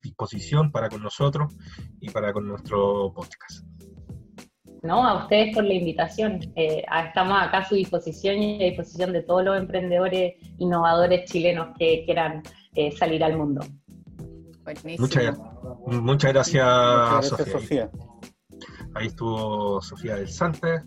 disposición 0.00 0.70
para 0.70 0.88
con 0.88 1.02
nosotros 1.02 1.52
y 2.00 2.10
para 2.10 2.32
con 2.32 2.46
nuestro 2.46 3.12
podcast. 3.12 3.66
No, 4.82 5.06
a 5.06 5.24
ustedes 5.24 5.54
por 5.54 5.64
la 5.64 5.74
invitación. 5.74 6.40
Eh, 6.54 6.84
estamos 7.06 7.42
acá 7.42 7.58
a 7.58 7.68
su 7.68 7.74
disposición 7.74 8.40
y 8.40 8.62
a 8.62 8.66
disposición 8.66 9.12
de 9.12 9.22
todos 9.22 9.44
los 9.44 9.58
emprendedores 9.58 10.34
innovadores 10.58 11.28
chilenos 11.28 11.76
que 11.76 12.04
quieran 12.04 12.42
eh, 12.74 12.92
salir 12.92 13.24
al 13.24 13.36
mundo. 13.36 13.60
Muchas, 14.98 15.38
muchas, 15.86 16.32
gracias, 16.32 16.64
muchas 16.64 17.30
gracias 17.30 17.50
Sofía. 17.50 17.90
Sofía. 17.90 18.07
Ahí 18.98 19.06
estuvo 19.06 19.80
Sofía 19.80 20.16
del 20.16 20.28
Santos, 20.28 20.82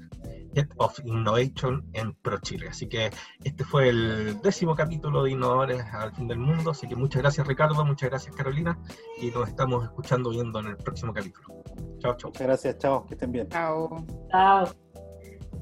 Head 0.54 0.67
of 0.78 1.00
Innovation 1.06 1.86
en 1.93 2.13
ProChile. 2.15 2.67
Así 2.67 2.88
que 2.88 3.10
este 3.43 3.63
fue 3.63 3.88
el 3.88 4.41
décimo 4.41 4.76
capítulo 4.76 5.24
de 5.24 5.32
Innovadores 5.32 5.82
al 5.93 6.13
fin 6.13 6.28
del 6.28 6.39
mundo. 6.39 6.71
Así 6.71 6.88
que 6.88 6.95
muchas 6.95 7.21
gracias 7.21 7.47
Ricardo, 7.47 7.86
muchas 7.86 8.10
gracias 8.10 8.36
Carolina 8.36 8.78
y 9.21 9.32
nos 9.32 9.47
estamos 9.47 9.86
escuchando 9.86 10.30
viendo 10.32 10.60
en 10.60 10.67
el 10.67 10.78
próximo 10.78 11.13
capítulo. 11.13 11.63
Chao, 12.00 12.17
chao. 12.17 12.32
Muchas 12.32 12.47
gracias, 12.47 12.78
chao, 12.80 13.06
que 13.06 13.13
estén 13.13 13.32
bien. 13.32 13.47
Chao. 13.47 14.06
Chao. 14.30 14.67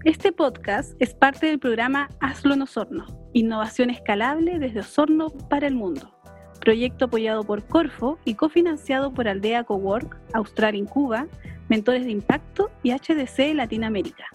Este 0.05 0.31
podcast 0.31 0.93
es 0.99 1.13
parte 1.13 1.45
del 1.45 1.59
programa 1.59 2.09
Hazlo 2.21 2.53
en 2.55 2.63
Osorno, 2.63 3.05
innovación 3.33 3.89
escalable 3.89 4.57
desde 4.57 4.79
Osorno 4.79 5.29
para 5.49 5.67
el 5.67 5.75
mundo. 5.75 6.15
Proyecto 6.61 7.05
apoyado 7.05 7.43
por 7.43 7.65
Corfo 7.67 8.17
y 8.25 8.33
cofinanciado 8.35 9.13
por 9.13 9.27
Aldea 9.27 9.65
Cowork, 9.65 10.19
Austral 10.33 10.75
en 10.75 10.85
Cuba, 10.85 11.27
Mentores 11.69 12.03
de 12.03 12.11
Impacto 12.11 12.71
y 12.83 12.91
HDC 12.91 13.53
Latinoamérica. 13.53 14.25